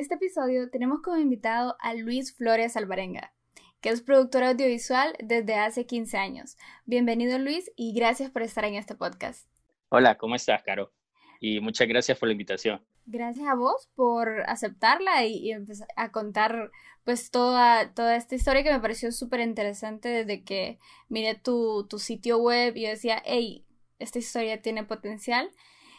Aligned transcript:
Este 0.00 0.14
episodio 0.14 0.70
tenemos 0.70 1.02
como 1.02 1.18
invitado 1.18 1.76
a 1.78 1.92
Luis 1.92 2.34
Flores 2.34 2.74
Alvarenga, 2.74 3.34
que 3.82 3.90
es 3.90 4.00
productor 4.00 4.44
audiovisual 4.44 5.14
desde 5.22 5.56
hace 5.56 5.84
15 5.84 6.16
años. 6.16 6.56
Bienvenido 6.86 7.38
Luis 7.38 7.70
y 7.76 7.92
gracias 7.92 8.30
por 8.30 8.40
estar 8.40 8.64
en 8.64 8.76
este 8.76 8.94
podcast. 8.94 9.46
Hola, 9.90 10.16
¿cómo 10.16 10.36
estás, 10.36 10.62
Caro? 10.62 10.90
Y 11.38 11.60
muchas 11.60 11.86
gracias 11.86 12.18
por 12.18 12.28
la 12.28 12.32
invitación. 12.32 12.82
Gracias 13.04 13.46
a 13.46 13.54
vos 13.54 13.90
por 13.94 14.40
aceptarla 14.46 15.26
y, 15.26 15.52
empezar 15.52 15.88
a 15.96 16.10
contar 16.12 16.70
pues 17.04 17.30
toda, 17.30 17.92
toda 17.92 18.16
esta 18.16 18.34
historia 18.34 18.62
que 18.62 18.72
me 18.72 18.80
pareció 18.80 19.12
súper 19.12 19.40
interesante 19.40 20.08
desde 20.08 20.44
que 20.44 20.78
miré 21.10 21.34
tu, 21.34 21.86
tu 21.88 21.98
sitio 21.98 22.38
web 22.38 22.74
y 22.74 22.84
yo 22.84 22.88
decía, 22.88 23.22
hey, 23.26 23.66
esta 23.98 24.18
historia 24.18 24.62
tiene 24.62 24.82
potencial, 24.82 25.50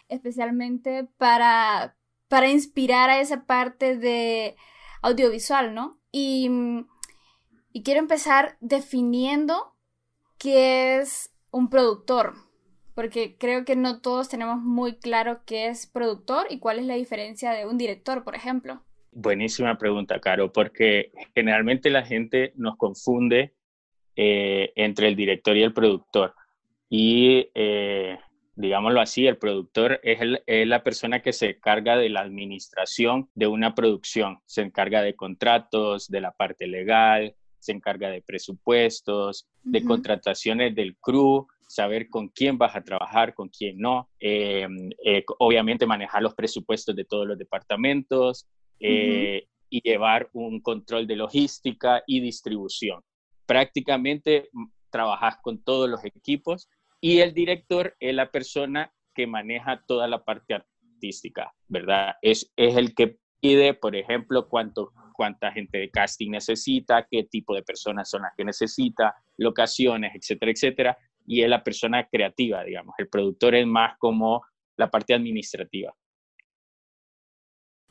especialmente 0.09 1.07
para 1.17 1.95
para 2.31 2.49
inspirar 2.49 3.09
a 3.09 3.19
esa 3.19 3.45
parte 3.45 3.97
de 3.97 4.55
audiovisual, 5.01 5.75
¿no? 5.75 5.99
Y, 6.13 6.49
quiero 7.83 7.99
empezar 7.99 8.55
definiendo 8.61 9.75
qué 10.37 10.99
es 10.99 11.33
un 11.51 11.69
productor, 11.69 12.35
porque 12.95 13.35
creo 13.37 13.65
que 13.65 13.75
no 13.75 13.99
todos 13.99 14.29
tenemos 14.29 14.61
muy 14.61 14.95
claro 14.95 15.41
qué 15.45 15.67
es 15.67 15.87
productor 15.87 16.47
y 16.49 16.59
cuál 16.59 16.79
es 16.79 16.85
la 16.85 16.95
diferencia 16.95 17.51
de 17.51 17.65
un 17.65 17.77
director, 17.77 18.23
por 18.23 18.35
ejemplo. 18.35 18.81
Buenísima 19.11 19.77
pregunta, 19.77 20.21
Caro, 20.21 20.53
porque 20.53 21.11
generalmente 21.35 21.89
la 21.89 22.05
gente 22.05 22.53
nos 22.55 22.77
confunde 22.77 23.53
eh, 24.15 24.71
entre 24.77 25.09
el 25.09 25.17
director 25.17 25.57
y 25.57 25.63
el 25.63 25.73
productor. 25.73 26.33
Y 26.89 27.49
eh, 27.55 28.17
digámoslo 28.55 29.01
así, 29.01 29.27
el 29.27 29.37
productor 29.37 29.99
es, 30.03 30.19
la 30.67 30.83
persona 30.83 31.21
que 31.21 31.33
se 31.33 31.51
encarga 31.51 31.97
de 31.97 32.09
la 32.09 32.21
administración 32.21 33.29
de 33.33 33.47
una 33.47 33.75
producción, 33.75 34.39
se 34.45 34.61
encarga 34.61 35.01
de 35.01 35.15
contratos, 35.15 36.07
de 36.07 36.21
la 36.21 36.31
parte 36.31 36.67
legal, 36.67 37.35
se 37.59 37.71
encarga 37.71 38.09
de 38.09 38.21
presupuestos, 38.21 39.47
de 39.63 39.83
contrataciones 39.83 40.75
del 40.75 40.97
crew, 40.97 41.47
saber 41.67 42.09
con 42.09 42.27
quién 42.27 42.57
vas 42.57 42.75
a 42.75 42.83
trabajar, 42.83 43.33
con 43.33 43.47
quién 43.47 43.77
no, 43.77 44.09
eh, 44.19 44.67
eh, 45.05 45.23
obviamente 45.39 45.85
manejar 45.85 46.21
los 46.21 46.33
presupuestos 46.33 46.95
de 46.95 47.05
todos 47.05 47.25
los 47.25 47.37
departamentos 47.37 48.47
eh, 48.79 49.47
y 49.69 49.81
llevar 49.81 50.29
un 50.33 50.59
control 50.59 51.07
de 51.07 51.15
logística 51.15 52.03
y 52.05 52.19
distribución. 52.19 53.01
Prácticamente 53.45 54.49
mm, 54.51 54.65
trabajas 54.89 55.37
con 55.41 55.63
todos 55.63 55.89
los 55.89 56.03
equipos 56.03 56.67
y 57.01 57.19
el 57.19 57.33
director 57.33 57.95
es 57.99 58.13
la 58.13 58.31
persona 58.31 58.93
que 59.13 59.27
maneja 59.27 59.83
toda 59.87 60.07
la 60.07 60.23
parte 60.23 60.53
artística, 60.53 61.51
¿verdad? 61.67 62.15
Es, 62.21 62.53
es 62.55 62.77
el 62.77 62.93
que 62.93 63.17
pide, 63.41 63.73
por 63.73 63.95
ejemplo, 63.95 64.47
cuánto, 64.47 64.93
cuánta 65.13 65.51
gente 65.51 65.79
de 65.79 65.89
casting 65.89 66.29
necesita, 66.29 67.07
qué 67.09 67.23
tipo 67.23 67.55
de 67.55 67.63
personas 67.63 68.09
son 68.09 68.21
las 68.21 68.33
que 68.37 68.45
necesita, 68.45 69.15
locaciones, 69.37 70.13
etcétera, 70.15 70.51
etcétera. 70.51 70.97
Y 71.25 71.41
es 71.41 71.49
la 71.49 71.63
persona 71.63 72.07
creativa, 72.07 72.63
digamos. 72.63 72.93
El 72.99 73.09
productor 73.09 73.55
es 73.55 73.65
más 73.65 73.97
como 73.97 74.43
la 74.77 74.89
parte 74.89 75.13
administrativa. 75.13 75.93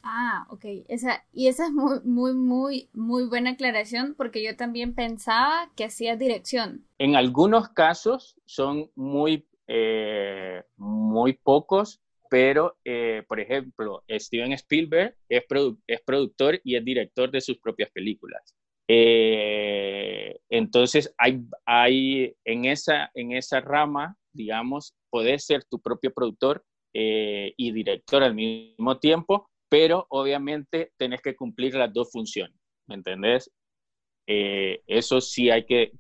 Ah, 0.03 0.47
ok. 0.51 0.65
Esa, 0.89 1.25
y 1.33 1.49
esa 1.49 1.67
es 1.67 1.73
muy, 1.73 2.01
muy, 2.05 2.35
muy, 2.35 2.89
muy 2.93 3.25
buena 3.27 3.51
aclaración 3.51 4.15
porque 4.17 4.43
yo 4.43 4.57
también 4.57 4.95
pensaba 4.95 5.71
que 5.77 5.85
hacía 5.85 6.17
dirección. 6.17 6.85
En 6.99 7.17
algunos 7.17 7.69
casos 7.71 8.37
son 8.47 8.91
muy, 8.95 9.47
eh, 9.67 10.63
muy 10.77 11.35
pocos, 11.35 12.01
pero, 12.31 12.77
eh, 12.85 13.25
por 13.29 13.41
ejemplo, 13.41 14.03
Steven 14.09 14.53
Spielberg 14.53 15.17
es, 15.29 15.45
es, 15.87 16.01
productor 16.03 16.61
y 16.65 16.77
es 16.77 16.85
director 16.85 17.31
de 17.31 17.41
sus 17.41 17.59
propias 17.59 17.91
películas. 17.91 18.55
Eh, 18.89 20.39
entonces, 20.49 21.15
hay, 21.19 21.43
hay 21.67 22.35
en, 22.45 22.65
esa, 22.65 23.11
en 23.15 23.33
esa 23.33 23.61
rama, 23.61 24.17
digamos, 24.33 24.95
puedes 25.11 25.45
ser 25.45 25.65
tu 25.65 25.81
propio 25.81 26.13
productor 26.13 26.65
y 26.93 27.71
director 27.71 28.25
al 28.25 28.35
mismo 28.35 28.99
tiempo, 28.99 29.49
pero 29.71 30.05
obviamente 30.11 30.93
tenés 30.99 31.23
que 31.23 31.37
cumplir 31.37 31.75
las 31.77 31.93
dos 31.95 32.11
funciones, 32.11 32.59
¿me 32.89 32.97
entendés? 32.97 33.51
Eh, 34.27 34.83
eso 34.87 35.21
sí 35.21 35.49
hay 35.49 35.65
que, 35.65 35.93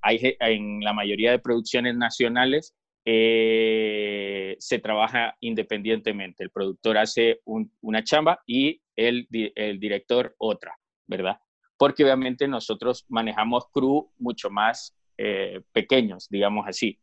hay, 0.00 0.36
en 0.40 0.80
la 0.80 0.94
mayoría 0.94 1.30
de 1.30 1.38
producciones 1.38 1.94
nacionales 1.94 2.74
eh, 3.04 4.56
se 4.58 4.78
trabaja 4.78 5.36
independientemente. 5.40 6.42
El 6.42 6.50
productor 6.50 6.96
hace 6.98 7.40
una 7.44 8.02
chamba 8.02 8.40
y 8.46 8.80
el, 8.96 9.28
el, 9.30 9.78
director 9.78 10.34
otra, 10.38 10.74
¿verdad? 11.06 11.38
Porque 11.76 12.04
obviamente 12.04 12.48
nosotros 12.48 13.04
manejamos 13.08 13.66
crew 13.72 14.10
mucho 14.18 14.50
más 14.50 14.96
eh, 15.18 15.60
pequeños, 15.72 16.28
digamos 16.30 16.66
así. 16.66 16.98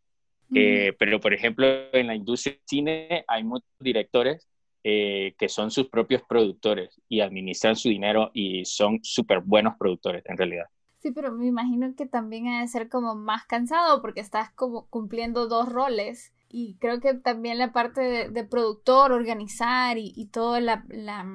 pero, 0.50 1.20
por 1.20 1.34
ejemplo, 1.34 1.68
en 1.94 2.08
la 2.08 2.16
industria 2.16 2.54
del 2.54 2.62
cine 2.66 3.26
hay 3.28 3.44
muchos 3.44 3.70
directores 3.80 4.50
eh, 4.88 5.34
que 5.40 5.50
son 5.50 5.72
sus 5.72 5.88
propios 5.88 6.22
productores 6.30 7.02
y 7.10 7.22
administran 7.22 7.76
su 7.76 7.90
dinero 7.90 8.30
y 8.36 8.66
son 8.66 9.00
súper 9.02 9.40
buenos 9.40 9.74
productores 9.80 10.24
en 10.28 10.38
realidad. 10.38 10.66
Sí, 11.00 11.10
pero 11.12 11.32
me 11.32 11.48
imagino 11.48 11.96
que 11.96 12.06
también 12.06 12.48
ha 12.50 12.62
de 12.62 12.68
ser 12.68 12.88
como 12.88 13.16
más 13.16 13.48
cansado 13.48 14.00
porque 14.04 14.20
estás 14.20 14.52
como 14.52 14.86
cumpliendo 14.92 15.48
dos 15.48 15.70
roles 15.70 16.34
y 16.50 16.78
creo 16.78 17.00
que 17.00 17.16
también 17.16 17.58
la 17.58 17.74
parte 17.74 18.30
de, 18.30 18.44
productor, 18.44 19.12
organizar 19.12 19.98
y, 19.98 20.14
y 20.16 20.28
todo 20.28 20.60
la, 20.60 20.86
la, 20.90 21.26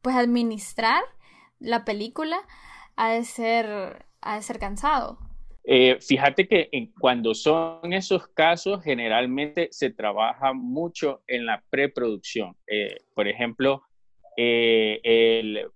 pues 0.00 0.14
administrar 0.14 1.02
la 1.58 1.84
película 1.84 2.38
ha 2.94 3.08
de 3.08 3.24
ser, 3.24 4.06
ha 4.20 4.36
de 4.36 4.42
ser 4.42 4.60
cansado. 4.60 5.18
Eh, 5.68 5.98
fíjate 6.00 6.46
que 6.46 6.70
cuando 7.00 7.34
son 7.34 7.92
esos 7.92 8.28
casos, 8.28 8.84
generalmente 8.84 9.68
se 9.72 9.90
trabaja 9.90 10.52
mucho 10.52 11.24
en 11.26 11.44
la 11.44 11.64
preproducción. 11.70 12.56
Eh, 12.68 12.98
por 13.14 13.26
ejemplo, 13.26 13.82
eh, 14.36 15.00
el, 15.02 15.66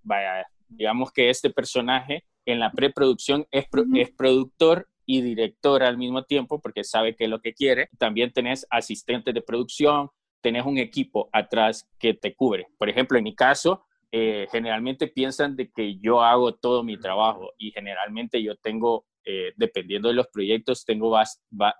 digamos 0.69 1.11
que 1.11 1.29
este 1.29 1.49
personaje 1.49 2.23
en 2.45 2.59
la 2.59 2.71
preproducción 2.71 3.45
es, 3.51 3.65
es 3.95 4.11
productor 4.11 4.87
y 5.05 5.19
director 5.21 5.83
al 5.83 5.97
mismo 5.97 6.23
tiempo 6.23 6.61
porque 6.61 6.85
sabe 6.85 7.13
qué 7.17 7.25
es 7.25 7.29
lo 7.29 7.41
que 7.41 7.53
quiere. 7.53 7.89
También 7.97 8.31
tenés 8.31 8.65
asistentes 8.69 9.33
de 9.33 9.41
producción, 9.41 10.09
tenés 10.39 10.65
un 10.65 10.77
equipo 10.77 11.29
atrás 11.33 11.85
que 11.99 12.13
te 12.13 12.33
cubre. 12.33 12.67
Por 12.77 12.87
ejemplo, 12.87 13.17
en 13.17 13.25
mi 13.25 13.35
caso, 13.35 13.83
generalmente 14.13 15.07
piensan 15.07 15.55
de 15.55 15.69
que 15.71 15.97
yo 15.99 16.21
hago 16.21 16.55
todo 16.55 16.83
mi 16.83 16.97
trabajo 16.97 17.51
y 17.57 17.71
generalmente 17.71 18.41
yo 18.43 18.55
tengo 18.57 19.05
eh, 19.25 19.53
dependiendo 19.55 20.09
de 20.09 20.15
los 20.15 20.27
proyectos, 20.27 20.85
tengo 20.85 21.15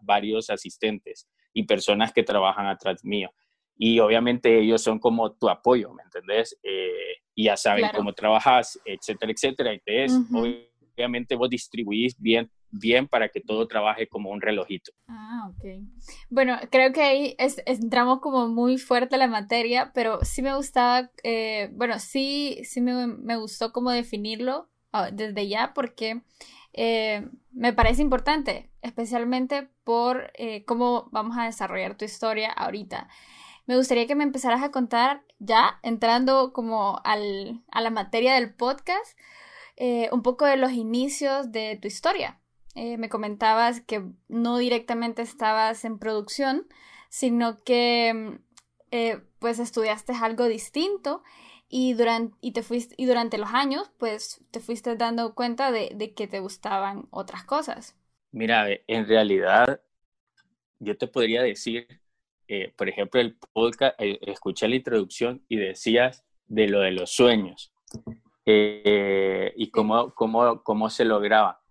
varios 0.01 0.49
asistentes 0.49 1.27
y 1.53 1.63
personas 1.63 2.13
que 2.13 2.23
trabajan 2.23 2.67
atrás 2.67 3.03
mío. 3.03 3.31
Y 3.77 3.99
obviamente 3.99 4.59
ellos 4.59 4.81
son 4.81 4.99
como 4.99 5.33
tu 5.33 5.49
apoyo, 5.49 5.93
¿me 5.93 6.03
entendés? 6.03 6.57
Eh, 6.61 7.15
y 7.33 7.45
ya 7.45 7.57
saben 7.57 7.89
cómo 7.95 8.13
trabajas, 8.13 8.79
etcétera, 8.85 9.31
etcétera. 9.31 9.73
Entonces, 9.73 10.61
obviamente 10.95 11.35
vos 11.35 11.49
distribuís 11.49 12.15
bien, 12.19 12.49
bien 12.69 13.07
para 13.07 13.29
que 13.29 13.41
todo 13.41 13.67
trabaje 13.67 14.07
como 14.07 14.29
un 14.29 14.41
relojito. 14.41 14.91
Ah, 15.07 15.49
ok. 15.49 15.83
Bueno, 16.29 16.59
creo 16.69 16.93
que 16.93 17.01
ahí 17.01 17.35
entramos 17.65 18.19
como 18.21 18.47
muy 18.47 18.77
fuerte 18.77 19.17
la 19.17 19.27
materia, 19.27 19.91
pero 19.93 20.19
sí 20.23 20.41
me 20.41 20.55
gustaba, 20.55 21.09
eh, 21.23 21.69
bueno, 21.73 21.99
sí, 21.99 22.59
sí 22.63 22.81
me, 22.81 23.07
me, 23.07 23.37
gustó 23.37 23.71
como 23.71 23.91
definirlo 23.91 24.69
ah, 24.91 25.09
desde 25.11 25.47
ya, 25.47 25.73
porque 25.73 26.21
eh, 26.73 27.27
me 27.51 27.73
parece 27.73 28.01
importante, 28.01 28.69
especialmente 28.81 29.69
por 29.83 30.31
eh, 30.35 30.63
cómo 30.65 31.09
vamos 31.11 31.37
a 31.37 31.45
desarrollar 31.45 31.95
tu 31.95 32.05
historia 32.05 32.51
ahorita. 32.51 33.07
Me 33.67 33.77
gustaría 33.77 34.07
que 34.07 34.15
me 34.15 34.23
empezaras 34.23 34.63
a 34.63 34.71
contar 34.71 35.23
ya, 35.39 35.79
entrando 35.83 36.53
como 36.53 36.99
al, 37.03 37.63
a 37.71 37.81
la 37.81 37.89
materia 37.89 38.33
del 38.33 38.53
podcast, 38.53 39.17
eh, 39.77 40.09
un 40.11 40.23
poco 40.23 40.45
de 40.45 40.57
los 40.57 40.71
inicios 40.71 41.51
de 41.51 41.77
tu 41.81 41.87
historia. 41.87 42.39
me 42.75 43.09
comentabas 43.09 43.81
que 43.81 44.03
no 44.29 44.57
directamente 44.57 45.21
estabas 45.21 45.83
en 45.85 45.99
producción, 45.99 46.67
sino 47.09 47.61
que 47.63 48.39
eh, 48.91 49.21
pues 49.39 49.59
estudiaste 49.59 50.11
algo 50.13 50.45
distinto 50.45 51.23
y 51.71 51.93
durante, 51.93 52.35
y 52.41 52.51
te 52.51 52.63
fuiste, 52.63 52.93
y 52.97 53.05
durante 53.05 53.37
los 53.37 53.49
años, 53.53 53.89
pues 53.97 54.43
te 54.51 54.59
fuiste 54.59 54.97
dando 54.97 55.33
cuenta 55.33 55.71
de, 55.71 55.91
de 55.95 56.13
que 56.13 56.27
te 56.27 56.41
gustaban 56.41 57.07
otras 57.11 57.45
cosas. 57.45 57.97
Mira, 58.31 58.67
en 58.87 59.07
realidad, 59.07 59.81
yo 60.79 60.97
te 60.97 61.07
podría 61.07 61.41
decir, 61.41 61.87
eh, 62.47 62.73
por 62.75 62.89
ejemplo, 62.89 63.21
el 63.21 63.37
podcast, 63.53 63.95
eh, 63.99 64.19
escuché 64.23 64.67
la 64.67 64.75
introducción 64.75 65.45
y 65.47 65.55
decías 65.55 66.25
de 66.45 66.67
lo 66.67 66.81
de 66.81 66.91
los 66.91 67.11
sueños 67.11 67.71
eh, 68.45 69.53
y 69.55 69.71
cómo, 69.71 70.13
cómo, 70.13 70.61
cómo 70.63 70.89
se 70.89 71.05
lograba. 71.05 71.61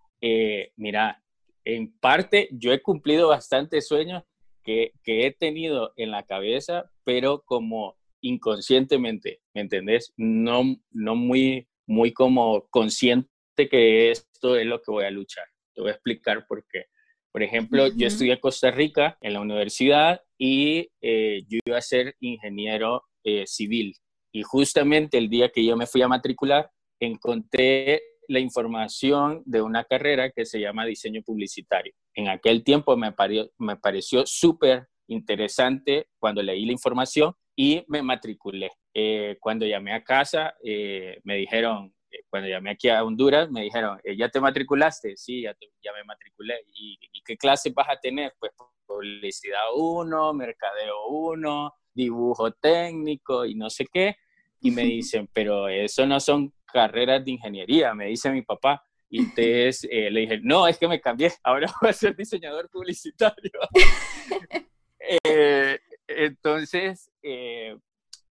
mira, 0.77 1.23
en 1.65 1.93
parte 1.99 2.49
yo 2.53 2.73
he 2.73 2.81
cumplido 2.81 3.29
bastantes 3.29 3.87
sueños 3.87 4.25
que, 4.65 4.93
que 5.03 5.27
he 5.27 5.33
tenido 5.33 5.93
en 5.97 6.11
la 6.11 6.23
cabeza, 6.23 6.91
pero 7.05 7.43
como 7.43 8.00
inconscientemente, 8.21 9.41
¿me 9.55 9.63
entendés? 9.63 10.13
No, 10.17 10.63
no 10.91 11.15
muy, 11.15 11.69
muy 11.87 12.13
como 12.13 12.67
consciente 12.71 13.29
que 13.71 14.11
esto 14.11 14.57
es 14.57 14.67
lo 14.67 14.81
que 14.81 14.91
voy 14.91 15.05
a 15.05 15.11
luchar. 15.11 15.45
Te 15.75 15.81
voy 15.81 15.91
a 15.91 15.95
explicar 15.95 16.47
por 16.47 16.65
qué. 16.67 16.87
Por 17.33 17.43
ejemplo, 17.43 17.87
yo 17.89 18.07
estudié 18.07 18.33
en 18.33 18.41
Costa 18.41 18.71
Rica 18.71 19.17
en 19.21 19.35
la 19.35 19.41
universidad 19.41 20.21
y 20.37 20.91
eh, 21.01 21.43
yo 21.49 21.59
iba 21.65 21.79
a 21.79 21.83
ser 21.83 22.17
ingeniero 22.21 23.05
eh, 23.25 23.45
civil. 23.47 23.95
Y 24.33 24.43
justamente 24.43 25.19
el 25.19 25.29
día 25.29 25.51
que 25.51 25.65
yo 25.65 25.77
me 25.77 25.87
fui 25.87 26.03
a 26.03 26.09
matricular, 26.09 26.71
encontré 27.01 28.03
la 28.29 28.41
información 28.41 29.43
de 29.45 29.61
una 29.63 29.85
carrera 29.85 30.31
que 30.31 30.45
se 30.45 30.61
llama 30.61 30.87
diseño 30.87 31.23
publicitario. 31.23 31.93
En 32.15 32.29
aquel 32.29 32.63
tiempo 32.63 32.97
me, 32.97 33.13
me 33.59 33.77
pareció 33.77 34.25
súper 34.27 34.87
interesante 35.09 36.09
cuando 36.19 36.43
leí 36.43 36.65
la 36.65 36.73
información 36.73 37.35
y 37.63 37.85
me 37.89 38.01
matriculé. 38.01 38.73
Eh, 38.95 39.37
cuando 39.39 39.67
llamé 39.67 39.93
a 39.93 40.03
casa, 40.03 40.55
eh, 40.65 41.21
me 41.25 41.37
dijeron, 41.37 41.95
eh, 42.11 42.21
cuando 42.31 42.49
llamé 42.49 42.71
aquí 42.71 42.89
a 42.89 43.05
Honduras, 43.05 43.51
me 43.51 43.61
dijeron, 43.61 44.01
¿ya 44.17 44.31
te 44.31 44.41
matriculaste? 44.41 45.15
Sí, 45.19 45.43
ya, 45.43 45.55
ya 45.85 45.93
me 45.93 46.03
matriculé. 46.05 46.65
¿Y, 46.73 46.99
qué 47.23 47.37
clase 47.37 47.71
vas 47.77 47.91
a 47.91 48.01
tener? 48.01 48.33
Pues 48.41 48.53
publicidad 48.87 49.61
1, 49.77 50.33
mercadeo 50.33 51.09
1, 51.09 51.75
dibujo 51.93 52.51
técnico 52.51 53.45
y 53.45 53.55
no 53.55 53.69
sé 53.69 53.85
qué. 53.93 54.17
Y 54.63 54.71
me 54.71 54.85
dicen, 54.85 55.29
pero 55.31 55.69
eso 55.69 56.07
no 56.07 56.19
son 56.19 56.55
carreras 56.65 57.23
de 57.23 57.33
ingeniería, 57.33 57.93
me 57.93 58.07
dice 58.07 58.31
mi 58.31 58.41
papá. 58.41 58.83
Y 59.11 59.19
entonces 59.19 59.87
le 59.91 60.21
dije, 60.21 60.41
no, 60.43 60.67
es 60.67 60.79
que 60.79 60.89
me 60.89 60.99
cambié, 60.99 61.31
ahora 61.43 61.67
voy 61.83 61.91
a 61.91 61.93
ser 61.93 62.17
diseñador 62.17 62.71
publicitario. 62.71 63.53
entonces, 66.17 67.11
eh, 67.23 67.77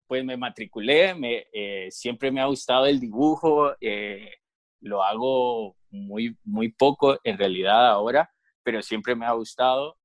pues 0.07 0.23
me 0.23 0.37
matriculé, 0.37 1.13
me, 1.15 1.47
eh, 1.53 1.87
siempre 1.91 2.31
me 2.31 2.41
ha 2.41 2.45
gustado 2.45 2.85
el 2.85 2.99
dibujo, 2.99 3.73
eh, 3.81 4.31
lo 4.81 5.03
hago 5.03 5.75
muy, 5.89 6.37
muy 6.43 6.69
poco 6.71 7.19
en 7.23 7.37
realidad 7.37 7.89
ahora, 7.89 8.29
pero 8.63 8.81
siempre 8.81 9.15
me 9.15 9.25
ha 9.25 9.33
gustado. 9.33 9.97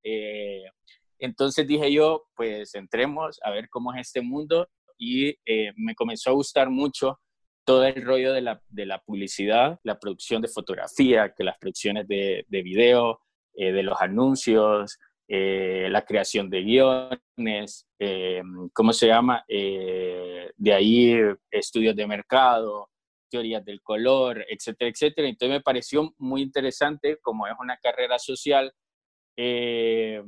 entonces 1.19 1.67
dije 1.67 1.93
yo, 1.93 2.25
pues 2.35 2.75
entremos 2.75 3.39
a 3.45 3.51
ver 3.51 3.69
cómo 3.69 3.93
es 3.95 4.01
este 4.09 4.23
mundo 4.23 4.69
y 4.99 5.37
me 5.77 5.95
comenzó 5.95 6.31
a 6.31 6.35
gustar 6.35 6.71
mucho 6.71 7.21
todo 7.65 7.85
el 7.85 8.03
rollo 8.03 8.33
de 8.33 8.41
la, 8.41 8.61
de 8.69 8.87
la, 8.87 8.99
publicidad, 9.01 9.79
la 9.85 9.99
producción 9.99 10.43
de 10.43 10.49
fotografía, 10.49 11.33
que 11.37 11.45
las 11.45 11.59
producciones 11.59 12.09
de, 12.09 12.45
de 12.49 12.63
video, 12.63 13.21
de 13.55 13.83
los 13.83 14.01
anuncios, 14.01 14.99
eh, 15.29 15.89
la 15.91 16.05
creación 16.05 16.51
de 16.51 16.63
guiones, 16.63 17.89
eh, 17.99 18.43
¿cómo 18.73 18.93
se 18.93 19.07
llama? 19.07 19.45
Eh, 19.49 20.51
de 20.57 20.73
ahí 20.73 21.15
estudios 21.51 21.97
de 21.97 22.07
mercado, 22.07 22.91
teorías 23.31 23.65
del 23.65 23.81
color, 23.83 24.45
etcétera, 24.49 24.91
etcétera. 24.91 25.29
Entonces 25.29 25.59
me 25.59 25.63
pareció 25.63 26.13
muy 26.19 26.43
interesante, 26.43 27.19
como 27.23 27.47
es 27.47 27.55
una 27.59 27.79
carrera 27.79 28.19
social, 28.19 28.73
me, 29.35 30.21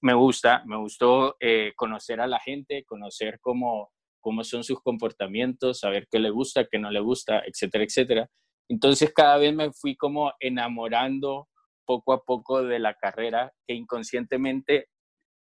me, 0.00 0.14
gusta, 0.14 0.62
me 0.64 0.76
gustó 0.76 1.36
conocer 1.76 2.20
a 2.20 2.26
la 2.26 2.40
gente, 2.40 2.84
conocer 2.84 3.38
cómo, 3.40 3.90
cómo 4.20 4.42
son 4.42 4.64
sus 4.64 4.80
comportamientos, 4.80 5.80
saber 5.80 6.08
qué 6.10 6.18
le 6.18 6.30
gusta, 6.30 6.66
qué 6.70 6.78
no 6.78 6.90
le 6.90 7.00
gusta, 7.00 7.42
etcétera, 7.46 7.84
etcétera. 7.84 8.30
Entonces 8.68 9.12
cada 9.12 9.36
vez 9.36 9.54
me 9.54 9.72
fui 9.72 9.94
como 9.94 10.32
enamorando 10.40 11.48
poco 11.86 12.12
a 12.12 12.22
poco 12.24 12.62
de 12.62 12.78
la 12.78 12.94
carrera 12.94 13.52
que 13.66 13.74
inconscientemente 13.74 14.88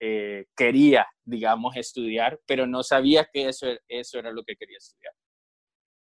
eh, 0.01 0.47
quería, 0.57 1.07
digamos, 1.25 1.77
estudiar, 1.77 2.41
pero 2.47 2.67
no 2.67 2.83
sabía 2.83 3.29
que 3.31 3.49
eso, 3.49 3.67
eso 3.89 4.19
era 4.19 4.33
lo 4.33 4.43
que 4.45 4.57
quería 4.57 4.79
estudiar. 4.79 5.13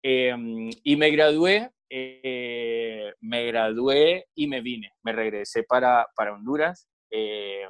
Em, 0.01 0.69
y 0.83 0.95
me 0.95 1.09
gradué, 1.11 1.71
eh, 1.89 3.11
me 3.19 3.45
gradué 3.47 4.27
y 4.33 4.47
me 4.47 4.61
vine, 4.61 4.93
me 5.03 5.11
regresé 5.11 5.63
para, 5.63 6.07
para 6.15 6.33
Honduras. 6.33 6.87
Em, 7.11 7.69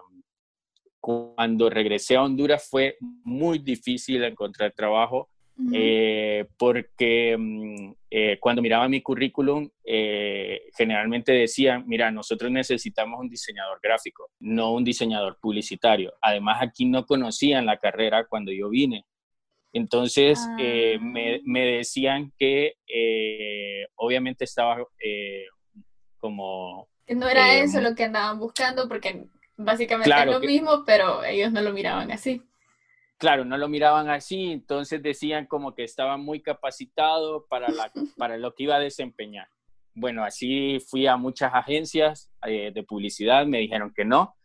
cuando 1.02 1.70
regresé 1.70 2.16
a 2.16 2.24
Honduras 2.24 2.68
fue 2.70 2.98
muy 3.00 3.58
difícil 3.58 4.24
encontrar 4.24 4.74
trabajo 4.74 5.30
eh, 5.74 6.48
porque 6.58 7.36
mm, 7.38 7.92
eh, 8.10 8.38
cuando 8.40 8.62
miraba 8.62 8.88
mi 8.88 9.02
currículum, 9.02 9.70
eh, 9.84 10.62
generalmente 10.78 11.34
decían, 11.34 11.84
mira, 11.86 12.12
nosotros 12.12 12.50
necesitamos 12.50 13.20
un 13.20 13.30
diseñador 13.30 13.80
gráfico, 13.84 14.30
no 14.40 14.74
un 14.74 14.84
diseñador 14.84 15.38
publicitario. 15.42 16.14
Además, 16.22 16.60
aquí 16.62 16.86
no 16.86 17.06
conocían 17.06 17.66
la 17.66 17.78
carrera 17.78 18.26
cuando 18.26 18.52
yo 18.52 18.70
vine. 18.70 19.06
Entonces, 19.74 20.40
me, 20.58 21.36
ah. 21.36 21.40
me, 21.44 21.66
decían 21.66 22.34
que 22.40 22.74
obviamente 23.96 24.46
estaba 24.46 24.84
como... 26.18 26.90
Que 27.06 27.14
no 27.16 27.28
era 27.28 27.54
eso 27.56 27.80
lo 27.82 27.94
que 27.94 28.06
andaban 28.06 28.40
buscando, 28.40 28.88
porque 28.88 29.26
básicamente 29.58 30.12
es 30.12 30.26
lo 30.26 30.40
mismo, 30.40 30.84
pero 30.86 31.24
ellos 31.24 31.52
no 31.52 31.62
lo 31.62 31.72
miraban 31.72 32.12
así 32.12 32.49
claro, 33.20 33.46
no 33.46 33.58
lo 33.58 33.68
miraban 33.68 34.10
así, 34.10 34.52
entonces 34.52 35.04
decían 35.04 35.46
como 35.46 35.76
que 35.76 35.84
estaba 35.84 36.18
muy 36.18 36.42
capacitado 36.42 37.46
para, 37.48 37.70
la, 37.70 37.92
para 38.18 38.38
lo 38.38 38.56
que 38.56 38.64
iba 38.64 38.78
a 38.78 38.80
desempeñar. 38.80 39.48
Bueno, 39.94 40.24
así 40.24 40.80
fui 40.90 41.06
a 41.06 41.18
muchas 41.18 41.54
agencias 41.54 42.32
eh, 42.48 42.72
de 42.74 42.84
publicidad, 42.84 43.46
me 43.46 43.60
dijeron 43.60 43.94
que 43.96 44.06
no. 44.06 44.36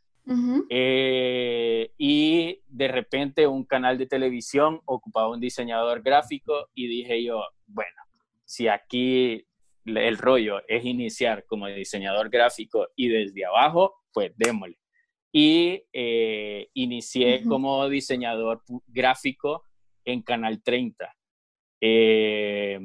Eh, 0.71 1.93
y 1.99 2.63
de 2.67 2.89
repente 2.89 3.47
un 3.47 3.65
canal 3.65 3.99
de 3.99 4.07
televisión 4.07 4.81
ocupaba 4.87 5.29
un 5.29 5.39
diseñador 5.39 6.03
gráfico 6.03 6.71
y 6.75 6.87
dije 6.87 7.23
yo, 7.23 7.43
bueno, 7.67 8.01
si 8.47 8.69
aquí 8.69 9.47
el 9.85 10.17
rollo 10.17 10.63
es 10.67 10.83
iniciar 10.83 11.45
como 11.45 11.67
diseñador 11.67 12.31
gráfico 12.31 12.89
y 12.97 13.09
desde 13.09 13.45
abajo, 13.45 13.97
pues 14.15 14.33
démosle 14.35 14.79
y 15.37 15.83
eh, 15.93 16.69
inicié 16.75 17.43
como 17.43 17.89
diseñador 17.89 18.63
gráfico 18.87 19.65
en 20.05 20.23
Canal 20.23 20.63
30. 20.63 21.13
Eh, 21.81 22.79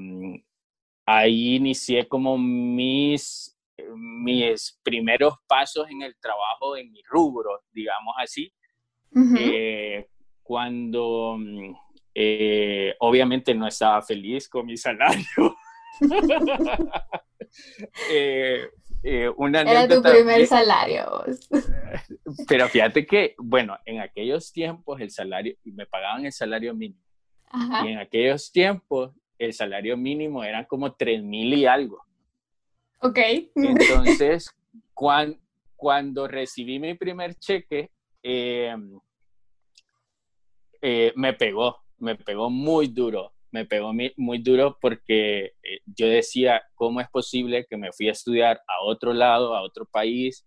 ahí 1.05 1.57
inicié 1.57 2.07
como 2.07 2.39
mis, 2.39 3.55
mis 3.95 4.79
primeros 4.81 5.35
pasos 5.47 5.87
en 5.91 6.01
el 6.01 6.15
trabajo, 6.19 6.75
en 6.75 6.91
mi 6.91 7.03
rubro, 7.07 7.61
digamos 7.71 8.15
así, 8.17 8.51
eh, 9.37 10.07
cuando 10.41 11.37
obviamente 12.99 13.53
no 13.53 13.67
estaba 13.67 14.01
feliz 14.01 14.49
con 14.49 14.65
mi 14.65 14.75
salario. 14.75 15.55
Eh, 18.11 18.69
una 19.37 19.61
Era 19.61 19.87
tu 19.87 20.01
primer 20.01 20.45
salario. 20.47 21.23
Pero 22.47 22.67
fíjate 22.67 23.05
que, 23.05 23.35
bueno, 23.37 23.77
en 23.85 23.99
aquellos 23.99 24.51
tiempos 24.51 24.99
el 24.99 25.11
salario, 25.11 25.55
me 25.63 25.85
pagaban 25.85 26.25
el 26.25 26.33
salario 26.33 26.73
mínimo. 26.73 27.01
Y 27.83 27.87
en 27.87 27.97
aquellos 27.97 28.51
tiempos 28.51 29.11
el 29.37 29.53
salario 29.53 29.97
mínimo 29.97 30.43
era 30.43 30.65
como 30.65 30.93
tres 30.93 31.23
mil 31.23 31.53
y 31.53 31.65
algo. 31.65 32.03
Ok. 33.01 33.17
Entonces, 33.55 34.49
cuando 35.75 36.27
recibí 36.27 36.79
mi 36.79 36.93
primer 36.93 37.35
cheque, 37.35 37.89
em, 38.21 38.99
eh, 40.81 41.13
me 41.15 41.33
pegó, 41.33 41.77
me 41.97 42.15
pegó 42.15 42.49
muy 42.49 42.87
duro 42.87 43.33
me 43.51 43.65
pegó 43.65 43.93
muy 44.17 44.37
duro 44.39 44.77
porque 44.79 45.53
eh, 45.63 45.79
yo 45.85 46.07
decía, 46.07 46.61
¿cómo 46.75 47.01
es 47.01 47.09
posible 47.09 47.65
que 47.69 47.77
me 47.77 47.91
fui 47.91 48.09
a 48.09 48.13
estudiar 48.13 48.61
a 48.67 48.83
otro 48.83 49.13
lado, 49.13 49.55
a 49.55 49.61
otro 49.61 49.85
país? 49.85 50.45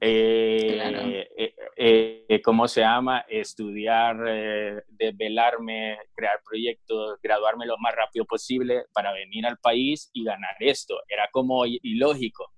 Eh, 0.00 1.28
eh, 1.76 2.42
¿Cómo 2.44 2.66
se 2.66 2.80
llama? 2.80 3.24
Estudiar, 3.28 4.82
desvelarme, 4.88 5.98
crear 6.14 6.40
proyectos, 6.44 7.18
graduarme 7.22 7.66
lo 7.66 7.78
más 7.78 7.94
rápido 7.94 8.24
posible 8.24 8.84
para 8.92 9.12
venir 9.12 9.46
al 9.46 9.58
país 9.58 10.10
y 10.12 10.24
ganar 10.24 10.56
esto. 10.58 10.98
Era 11.08 11.28
como 11.30 11.64
ilógico. 11.64 12.50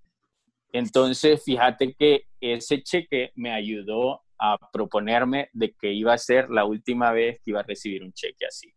Entonces, 0.73 1.43
fíjate 1.45 1.95
que 1.95 2.25
ese 2.41 2.83
cheque 2.83 3.33
me 3.35 3.53
ayudó 3.53 4.23
a 4.39 4.57
proponerme 4.73 5.49
de 5.53 5.75
que 5.75 5.93
iba 5.93 6.13
a 6.13 6.19
ser 6.19 6.49
la 6.51 6.65
última 6.65 7.13
vez 7.13 7.41
que 7.45 7.51
iba 7.51 7.61
a 7.61 7.65
recibir 7.65 8.03
un 8.03 8.13
cheque 8.13 8.47
así. 8.47 8.73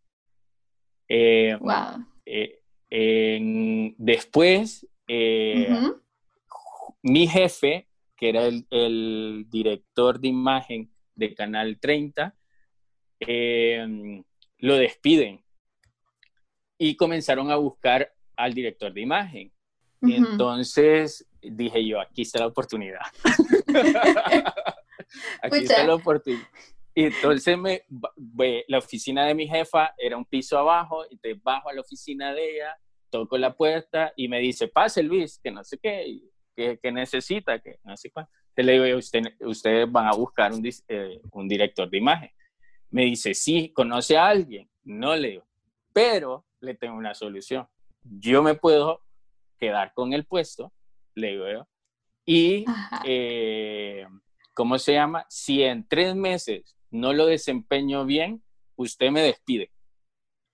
Wow. 1.60 2.06
Eh, 2.24 3.94
después, 3.98 4.86
mi 7.02 7.26
jefe, 7.26 7.88
que 8.16 8.28
era 8.28 8.46
el, 8.46 8.66
el, 8.70 9.46
director 9.48 10.20
de 10.20 10.28
imagen 10.28 10.90
de 11.14 11.34
Canal 11.34 11.78
30, 11.80 12.34
lo 14.58 14.76
despiden 14.76 15.42
y 16.78 16.96
comenzaron 16.96 17.50
a 17.50 17.56
buscar 17.56 18.12
al 18.36 18.54
director 18.54 18.92
de 18.92 19.00
imagen. 19.00 19.52
Entonces 20.00 21.28
dije 21.40 21.86
yo, 21.86 22.00
aquí 22.00 22.22
está 22.22 22.40
la 22.40 22.46
oportunidad. 22.46 23.00
aquí 25.42 25.58
está 25.58 25.84
la 25.84 25.94
oportunidad. 25.94 26.46
Y 26.94 27.04
entonces 27.04 27.56
me, 27.56 27.82
la 28.68 28.78
oficina 28.78 29.26
de 29.26 29.34
mi 29.34 29.48
jefa 29.48 29.94
era 29.96 30.16
un 30.16 30.24
piso 30.24 30.58
abajo, 30.58 31.04
y 31.10 31.16
te 31.16 31.34
bajo 31.34 31.68
a 31.70 31.72
la 31.72 31.80
oficina 31.80 32.34
de 32.34 32.56
ella, 32.56 32.76
toco 33.10 33.36
la 33.38 33.54
puerta 33.54 34.12
y 34.16 34.28
me 34.28 34.40
dice, 34.40 34.68
pase 34.68 35.02
Luis, 35.02 35.38
que 35.42 35.50
no 35.50 35.62
sé 35.64 35.78
qué, 35.78 36.20
que, 36.56 36.92
necesita, 36.92 37.58
que 37.60 37.78
no 37.84 37.96
sé 37.96 38.10
cuánto. 38.10 38.32
Te 38.54 38.62
le 38.62 38.80
digo, 38.80 38.98
usted, 38.98 39.22
ustedes 39.40 39.90
van 39.90 40.06
a 40.06 40.12
buscar 40.12 40.52
un, 40.52 40.66
eh, 40.88 41.20
un 41.32 41.48
director 41.48 41.88
de 41.88 41.98
imagen. 41.98 42.30
Me 42.90 43.04
dice, 43.04 43.34
sí, 43.34 43.72
¿conoce 43.72 44.16
a 44.16 44.28
alguien? 44.28 44.68
No 44.84 45.16
le 45.16 45.30
digo, 45.30 45.46
pero 45.92 46.46
le 46.60 46.74
tengo 46.74 46.96
una 46.96 47.14
solución. 47.14 47.66
Yo 48.02 48.42
me 48.42 48.54
puedo 48.54 49.02
quedar 49.58 49.92
con 49.94 50.12
el 50.12 50.26
puesto, 50.26 50.72
le 51.14 51.30
digo 51.32 51.66
y, 52.24 52.64
eh, 53.04 54.06
¿cómo 54.54 54.78
se 54.78 54.92
llama? 54.92 55.26
Si 55.28 55.62
en 55.62 55.86
tres 55.86 56.14
meses 56.14 56.76
no 56.92 57.12
lo 57.12 57.26
desempeño 57.26 58.04
bien, 58.04 58.42
usted 58.76 59.10
me 59.10 59.22
despide. 59.22 59.72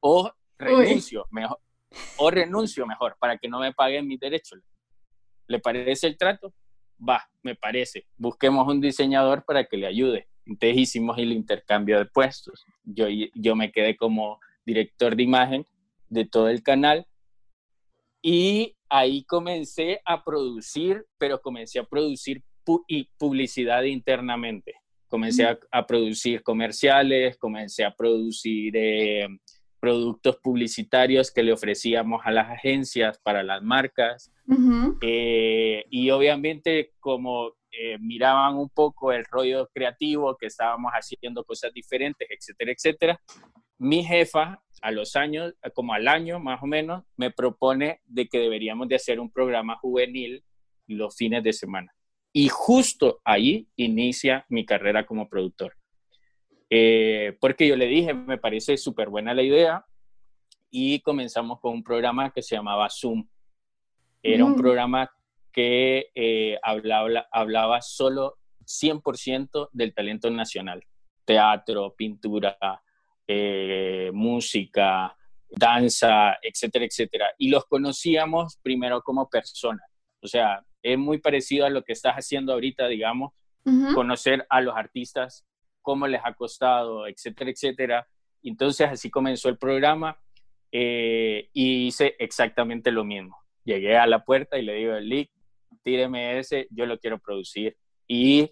O 0.00 0.32
renuncio, 0.56 1.26
mejor. 1.30 1.58
O 2.16 2.30
renuncio 2.30 2.86
mejor, 2.86 3.16
para 3.18 3.36
que 3.36 3.48
no 3.48 3.60
me 3.60 3.72
paguen 3.72 4.06
mis 4.06 4.20
derechos. 4.20 4.60
¿Le 5.46 5.58
parece 5.58 6.06
el 6.06 6.16
trato? 6.16 6.54
Va, 7.06 7.28
me 7.42 7.54
parece. 7.54 8.06
Busquemos 8.16 8.66
un 8.68 8.80
diseñador 8.80 9.44
para 9.44 9.64
que 9.64 9.76
le 9.76 9.86
ayude. 9.86 10.28
Entonces 10.46 10.78
hicimos 10.78 11.18
el 11.18 11.32
intercambio 11.32 11.98
de 11.98 12.06
puestos. 12.06 12.64
Yo, 12.84 13.06
yo 13.34 13.56
me 13.56 13.70
quedé 13.72 13.96
como 13.96 14.40
director 14.64 15.16
de 15.16 15.22
imagen 15.22 15.66
de 16.08 16.24
todo 16.24 16.48
el 16.48 16.62
canal 16.62 17.06
y 18.22 18.76
ahí 18.88 19.24
comencé 19.24 20.00
a 20.04 20.24
producir, 20.24 21.06
pero 21.18 21.40
comencé 21.40 21.78
a 21.78 21.84
producir 21.84 22.42
y 22.86 23.04
publicidad 23.18 23.82
internamente. 23.84 24.74
Comencé 25.08 25.46
a, 25.70 25.86
producir 25.86 26.42
comerciales, 26.42 27.36
comencé 27.38 27.84
a 27.84 27.94
producir 27.94 28.74
eh, 28.76 29.26
productos 29.80 30.36
publicitarios 30.36 31.30
que 31.30 31.42
le 31.42 31.52
ofrecíamos 31.52 32.20
a 32.24 32.30
las 32.30 32.50
agencias 32.50 33.18
para 33.18 33.42
las 33.42 33.62
marcas. 33.62 34.30
Eh, 35.00 35.84
y 35.90 36.10
obviamente 36.10 36.92
como 37.00 37.52
eh, 37.70 37.98
miraban 37.98 38.56
un 38.56 38.68
poco 38.70 39.12
el 39.12 39.24
rollo 39.24 39.68
creativo, 39.72 40.36
que 40.36 40.46
estábamos 40.46 40.92
haciendo 40.92 41.44
cosas 41.44 41.72
diferentes, 41.72 42.28
etcétera, 42.30 42.72
etcétera, 42.72 43.20
mi 43.78 44.04
jefa 44.04 44.60
a 44.82 44.90
los 44.90 45.16
años, 45.16 45.54
como 45.74 45.94
al 45.94 46.08
año 46.08 46.40
más 46.40 46.62
o 46.62 46.66
menos, 46.66 47.04
me 47.16 47.30
propone 47.30 48.00
de 48.06 48.26
que 48.28 48.38
deberíamos 48.38 48.88
de 48.88 48.96
hacer 48.96 49.20
un 49.20 49.30
programa 49.30 49.76
juvenil 49.76 50.44
los 50.86 51.14
fines 51.16 51.42
de 51.42 51.52
semana. 51.52 51.92
Y 52.32 52.48
justo 52.48 53.20
ahí 53.24 53.68
inicia 53.76 54.44
mi 54.48 54.64
carrera 54.64 55.06
como 55.06 55.28
productor. 55.28 55.74
Eh, 56.70 57.36
porque 57.40 57.66
yo 57.66 57.76
le 57.76 57.86
dije, 57.86 58.12
me 58.12 58.38
parece 58.38 58.76
súper 58.76 59.08
buena 59.08 59.32
la 59.34 59.42
idea 59.42 59.86
y 60.70 61.00
comenzamos 61.00 61.60
con 61.60 61.72
un 61.72 61.82
programa 61.82 62.30
que 62.30 62.42
se 62.42 62.56
llamaba 62.56 62.88
Zoom. 62.90 63.26
Era 64.22 64.44
un 64.44 64.52
mm. 64.52 64.56
programa 64.56 65.10
que 65.52 66.10
eh, 66.14 66.58
hablaba, 66.62 67.26
hablaba 67.32 67.80
solo 67.80 68.38
100% 68.64 69.70
del 69.72 69.94
talento 69.94 70.30
nacional, 70.30 70.84
teatro, 71.24 71.94
pintura, 71.96 72.58
eh, 73.26 74.10
música, 74.12 75.16
danza, 75.48 76.36
etcétera, 76.42 76.84
etcétera. 76.84 77.26
Y 77.38 77.48
los 77.48 77.64
conocíamos 77.64 78.58
primero 78.62 79.02
como 79.02 79.28
personas. 79.28 79.90
O 80.20 80.26
sea, 80.26 80.62
es 80.82 80.98
muy 80.98 81.18
parecido 81.18 81.66
a 81.66 81.70
lo 81.70 81.82
que 81.82 81.92
estás 81.92 82.14
haciendo 82.14 82.52
ahorita, 82.52 82.88
digamos, 82.88 83.32
conocer 83.94 84.46
a 84.48 84.62
los 84.62 84.74
artistas, 84.74 85.44
cómo 85.82 86.06
les 86.06 86.22
ha 86.24 86.32
costado, 86.32 87.06
etcétera, 87.06 87.50
etcétera. 87.50 88.08
Entonces 88.42 88.88
así 88.88 89.10
comenzó 89.10 89.50
el 89.50 89.58
programa 89.58 90.18
eh, 90.72 91.50
y 91.52 91.88
hice 91.88 92.16
exactamente 92.18 92.90
lo 92.90 93.04
mismo. 93.04 93.36
Llegué 93.64 93.98
a 93.98 94.06
la 94.06 94.24
puerta 94.24 94.58
y 94.58 94.62
le 94.62 94.74
digo, 94.74 94.98
Lick, 94.98 95.30
tíreme 95.82 96.38
ese, 96.38 96.66
yo 96.70 96.86
lo 96.86 96.98
quiero 96.98 97.18
producir. 97.18 97.76
Y 98.06 98.50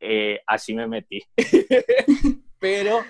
eh, 0.00 0.40
así 0.46 0.74
me 0.74 0.88
metí. 0.88 1.22
Pero 2.58 3.04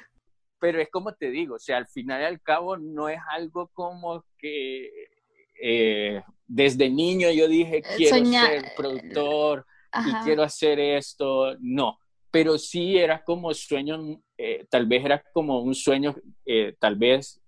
pero 0.61 0.81
es 0.81 0.91
como 0.91 1.15
te 1.15 1.31
digo, 1.31 1.55
o 1.55 1.59
sea, 1.59 1.77
al 1.77 1.87
final 1.87 2.21
y 2.23 2.25
al 2.25 2.43
cabo 2.43 2.77
no 2.77 3.09
es 3.09 3.21
algo 3.31 3.69
como 3.69 4.25
que 4.39 4.91
eh, 5.61 6.23
desde 6.47 6.89
niño 6.89 7.31
yo 7.31 7.49
dije 7.49 7.83
quiero 7.97 8.25
ser 8.25 8.73
productor 8.77 9.67
y 10.07 10.25
quiero 10.25 10.43
hacer 10.43 10.79
esto, 10.79 11.57
no, 11.61 11.99
pero 12.31 12.59
sí 12.59 12.99
era 12.99 13.23
como 13.23 13.53
sueño, 13.55 14.21
eh, 14.37 14.67
tal 14.71 14.87
vez 14.87 15.05
era 15.05 15.23
como 15.33 15.61
un 15.61 15.75
sueño, 15.75 16.15
eh, 16.45 16.77
tal 16.79 16.97
vez 16.97 17.41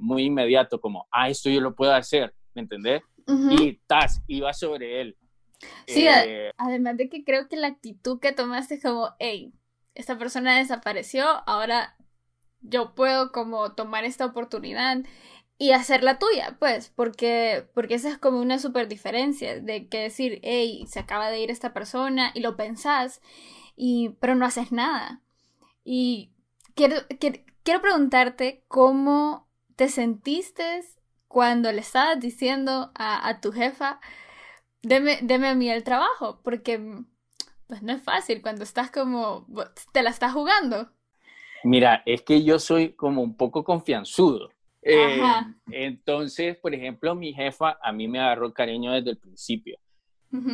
muy 0.00 0.24
inmediato, 0.24 0.80
como, 0.80 1.06
ah, 1.10 1.28
esto 1.28 1.50
yo 1.50 1.60
lo 1.60 1.74
puedo 1.74 1.92
hacer, 1.92 2.32
¿me 2.54 2.62
entendés? 2.62 3.02
Y 3.50 3.78
tas, 3.86 4.22
iba 4.26 4.50
sobre 4.54 5.02
él. 5.02 5.16
Sí, 5.86 6.06
además 6.56 6.96
de 6.96 7.10
que 7.10 7.22
creo 7.22 7.48
que 7.48 7.56
la 7.56 7.66
actitud 7.66 8.18
que 8.18 8.32
tomaste 8.32 8.80
como, 8.80 9.10
hey, 9.18 9.52
esta 9.94 10.16
persona 10.16 10.56
desapareció, 10.56 11.26
ahora 11.46 11.96
yo 12.60 12.94
puedo 12.94 13.32
como 13.32 13.74
tomar 13.74 14.04
esta 14.04 14.24
oportunidad 14.24 14.98
y 15.58 15.72
hacer 15.72 16.04
la 16.04 16.18
tuya, 16.18 16.56
pues, 16.60 16.90
porque, 16.94 17.68
porque 17.74 17.94
esa 17.94 18.10
es 18.10 18.18
como 18.18 18.40
una 18.40 18.60
super 18.60 18.86
diferencia 18.86 19.60
de 19.60 19.88
que 19.88 19.98
decir, 20.02 20.38
hey, 20.42 20.86
se 20.88 21.00
acaba 21.00 21.30
de 21.30 21.40
ir 21.40 21.50
esta 21.50 21.74
persona 21.74 22.30
y 22.34 22.40
lo 22.40 22.56
pensás, 22.56 23.20
y, 23.76 24.10
pero 24.20 24.36
no 24.36 24.46
haces 24.46 24.70
nada. 24.70 25.20
Y 25.84 26.30
quiero, 26.74 26.96
quiero, 27.18 27.82
preguntarte 27.82 28.64
cómo 28.68 29.48
te 29.76 29.88
sentiste 29.88 30.82
cuando 31.26 31.72
le 31.72 31.80
estabas 31.80 32.20
diciendo 32.20 32.92
a, 32.94 33.28
a 33.28 33.40
tu 33.40 33.52
jefa, 33.52 34.00
deme, 34.82 35.18
deme 35.22 35.48
a 35.48 35.54
mí 35.54 35.68
el 35.68 35.82
trabajo, 35.84 36.40
porque 36.44 36.80
pues 37.66 37.82
no 37.82 37.92
es 37.92 38.02
fácil 38.02 38.42
cuando 38.42 38.62
estás 38.62 38.90
como, 38.90 39.46
te 39.92 40.02
la 40.02 40.10
estás 40.10 40.32
jugando. 40.32 40.88
Mira, 41.64 42.02
es 42.06 42.22
que 42.22 42.44
yo 42.44 42.58
soy 42.60 42.92
como 42.92 43.22
un 43.22 43.36
poco 43.36 43.64
confianzudo. 43.64 44.50
Eh, 44.82 45.20
entonces, 45.70 46.56
por 46.58 46.74
ejemplo, 46.74 47.14
mi 47.14 47.32
jefa 47.32 47.78
a 47.82 47.92
mí 47.92 48.08
me 48.08 48.20
agarró 48.20 48.52
cariño 48.52 48.92
desde 48.92 49.10
el 49.10 49.18
principio. 49.18 49.78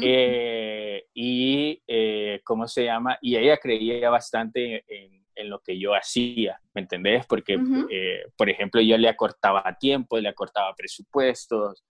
Eh, 0.00 1.04
y, 1.14 1.82
eh, 1.86 2.40
¿cómo 2.44 2.68
se 2.68 2.84
llama? 2.84 3.18
Y 3.20 3.36
ella 3.36 3.56
creía 3.56 4.08
bastante 4.08 4.84
en, 4.86 5.24
lo 5.48 5.60
que 5.60 5.78
yo 5.78 5.94
hacía, 5.94 6.60
¿me 6.74 6.82
entendés? 6.82 7.26
Porque, 7.26 7.58
por 8.36 8.48
ejemplo, 8.48 8.80
yo 8.80 8.96
le 8.96 9.08
acortaba 9.08 9.76
tiempo, 9.78 10.18
le 10.18 10.28
acortaba 10.28 10.72
presupuestos, 10.76 11.84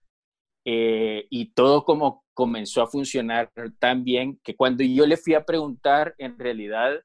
y 0.65 1.53
todo 1.53 1.85
como 1.85 2.25
comenzó 2.33 2.83
a 2.83 2.87
funcionar 2.87 3.53
tan 3.79 4.03
bien 4.03 4.41
que 4.43 4.57
cuando 4.57 4.83
yo 4.83 5.07
le 5.07 5.19
fui 5.19 5.35
a 5.35 5.45
preguntar, 5.45 6.15
en 6.17 6.39
realidad 6.39 7.01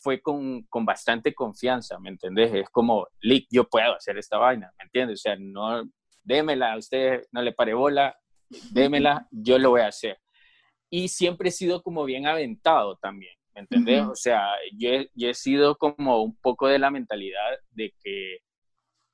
fue 0.00 0.20
con, 0.20 0.62
con, 0.64 0.84
bastante 0.84 1.34
confianza, 1.34 1.98
¿me 1.98 2.10
entendés? 2.10 2.52
Es 2.54 2.70
como, 2.70 3.06
Lick, 3.20 3.46
yo 3.50 3.68
puedo 3.68 3.94
hacer 3.94 4.18
esta 4.18 4.38
vaina, 4.38 4.72
¿me 4.78 4.84
entiendes? 4.84 5.20
O 5.20 5.22
sea, 5.22 5.36
no, 5.38 5.84
démela, 6.22 6.72
a 6.72 6.78
usted 6.78 7.24
no 7.32 7.42
le 7.42 7.52
pare 7.52 7.74
bola, 7.74 8.16
démela, 8.70 9.26
yo 9.30 9.58
lo 9.58 9.70
voy 9.70 9.82
a 9.82 9.88
hacer. 9.88 10.18
Y 10.90 11.08
siempre 11.08 11.50
he 11.50 11.52
sido 11.52 11.82
como 11.82 12.04
bien 12.04 12.26
aventado 12.26 12.96
también, 12.96 13.34
¿me 13.54 13.62
entendés? 13.62 14.02
O 14.02 14.14
sea, 14.14 14.48
yo 14.76 14.88
he, 14.88 15.10
yo 15.14 15.28
he, 15.28 15.34
sido 15.34 15.76
como 15.76 16.22
un 16.22 16.36
poco 16.36 16.66
de 16.66 16.78
la 16.78 16.90
mentalidad 16.90 17.58
de 17.70 17.94
que 18.02 18.38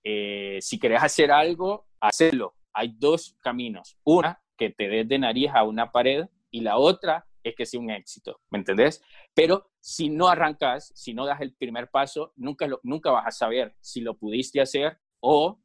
eh, 0.05 0.59
si 0.61 0.79
querés 0.79 1.03
hacer 1.03 1.33
algo, 1.33 1.87
hazlo. 2.01 2.55
Hay 2.73 2.95
dos 2.97 3.37
caminos. 3.43 3.99
Una, 4.05 4.41
que 4.57 4.71
te 4.71 4.89
des 4.89 5.09
de 5.09 5.19
nariz 5.19 5.51
a 5.53 5.65
una 5.65 5.91
pared 5.91 6.27
y 6.51 6.61
la 6.61 6.79
otra 6.79 7.27
es 7.49 7.55
que 7.55 7.67
sea 7.67 7.81
un 7.81 7.91
éxito, 7.91 8.41
¿me 8.51 8.59
entendés? 8.59 9.03
Pero 9.35 9.71
si 9.81 10.09
no 10.09 10.29
arrancas, 10.29 10.93
si 10.95 11.15
no 11.15 11.27
das 11.27 11.41
el 11.41 11.53
primer 11.53 11.89
paso, 11.89 12.33
nunca, 12.37 12.67
lo, 12.67 12.81
nunca 12.83 13.11
vas 13.11 13.27
a 13.27 13.31
saber 13.31 13.75
si 13.81 14.01
lo 14.01 14.17
pudiste 14.17 14.61
hacer 14.61 14.99
o 15.21 15.61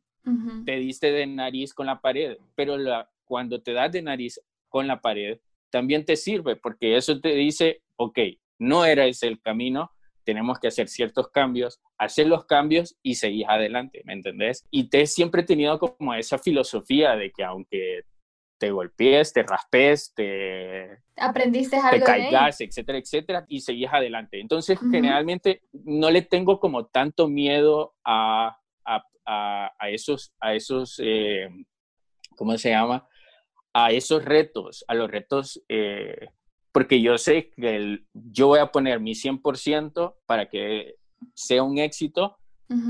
te 0.66 0.76
diste 0.76 1.12
de 1.12 1.26
nariz 1.26 1.74
con 1.74 1.88
la 1.88 2.00
pared. 2.00 2.38
Pero 2.56 2.78
la, 2.78 3.10
cuando 3.24 3.62
te 3.62 3.74
das 3.74 3.92
de 3.92 4.02
nariz 4.02 4.40
con 4.70 4.88
la 4.88 5.02
pared, 5.02 5.40
también 5.72 6.06
te 6.06 6.16
sirve 6.16 6.56
porque 6.56 6.96
eso 6.96 7.20
te 7.20 7.34
dice, 7.34 7.82
ok, 7.96 8.20
no 8.60 8.86
era 8.86 9.06
ese 9.06 9.28
el 9.28 9.42
camino, 9.42 9.92
tenemos 10.24 10.60
que 10.60 10.68
hacer 10.68 10.88
ciertos 10.88 11.30
cambios, 11.30 11.80
hacer 11.98 12.28
los 12.28 12.46
cambios 12.46 12.96
y 13.02 13.16
seguir 13.16 13.46
adelante, 13.50 14.02
¿me 14.06 14.14
entendés? 14.14 14.66
Y 14.70 14.90
te 14.90 15.08
siempre 15.08 15.42
he 15.42 15.46
tenido 15.46 15.80
como 15.80 16.14
esa 16.14 16.38
filosofía 16.38 17.16
de 17.16 17.32
que 17.32 17.44
aunque 17.44 18.04
te 18.62 18.70
golpees, 18.70 19.34
te 19.34 19.42
raspes, 19.42 20.14
te, 20.14 21.00
aprendiste 21.18 21.78
algo 21.78 21.98
te 21.98 22.04
caigas, 22.04 22.62
etcétera, 22.62 23.00
etcétera, 23.00 23.46
y 23.48 23.60
seguís 23.60 23.90
adelante. 23.92 24.40
Entonces, 24.40 24.78
generalmente 24.80 25.64
no 25.74 26.12
le 26.12 26.22
tengo 26.22 26.60
como 26.60 26.86
tanto 26.86 27.28
miedo 27.28 27.96
a, 28.06 28.56
a, 28.86 29.72
a, 29.80 29.90
esos, 29.90 30.32
a 30.40 30.54
esos 30.54 31.02
eh, 31.04 31.50
¿cómo 32.38 32.56
se 32.60 32.70
llama? 32.70 33.08
A 33.74 33.92
esos 33.94 34.24
retos, 34.24 34.86
a 34.88 34.94
los 34.94 35.10
retos, 35.10 35.64
eh, 35.68 36.28
porque 36.72 37.02
yo 37.02 37.18
sé 37.18 37.50
que 37.50 37.76
el, 37.76 38.06
yo 38.14 38.46
voy 38.46 38.60
a 38.60 38.68
poner 38.68 39.00
mi 39.00 39.14
100% 39.14 40.18
para 40.28 40.50
que 40.50 40.98
sea 41.34 41.64
un 41.64 41.80
éxito, 41.80 42.38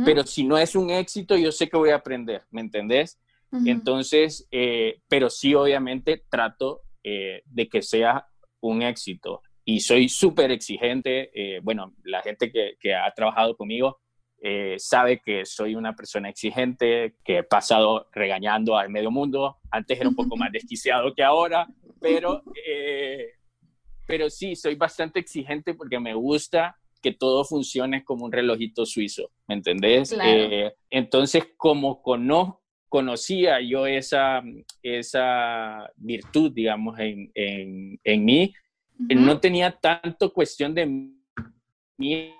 pero 0.03 0.23
si 0.25 0.43
no 0.43 0.57
es 0.57 0.75
un 0.75 0.89
éxito, 0.89 1.37
yo 1.37 1.51
sé 1.51 1.69
que 1.69 1.77
voy 1.77 1.91
a 1.91 1.95
aprender, 1.95 2.43
¿me 2.51 2.59
entendés? 2.59 3.19
Entonces, 3.65 4.47
eh, 4.51 5.01
pero 5.07 5.29
sí, 5.29 5.53
obviamente, 5.53 6.23
trato 6.29 6.81
eh, 7.03 7.41
de 7.45 7.67
que 7.67 7.81
sea 7.81 8.25
un 8.61 8.81
éxito. 8.81 9.41
Y 9.65 9.81
soy 9.81 10.09
súper 10.09 10.51
exigente. 10.51 11.29
Eh, 11.33 11.59
bueno, 11.61 11.93
la 12.03 12.21
gente 12.21 12.51
que, 12.51 12.75
que, 12.79 12.95
ha 12.95 13.11
trabajado 13.11 13.55
conmigo 13.55 13.99
sabe 14.77 15.21
que 15.23 15.45
soy 15.45 15.75
una 15.75 15.95
persona 15.95 16.27
exigente, 16.27 17.13
que 17.23 17.37
he 17.37 17.43
pasado 17.43 18.07
regañando 18.11 18.75
al 18.75 18.89
medio 18.89 19.11
mundo. 19.11 19.57
Antes 19.69 19.99
era 19.99 20.09
un 20.09 20.15
poco 20.15 20.35
más 20.35 20.51
desquiciado 20.51 21.13
que 21.13 21.21
ahora, 21.21 21.67
pero, 21.99 22.41
pero 24.07 24.31
sí, 24.31 24.55
soy 24.55 24.73
bastante 24.73 25.19
exigente 25.19 25.75
porque 25.75 25.99
me 25.99 26.15
gusta 26.15 26.75
que 27.03 27.13
todo 27.13 27.45
funcione 27.45 28.03
como 28.03 28.25
un 28.25 28.31
relojito 28.31 28.83
suizo, 28.83 29.29
¿me 29.47 29.53
entendés? 29.53 30.17
entonces, 30.89 31.43
como 31.55 32.01
conozco 32.01 32.60
conocía 32.91 33.61
yo 33.61 33.87
esa, 33.87 34.43
esa 34.83 35.89
virtud, 35.95 36.51
digamos, 36.51 36.99
en, 36.99 37.31
en, 37.33 37.97
en 38.03 38.25
mí, 38.25 38.53
no 38.99 39.39
tenía 39.39 39.71
tanto 39.71 40.33
cuestión 40.33 40.75
de 40.75 40.85
mí 41.97 42.35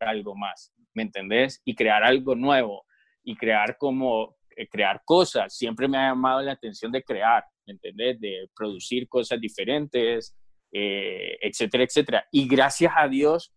algo 0.00 0.34
más, 0.34 0.74
¿me 0.94 1.04
entendés? 1.04 1.62
Y 1.64 1.76
crear 1.76 2.02
algo 2.02 2.34
nuevo 2.34 2.84
y 3.22 3.36
crear 3.36 3.78
como, 3.78 4.36
eh, 4.56 4.66
crear 4.66 5.02
cosas. 5.04 5.56
Siempre 5.56 5.86
me 5.86 5.96
ha 5.96 6.08
llamado 6.08 6.42
la 6.42 6.52
atención 6.52 6.90
de 6.90 7.04
crear, 7.04 7.44
¿me 7.64 7.74
entendés? 7.74 8.18
De 8.20 8.50
producir 8.56 9.08
cosas 9.08 9.40
diferentes, 9.40 10.36
eh, 10.72 11.38
etcétera, 11.40 11.84
etcétera. 11.84 12.26
Y 12.32 12.48
gracias 12.48 12.92
a 12.96 13.06
Dios, 13.06 13.54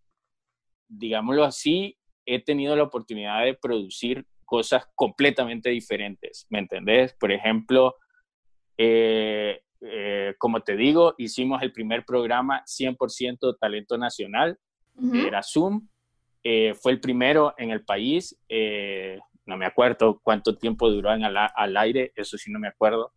digámoslo 0.88 1.44
así, 1.46 1.98
he 2.28 2.44
tenido 2.44 2.76
la 2.76 2.84
oportunidad 2.84 3.44
de 3.44 3.56
producir 3.56 4.24
cosas 4.48 4.86
completamente 4.96 5.70
diferentes, 5.70 6.48
¿me 6.50 6.60
entendés? 6.60 7.14
Por 7.14 7.32
ejemplo, 7.32 7.96
eh, 8.78 9.62
eh, 9.82 10.34
como 10.40 10.62
te 10.62 10.76
digo, 10.76 11.14
hicimos 11.18 11.62
el 11.62 11.74
primer 11.74 12.06
programa 12.06 12.64
100% 12.66 13.58
talento 13.60 13.98
nacional, 13.98 14.58
era 15.14 15.44
Zoom, 15.44 15.88
eh, 16.44 16.74
fue 16.74 16.94
el 16.94 17.00
primero 17.00 17.54
en 17.58 17.70
el 17.70 17.84
país, 17.86 18.36
no 19.46 19.58
me 19.58 19.68
acuerdo 19.68 20.20
cuánto 20.24 20.58
tiempo 20.58 20.90
duró 20.90 21.14
en 21.14 21.24
al, 21.24 21.78
aire, 21.78 22.14
eso 22.16 22.36
sí 22.38 22.52
no 22.52 22.58
me 22.58 22.70
acuerdo, 22.70 23.12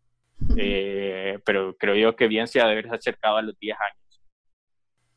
pero 1.44 1.74
creo 1.78 1.94
yo 1.94 2.16
que 2.16 2.28
bien 2.28 2.48
se 2.48 2.60
ha 2.60 2.66
de 2.66 2.72
haber 2.72 2.92
acercado 2.92 3.38
a 3.38 3.42
los 3.42 3.58
10 3.58 3.76
años. 3.80 4.22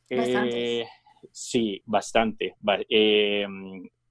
Bastante. 0.10 0.88
sí, 1.32 1.82
bastante 1.86 2.56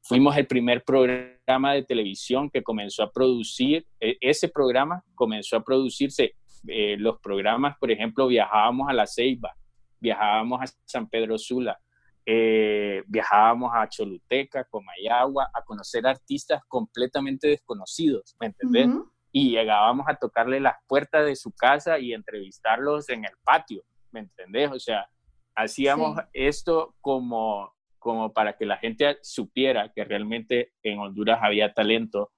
fuimos 0.02 0.37
el 0.37 0.47
primer 0.47 0.85
programa 0.85 1.31
de 1.61 1.85
televisión 1.85 2.51
que 2.51 2.62
comenzó 2.62 3.03
a 3.03 3.11
producir, 3.11 3.87
e, 4.01 4.17
ese 4.21 4.49
programa 4.49 5.03
comenzó 5.15 5.57
a 5.57 5.65
producirse, 5.65 6.35
eh, 6.69 6.97
los 6.99 7.19
programas, 7.21 7.77
por 7.79 7.91
ejemplo, 7.91 8.27
viajábamos 8.27 8.88
a 8.88 8.93
La 8.93 9.07
Ceiba, 9.07 9.55
viajábamos 10.01 10.62
a 10.62 10.75
San 10.85 11.09
Pedro 11.09 11.38
Sula, 11.38 11.79
eh, 12.25 13.03
viajábamos 13.07 13.73
a 13.75 13.88
Choluteca, 13.88 14.65
Comayagua, 14.65 15.51
a 15.53 15.62
conocer 15.62 16.07
artistas 16.07 16.62
completamente 16.69 17.49
desconocidos, 17.49 18.37
¿me 18.41 18.47
entendés? 18.47 18.88
Y 19.33 19.51
llegábamos 19.51 20.07
a 20.09 20.15
tocarle 20.15 20.61
las 20.61 20.77
puertas 20.87 21.27
de 21.27 21.35
su 21.35 21.53
casa 21.53 21.99
y 21.99 22.12
entrevistarlos 22.12 23.09
en 23.09 23.25
el 23.25 23.33
patio, 23.43 23.83
¿me 24.12 24.21
entendés? 24.21 24.71
O 24.71 24.79
sea, 24.79 25.09
hacíamos 25.55 26.19
esto 26.33 26.95
como 27.01 27.73
como 28.03 28.33
para 28.33 28.57
que 28.57 28.67
la 28.67 28.77
gente 28.77 29.19
supiera 29.23 29.93
que 29.95 30.05
realmente 30.05 30.73
en 30.83 30.99
Honduras 30.99 31.38
había 31.43 31.73
talento 31.73 32.33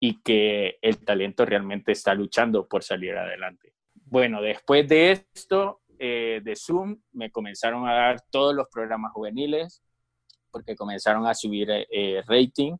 y 0.00 0.22
que 0.22 0.78
el 0.80 1.04
talento 1.04 1.44
realmente 1.44 1.92
está 1.92 2.14
luchando 2.14 2.66
por 2.66 2.82
salir 2.82 3.16
adelante. 3.16 3.74
Bueno, 3.94 4.40
después 4.40 4.88
de 4.88 5.10
esto, 5.10 5.82
eh, 5.98 6.40
de 6.42 6.56
Zoom, 6.56 6.96
me 7.12 7.30
comenzaron 7.30 7.86
a 7.86 7.92
dar 7.92 8.22
todos 8.30 8.54
los 8.54 8.66
programas 8.72 9.12
juveniles 9.12 9.82
porque 10.50 10.74
comenzaron 10.74 11.26
a 11.26 11.34
subir 11.34 11.68
eh, 11.70 12.22
rating. 12.26 12.76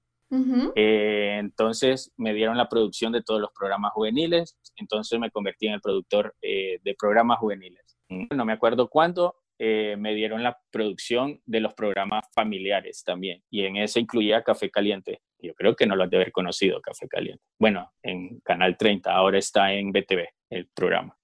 Eh, 0.77 1.37
entonces 1.41 2.13
me 2.17 2.33
dieron 2.33 2.57
la 2.57 2.69
producción 2.69 3.13
de 3.13 3.23
todos 3.23 3.41
los 3.41 3.51
programas 3.53 3.93
juveniles, 3.93 4.57
entonces 4.77 5.19
me 5.19 5.31
convertí 5.31 5.67
en 5.67 5.75
el 5.75 5.81
productor 5.81 6.35
de 6.41 6.97
programas 6.97 7.39
juveniles. 7.41 7.99
No 8.09 8.45
me 8.45 8.53
acuerdo 8.53 8.89
cuándo, 8.89 9.40
eh, 9.63 9.95
me 9.99 10.15
dieron 10.15 10.43
la 10.43 10.59
producción 10.71 11.43
de 11.45 11.61
los 11.61 11.75
programas 11.75 12.25
familiares 12.33 13.05
también. 13.05 13.43
Y 13.51 13.67
en 13.67 13.77
ese 13.77 14.01
incluía 14.01 14.43
Café 14.43 14.71
Caliente. 14.71 15.21
Yo 15.39 15.53
creo 15.53 15.77
que 15.77 15.85
no 15.85 15.97
lo 15.97 16.05
has 16.05 16.11
de 16.11 16.17
haber 16.17 16.33
conocido, 16.33 16.81
Café 16.81 17.07
Caliente. 17.07 17.45
Bueno, 17.59 17.93
en 18.03 18.41
Canal 18.41 18.79
30, 18.79 19.13
ahora 19.13 19.39
está 19.39 19.75
en 19.75 19.93
BTV 19.93 20.27
el 20.49 20.67
programa. 20.69 21.15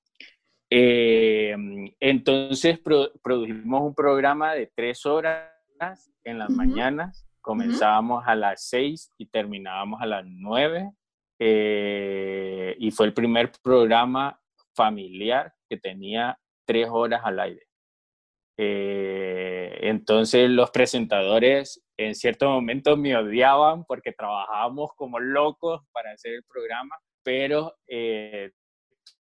Eh, 0.68 1.56
entonces 1.98 2.78
produjimos 2.78 3.80
un 3.80 3.94
programa 3.94 4.52
de 4.52 4.70
tres 4.74 5.06
horas 5.06 5.50
en 6.22 6.38
las 6.38 6.50
mañanas. 6.50 7.26
Comenzábamos 7.40 8.22
a 8.26 8.34
las 8.34 8.68
seis 8.68 9.10
y 9.16 9.24
terminábamos 9.24 10.02
a 10.02 10.06
las 10.06 10.26
nueve. 10.26 10.90
Eh, 11.38 12.76
y 12.78 12.90
fue 12.90 13.06
el 13.06 13.14
primer 13.14 13.50
programa 13.62 14.38
familiar 14.74 15.54
que 15.70 15.78
tenía 15.78 16.38
tres 16.66 16.86
horas 16.90 17.22
al 17.24 17.40
aire. 17.40 17.65
Eh, 18.58 19.78
entonces 19.82 20.48
los 20.48 20.70
presentadores 20.70 21.84
en 21.98 22.14
cierto 22.14 22.48
momento 22.48 22.96
me 22.96 23.16
odiaban 23.16 23.84
porque 23.84 24.12
trabajábamos 24.12 24.90
como 24.96 25.18
locos 25.18 25.82
para 25.92 26.12
hacer 26.12 26.34
el 26.34 26.44
programa, 26.44 26.96
pero 27.22 27.74
eh, 27.86 28.50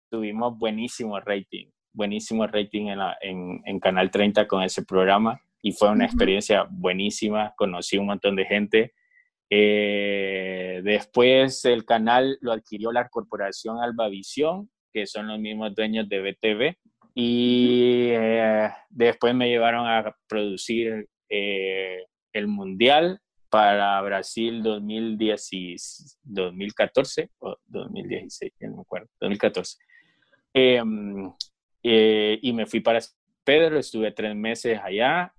tuvimos 0.10 0.58
buenísimo 0.58 1.20
rating, 1.20 1.68
buenísimo 1.94 2.46
rating 2.48 2.88
en, 3.22 3.62
en, 3.66 3.80
Canal 3.80 4.12
30 4.12 4.48
con 4.48 4.64
ese 4.64 4.84
programa 4.84 5.40
y 5.62 5.72
fue 5.72 5.90
una 5.90 6.06
experiencia 6.06 6.68
buenísima, 6.70 7.54
conocí 7.58 7.98
un 7.98 8.08
montón 8.08 8.36
de 8.36 8.46
gente. 8.46 8.94
Eh, 9.50 10.82
después 10.84 11.64
el 11.66 11.86
canal 11.86 12.38
lo 12.42 12.52
adquirió 12.52 12.92
la 12.92 13.08
corporación 13.10 13.80
Albavisión, 13.80 14.70
que 14.94 15.08
son 15.08 15.28
los 15.28 15.40
mismos 15.40 15.74
dueños 15.74 16.08
de 16.10 16.22
BTV 16.22 16.78
y 17.20 18.10
eh, 18.12 18.70
después 18.92 19.34
me 19.34 19.50
llevaron 19.50 19.88
a 19.88 20.16
producir 20.28 21.10
eh, 21.28 22.04
el 22.32 22.46
Mundial 22.46 23.20
para 23.50 24.00
Brasil 24.02 24.62
2014 24.62 27.32
o 27.40 27.58
2016, 27.66 28.54
no 28.60 28.76
me 28.76 28.82
acuerdo, 28.84 29.08
2014. 29.20 29.78
Em, 30.54 31.34
eh, 31.82 32.38
y 32.40 32.54
me 32.54 32.68
fui 32.68 32.82
para 32.82 33.00
Pedro, 33.44 33.80
estuve 33.80 34.12
tres 34.12 34.36
meses 34.36 34.80
allá 34.84 35.34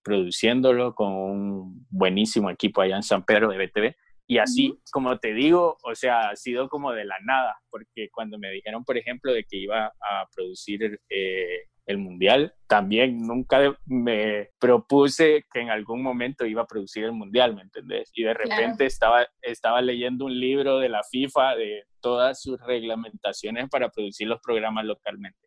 produciéndolo 0.00 0.94
con 0.94 1.12
un 1.12 1.84
buenísimo 1.90 2.50
equipo 2.50 2.82
allá 2.82 2.94
en 2.94 3.02
San 3.02 3.24
Pedro 3.24 3.48
de 3.48 3.66
BTV. 3.66 3.96
Y 4.28 4.38
así, 4.38 4.76
como 4.90 5.18
te 5.18 5.34
digo, 5.34 5.78
o 5.84 5.94
sea, 5.94 6.30
ha 6.30 6.36
sido 6.36 6.68
como 6.68 6.92
de 6.92 7.04
la 7.04 7.16
nada, 7.24 7.56
porque 7.70 8.08
cuando 8.10 8.38
me 8.38 8.50
dijeron, 8.50 8.84
por 8.84 8.98
ejemplo, 8.98 9.32
de 9.32 9.44
que 9.44 9.56
iba 9.56 9.86
a 9.86 10.26
producir 10.34 11.00
eh, 11.08 11.66
el 11.86 11.98
Mundial, 11.98 12.52
también 12.66 13.22
nunca 13.22 13.78
me 13.84 14.48
propuse 14.58 15.44
que 15.52 15.60
en 15.60 15.70
algún 15.70 16.02
momento 16.02 16.44
iba 16.44 16.62
a 16.62 16.66
producir 16.66 17.04
el 17.04 17.12
Mundial, 17.12 17.54
¿me 17.54 17.62
entendés? 17.62 18.10
Y 18.14 18.24
de 18.24 18.34
repente 18.34 18.86
estaba, 18.86 19.28
estaba 19.42 19.80
leyendo 19.80 20.24
un 20.24 20.38
libro 20.38 20.80
de 20.80 20.88
la 20.88 21.04
FIFA 21.04 21.54
de 21.54 21.84
todas 22.00 22.42
sus 22.42 22.60
reglamentaciones 22.62 23.68
para 23.70 23.90
producir 23.90 24.26
los 24.26 24.40
programas 24.40 24.84
localmente. 24.84 25.38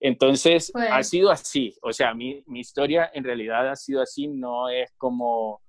Entonces, 0.00 0.72
ha 0.74 0.96
pues 0.96 1.08
sido 1.08 1.30
así, 1.30 1.72
o 1.80 1.92
sea, 1.92 2.12
mi, 2.12 2.42
mi 2.46 2.58
historia 2.58 3.08
en 3.14 3.22
realidad 3.22 3.68
ha 3.70 3.76
sido 3.76 4.02
así, 4.02 4.26
no 4.26 4.68
es 4.68 4.92
como 4.98 5.62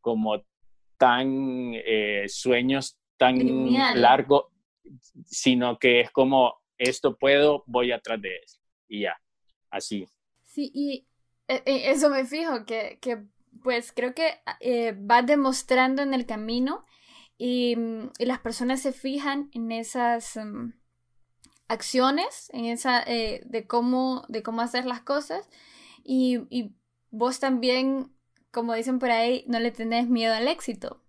como 0.00 0.42
tan 1.00 1.72
eh, 1.74 2.26
sueños 2.28 2.98
tan 3.16 3.38
largos, 3.94 4.44
sino 5.24 5.78
que 5.78 6.00
es 6.00 6.10
como, 6.10 6.60
esto 6.76 7.16
puedo, 7.16 7.64
voy 7.66 7.90
atrás 7.90 8.20
de 8.20 8.36
eso. 8.36 8.60
Y 8.86 9.00
ya, 9.02 9.16
así. 9.70 10.06
Sí, 10.44 10.70
y 10.74 11.06
e, 11.48 11.62
e, 11.64 11.90
eso 11.90 12.10
me 12.10 12.26
fijo, 12.26 12.66
que, 12.66 12.98
que 13.00 13.24
pues 13.62 13.92
creo 13.92 14.14
que 14.14 14.40
eh, 14.60 14.92
va 14.92 15.22
demostrando 15.22 16.02
en 16.02 16.12
el 16.12 16.26
camino 16.26 16.84
y, 17.38 17.76
y, 18.18 18.24
las 18.26 18.40
personas 18.40 18.82
se 18.82 18.92
fijan 18.92 19.50
en 19.54 19.72
esas 19.72 20.36
um, 20.36 20.72
acciones, 21.68 22.50
en 22.52 22.66
esa 22.66 23.02
eh, 23.02 23.42
de 23.46 23.66
cómo 23.66 24.24
de 24.28 24.42
cómo 24.42 24.60
hacer 24.60 24.84
las 24.84 25.00
cosas 25.00 25.48
y, 26.04 26.40
y, 26.50 26.74
vos 27.10 27.40
también, 27.40 28.12
como 28.50 28.74
dicen 28.74 28.98
por 28.98 29.10
ahí, 29.10 29.44
no 29.46 29.60
le 29.60 29.70
tenés 29.70 30.08
miedo 30.08 30.34
al 30.34 30.48
éxito. 30.48 31.00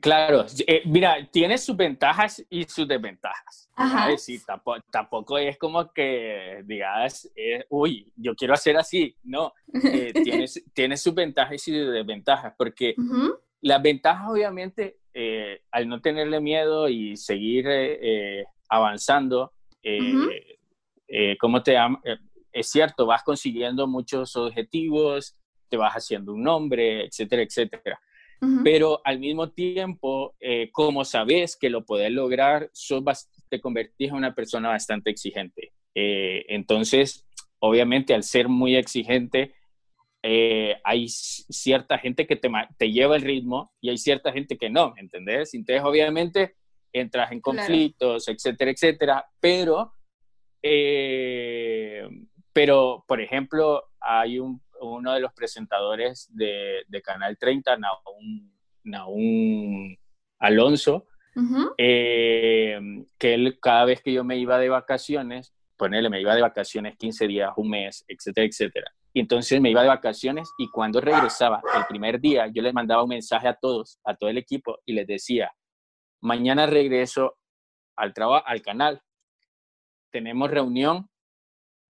Claro, 0.00 0.44
eh, 0.66 0.82
mira, 0.86 1.28
tiene 1.30 1.58
sus 1.58 1.76
ventajas 1.76 2.44
y 2.50 2.64
sus 2.64 2.86
desventajas. 2.88 3.70
Ajá. 3.76 4.16
Sí, 4.16 4.40
tampoco, 4.44 4.80
tampoco, 4.90 5.38
es 5.38 5.58
como 5.58 5.92
que 5.92 6.62
digas, 6.64 7.30
eh, 7.36 7.64
uy, 7.68 8.12
yo 8.16 8.34
quiero 8.34 8.54
hacer 8.54 8.76
así. 8.76 9.16
No, 9.22 9.52
eh, 9.72 10.12
tiene, 10.24 10.46
tiene, 10.72 10.96
sus 10.96 11.14
ventajas 11.14 11.54
y 11.54 11.58
sus 11.58 11.92
desventajas, 11.92 12.54
porque 12.56 12.94
las 13.60 13.82
ventajas, 13.82 14.28
obviamente, 14.28 14.98
al 15.70 15.88
no 15.88 16.00
tenerle 16.00 16.40
miedo 16.40 16.88
y 16.88 17.16
seguir 17.16 17.66
avanzando, 18.68 19.52
¿cómo 21.40 21.62
te 21.62 21.76
Es 22.52 22.70
cierto, 22.70 23.06
vas 23.06 23.22
consiguiendo 23.22 23.86
muchos 23.86 24.34
objetivos, 24.36 25.36
te 25.68 25.76
vas 25.76 25.94
haciendo 25.94 26.32
un 26.32 26.42
nombre, 26.42 27.06
etcétera, 27.06 27.42
etcétera 27.42 28.00
pero 28.62 29.00
al 29.04 29.18
mismo 29.18 29.50
tiempo, 29.50 30.34
eh, 30.40 30.70
como 30.72 31.04
sabes 31.04 31.56
que 31.56 31.70
lo 31.70 31.84
puedes 31.84 32.10
lograr, 32.10 32.70
te 33.48 33.60
convertís 33.60 34.10
en 34.10 34.16
una 34.16 34.34
persona 34.34 34.68
bastante 34.68 35.10
exigente. 35.10 35.72
Eh, 35.94 36.44
entonces, 36.48 37.26
obviamente, 37.58 38.14
al 38.14 38.22
ser 38.22 38.48
muy 38.48 38.76
exigente, 38.76 39.54
eh, 40.22 40.76
hay 40.84 41.08
cierta 41.08 41.98
gente 41.98 42.26
que 42.26 42.36
te, 42.36 42.50
te, 42.78 42.90
lleva 42.90 43.16
el 43.16 43.22
ritmo 43.22 43.72
y 43.80 43.90
hay 43.90 43.98
cierta 43.98 44.32
gente 44.32 44.56
que 44.56 44.70
no, 44.70 44.94
¿entendés? 44.96 45.54
Entonces, 45.54 45.84
obviamente, 45.84 46.56
entras 46.92 47.32
en 47.32 47.40
conflictos, 47.40 48.28
etcétera, 48.28 48.70
etcétera, 48.70 49.26
pero, 49.40 49.92
pero, 52.52 53.04
por 53.06 53.20
ejemplo, 53.20 53.84
hay 54.00 54.38
un 54.38 54.63
uno 54.86 55.12
de 55.12 55.20
los 55.20 55.32
presentadores 55.32 56.28
de, 56.32 56.84
Canal 57.02 57.36
30, 57.38 57.78
Naún, 58.84 59.98
Alonso, 60.38 61.06
eh, 61.78 62.78
que 63.18 63.34
él 63.34 63.58
cada 63.60 63.84
vez 63.84 64.02
que 64.02 64.12
yo 64.12 64.24
me 64.24 64.36
iba 64.36 64.58
de 64.58 64.68
vacaciones, 64.68 65.54
ponele, 65.76 66.08
me 66.08 66.20
iba 66.20 66.34
de 66.34 66.42
vacaciones 66.42 66.96
15 66.96 67.26
días, 67.26 67.52
un 67.56 67.70
mes, 67.70 68.04
etcétera, 68.08 68.46
etcétera. 68.46 68.92
Y 69.12 69.20
entonces 69.20 69.60
me 69.60 69.70
iba 69.70 69.82
de 69.82 69.88
vacaciones 69.88 70.50
y 70.58 70.68
cuando 70.68 71.00
regresaba 71.00 71.62
el 71.76 71.84
primer 71.86 72.20
día, 72.20 72.48
yo 72.48 72.62
les 72.62 72.74
mandaba 72.74 73.04
un 73.04 73.10
mensaje 73.10 73.46
a 73.46 73.54
todos, 73.54 74.00
a 74.04 74.16
todo 74.16 74.28
el 74.28 74.38
equipo, 74.38 74.78
y 74.84 74.92
les 74.92 75.06
decía, 75.06 75.52
mañana 76.20 76.66
regreso 76.66 77.36
al 77.96 78.12
al 78.44 78.62
canal. 78.62 79.00
Tenemos 80.10 80.50
reunión 80.50 81.08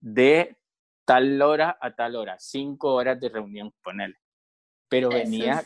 de 0.00 0.56
tal 1.04 1.40
hora 1.42 1.76
a 1.80 1.94
tal 1.94 2.16
hora, 2.16 2.36
cinco 2.38 2.94
horas 2.94 3.20
de 3.20 3.28
reunión 3.28 3.72
con 3.82 4.00
él. 4.00 4.14
Pero 4.88 5.08
venía 5.08 5.62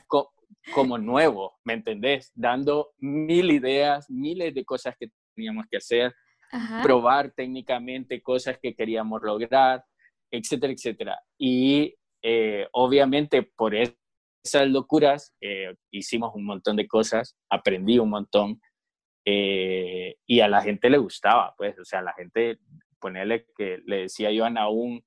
como 0.72 0.98
nuevo, 0.98 1.58
¿me 1.64 1.74
entendés? 1.74 2.32
Dando 2.34 2.92
mil 2.98 3.50
ideas, 3.50 4.08
miles 4.10 4.54
de 4.54 4.64
cosas 4.64 4.94
que 4.98 5.08
teníamos 5.34 5.66
que 5.70 5.78
hacer, 5.78 6.14
probar 6.82 7.32
técnicamente 7.32 8.22
cosas 8.22 8.58
que 8.60 8.74
queríamos 8.74 9.22
lograr, 9.22 9.84
etcétera, 10.30 10.72
etcétera. 10.72 11.20
Y 11.38 11.94
eh, 12.22 12.66
obviamente 12.72 13.42
por 13.42 13.74
esas 13.74 14.68
locuras 14.68 15.34
eh, 15.40 15.74
hicimos 15.90 16.34
un 16.34 16.44
montón 16.44 16.76
de 16.76 16.86
cosas, 16.86 17.36
aprendí 17.50 17.98
un 17.98 18.10
montón. 18.10 18.60
Eh, 19.24 20.16
y 20.26 20.40
a 20.40 20.48
la 20.48 20.62
gente 20.62 20.88
le 20.88 20.96
gustaba, 20.96 21.54
pues, 21.56 21.78
o 21.78 21.84
sea, 21.84 21.98
a 21.98 22.02
la 22.02 22.14
gente, 22.14 22.58
ponerle 22.98 23.46
que 23.54 23.78
le 23.84 24.02
decía 24.02 24.32
yo 24.32 24.46
a 24.46 24.50
Naum, 24.50 25.02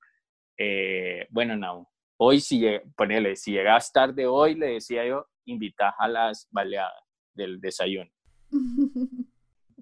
eh, 0.58 1.26
bueno, 1.30 1.56
no, 1.56 1.90
hoy 2.18 2.40
si, 2.40 2.64
ponele, 2.96 3.36
si 3.36 3.52
llegas 3.52 3.92
tarde 3.92 4.26
hoy, 4.26 4.54
le 4.54 4.74
decía 4.74 5.06
yo, 5.06 5.26
invitas 5.44 5.94
a 5.98 6.08
las 6.08 6.48
baleadas 6.50 7.02
del 7.34 7.60
desayuno. 7.60 8.10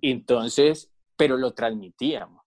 Entonces, 0.02 0.90
pero 1.16 1.36
lo 1.36 1.52
transmitíamos. 1.52 2.42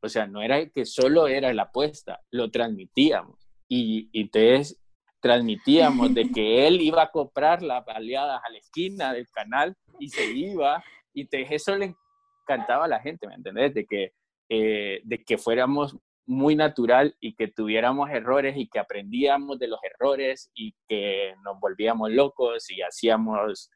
O 0.00 0.08
sea, 0.08 0.26
no 0.26 0.42
era 0.42 0.64
que 0.68 0.84
solo 0.84 1.26
era 1.28 1.52
la 1.52 1.64
apuesta, 1.64 2.20
lo 2.30 2.50
transmitíamos. 2.50 3.48
Y, 3.68 4.10
y 4.12 4.22
entonces 4.22 4.80
transmitíamos 5.20 6.12
de 6.12 6.30
que 6.30 6.66
él 6.66 6.80
iba 6.80 7.02
a 7.02 7.10
comprar 7.10 7.62
las 7.62 7.84
baleadas 7.84 8.42
a 8.44 8.50
la 8.50 8.58
esquina 8.58 9.12
del 9.12 9.28
canal 9.28 9.76
y 9.98 10.08
se 10.08 10.30
iba. 10.32 10.82
Y 11.14 11.22
entonces 11.22 11.48
eso 11.52 11.76
le 11.76 11.94
encantaba 12.42 12.84
a 12.84 12.88
la 12.88 13.00
gente, 13.00 13.26
¿me 13.28 13.34
entendés? 13.34 13.74
De 13.74 13.86
que, 13.86 14.12
eh, 14.48 15.00
de 15.04 15.24
que 15.24 15.38
fuéramos 15.38 15.96
muy 16.26 16.54
natural 16.56 17.16
y 17.20 17.34
que 17.34 17.48
tuviéramos 17.48 18.10
errores 18.10 18.56
y 18.56 18.68
que 18.68 18.78
aprendíamos 18.78 19.58
de 19.58 19.68
los 19.68 19.80
errores 19.82 20.50
y 20.54 20.74
que 20.88 21.34
nos 21.44 21.58
volvíamos 21.60 22.10
locos 22.10 22.70
y 22.70 22.82
hacíamos 22.82 23.70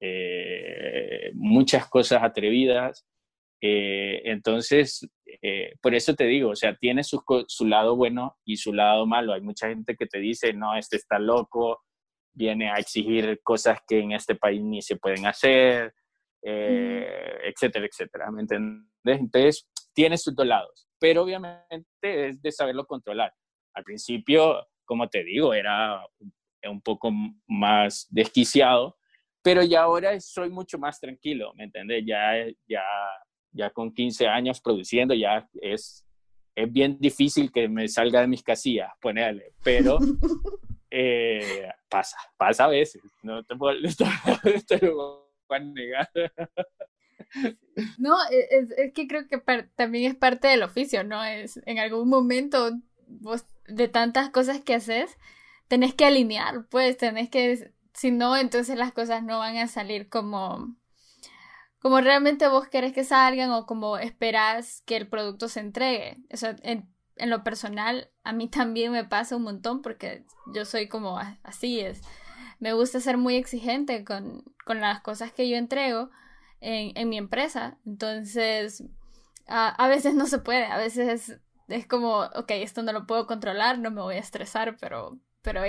eh, 0.00 1.30
muchas 1.34 1.88
cosas 1.88 2.22
atrevidas. 2.22 3.06
Eh, 3.60 4.22
entonces, 4.24 5.08
eh, 5.42 5.72
por 5.80 5.94
eso 5.94 6.14
te 6.14 6.24
digo, 6.24 6.50
o 6.50 6.56
sea, 6.56 6.76
tiene 6.76 7.02
su, 7.02 7.22
su, 7.48 7.66
lado 7.66 7.96
bueno 7.96 8.36
y 8.44 8.56
su 8.56 8.72
lado 8.72 9.06
malo. 9.06 9.32
Hay 9.32 9.40
mucha 9.40 9.68
gente 9.68 9.96
que 9.96 10.06
te 10.06 10.18
dice, 10.18 10.52
no, 10.52 10.76
este 10.76 10.96
está 10.96 11.18
loco, 11.18 11.82
viene 12.34 12.70
a 12.70 12.76
exigir 12.76 13.40
cosas 13.42 13.80
que 13.86 13.98
en 14.00 14.12
este 14.12 14.36
país 14.36 14.62
ni 14.62 14.82
se 14.82 14.96
pueden 14.96 15.26
hacer, 15.26 15.92
etcétera, 16.42 17.86
etcétera. 17.86 18.30
¿Me 18.30 18.42
entiendes? 18.42 18.86
Entonces, 19.04 19.68
tiene 19.92 20.16
sus 20.16 20.34
dos 20.36 20.46
lados 20.46 20.87
pero 20.98 21.22
obviamente 21.22 22.28
es 22.28 22.42
de 22.42 22.52
saberlo 22.52 22.86
controlar. 22.86 23.32
Al 23.74 23.84
principio, 23.84 24.66
como 24.84 25.08
te 25.08 25.22
digo, 25.24 25.54
era 25.54 26.04
un 26.64 26.80
poco 26.80 27.10
más 27.46 28.06
desquiciado, 28.10 28.98
pero 29.42 29.62
ya 29.62 29.82
ahora 29.82 30.18
soy 30.20 30.50
mucho 30.50 30.78
más 30.78 31.00
tranquilo, 31.00 31.52
¿me 31.54 31.64
entiendes? 31.64 32.04
Ya, 32.06 32.32
ya, 32.66 32.82
ya 33.52 33.70
con 33.70 33.92
15 33.92 34.26
años 34.26 34.60
produciendo, 34.60 35.14
ya 35.14 35.48
es, 35.62 36.04
es 36.54 36.72
bien 36.72 36.98
difícil 36.98 37.52
que 37.52 37.68
me 37.68 37.88
salga 37.88 38.20
de 38.20 38.26
mis 38.26 38.42
casillas, 38.42 38.90
ponerle, 39.00 39.52
pero 39.62 39.98
eh, 40.90 41.68
pasa, 41.88 42.18
pasa 42.36 42.64
a 42.64 42.68
veces, 42.68 43.02
no 43.22 43.44
te 43.44 43.56
puedo, 43.56 43.78
te 44.66 44.86
lo 44.86 45.30
voy 45.48 45.56
a 45.56 45.60
negar. 45.60 46.10
No, 47.98 48.16
es, 48.30 48.92
que 48.92 49.06
creo 49.06 49.28
que 49.28 49.38
también 49.76 50.10
es 50.10 50.16
parte 50.16 50.48
del 50.48 50.62
oficio, 50.62 51.04
¿no? 51.04 51.22
Es 51.24 51.60
en 51.66 51.78
algún 51.78 52.08
momento 52.08 52.70
vos 53.06 53.44
de 53.66 53.88
tantas 53.88 54.30
cosas 54.30 54.60
que 54.60 54.74
haces, 54.74 55.16
tenés 55.68 55.94
que 55.94 56.06
alinear, 56.06 56.66
pues 56.68 56.96
tenés 56.96 57.30
que, 57.30 57.72
si 57.94 58.10
no, 58.10 58.36
entonces 58.36 58.76
las 58.76 58.92
cosas 58.92 59.22
no 59.22 59.38
van 59.38 59.56
a 59.56 59.68
salir 59.68 60.08
como, 60.08 60.74
como 61.78 62.00
realmente 62.00 62.48
vos 62.48 62.68
querés 62.68 62.92
que 62.92 63.04
salgan 63.04 63.50
o 63.50 63.66
como 63.66 63.98
esperás 63.98 64.82
que 64.86 64.96
el 64.96 65.08
producto 65.08 65.48
se 65.48 65.60
entregue. 65.60 66.16
O 66.32 66.46
en, 66.62 66.88
en 67.16 67.30
lo 67.30 67.44
personal, 67.44 68.10
a 68.24 68.32
mí 68.32 68.48
también 68.48 68.92
me 68.92 69.04
pasa 69.04 69.36
un 69.36 69.42
montón 69.42 69.82
porque 69.82 70.24
yo 70.54 70.64
soy 70.64 70.88
como 70.88 71.18
así, 71.42 71.80
es. 71.80 72.00
Me 72.58 72.72
gusta 72.72 72.98
ser 73.00 73.18
muy 73.18 73.36
exigente 73.36 74.04
con, 74.04 74.42
con 74.64 74.80
las 74.80 75.00
cosas 75.00 75.32
que 75.32 75.48
yo 75.48 75.56
entrego 75.56 76.10
en, 76.60 77.08
mi 77.08 77.18
empresa. 77.18 77.78
Entonces, 77.86 78.84
a, 79.46 79.88
veces 79.88 80.14
no 80.14 80.26
se 80.26 80.38
puede, 80.38 80.64
a 80.66 80.78
veces 80.78 81.38
es, 81.68 81.86
como, 81.86 82.20
ok, 82.34 82.50
esto 82.50 82.82
no 82.82 82.92
lo 82.92 83.06
puedo 83.06 83.26
controlar, 83.26 83.78
no 83.78 83.90
me 83.90 84.02
voy 84.02 84.16
a 84.16 84.20
estresar, 84.20 84.76
pero, 84.80 85.18
pero 85.42 85.62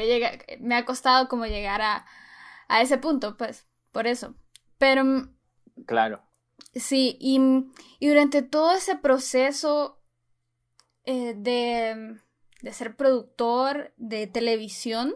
me 0.59 0.75
ha 0.75 0.85
costado 0.85 1.27
como 1.27 1.45
llegar 1.45 1.81
a, 1.81 2.05
a 2.67 2.81
ese 2.81 2.97
punto, 2.97 3.37
pues, 3.37 3.67
por 3.91 4.07
eso. 4.07 4.35
Pero... 4.77 5.29
Claro. 5.85 6.23
Sí, 6.73 7.17
y, 7.19 7.39
y 7.99 8.07
durante 8.09 8.41
todo 8.41 8.71
ese 8.73 8.95
proceso 8.95 9.99
eh, 11.05 11.33
de, 11.35 12.19
de 12.61 12.73
ser 12.73 12.95
productor 12.95 13.93
de 13.97 14.27
televisión, 14.27 15.15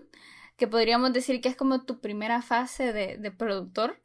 que 0.58 0.68
podríamos 0.68 1.14
decir 1.14 1.42
que 1.42 1.50
es 1.50 1.56
como 1.56 1.84
tu 1.84 2.00
primera 2.00 2.42
fase 2.42 2.94
de, 2.94 3.18
de 3.18 3.32
productor, 3.32 4.02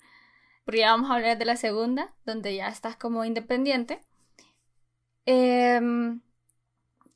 porque 0.68 0.80
ya 0.80 0.90
vamos 0.90 1.10
a 1.10 1.14
hablar 1.14 1.38
de 1.38 1.46
la 1.46 1.56
segunda, 1.56 2.14
donde 2.26 2.54
ya 2.54 2.68
estás 2.68 2.94
como 2.94 3.24
independiente. 3.24 4.02
Em, 5.24 6.20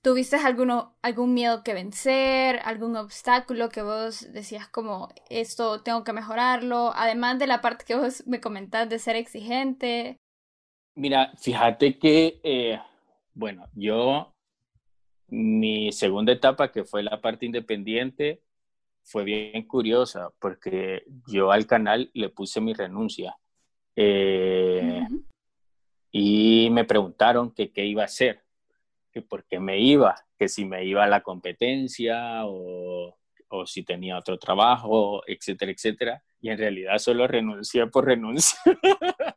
¿Tuviste 0.00 0.36
alguno, 0.36 0.96
algún 1.02 1.34
miedo 1.34 1.62
que 1.62 1.74
vencer, 1.74 2.60
algún 2.64 2.96
obstáculo 2.96 3.68
que 3.68 3.82
vos 3.82 4.32
decías 4.32 4.68
como 4.68 5.10
esto 5.28 5.82
tengo 5.82 6.02
que 6.02 6.14
mejorarlo, 6.14 6.92
además 6.94 7.38
de 7.38 7.46
la 7.46 7.60
parte 7.60 7.84
que 7.84 7.94
vos 7.94 8.26
me 8.26 8.40
comentás 8.40 8.88
de 8.88 8.98
ser 8.98 9.16
exigente? 9.16 10.16
Mira, 10.94 11.34
fíjate 11.36 11.98
que, 11.98 12.40
eh, 12.42 12.80
bueno, 13.34 13.68
yo 13.74 14.32
mi 15.28 15.92
segunda 15.92 16.32
etapa, 16.32 16.72
que 16.72 16.84
fue 16.84 17.02
la 17.02 17.20
parte 17.20 17.44
independiente, 17.44 18.40
fue 19.02 19.24
bien 19.24 19.66
curiosa 19.66 20.30
porque 20.40 21.04
yo 21.26 21.52
al 21.52 21.66
canal 21.66 22.10
le 22.14 22.30
puse 22.30 22.58
mi 22.62 22.72
renuncia. 22.72 23.36
Eh, 23.96 25.07
y 26.11 26.68
me 26.70 26.85
preguntaron 26.85 27.52
que 27.52 27.72
qué 27.72 27.85
iba 27.85 28.02
a 28.02 28.07
hacer, 28.07 28.42
que 29.12 29.22
por 29.22 29.44
qué 29.44 29.59
me 29.61 29.78
iba, 29.81 30.16
que 30.38 30.48
si 30.48 30.64
me 30.64 30.85
iba 30.85 31.05
a 31.05 31.09
la 31.09 31.22
competencia 31.22 32.44
o, 32.46 33.16
o 33.48 33.66
si 33.66 33.83
tenía 33.83 34.18
otro 34.18 34.38
trabajo, 34.38 35.22
etcétera, 35.26 35.72
etcétera. 35.72 36.22
Y 36.40 36.50
en 36.50 36.59
realidad 36.59 36.98
solo 36.98 37.26
renuncié 37.26 37.87
por 37.87 38.07
renuncia. 38.07 38.59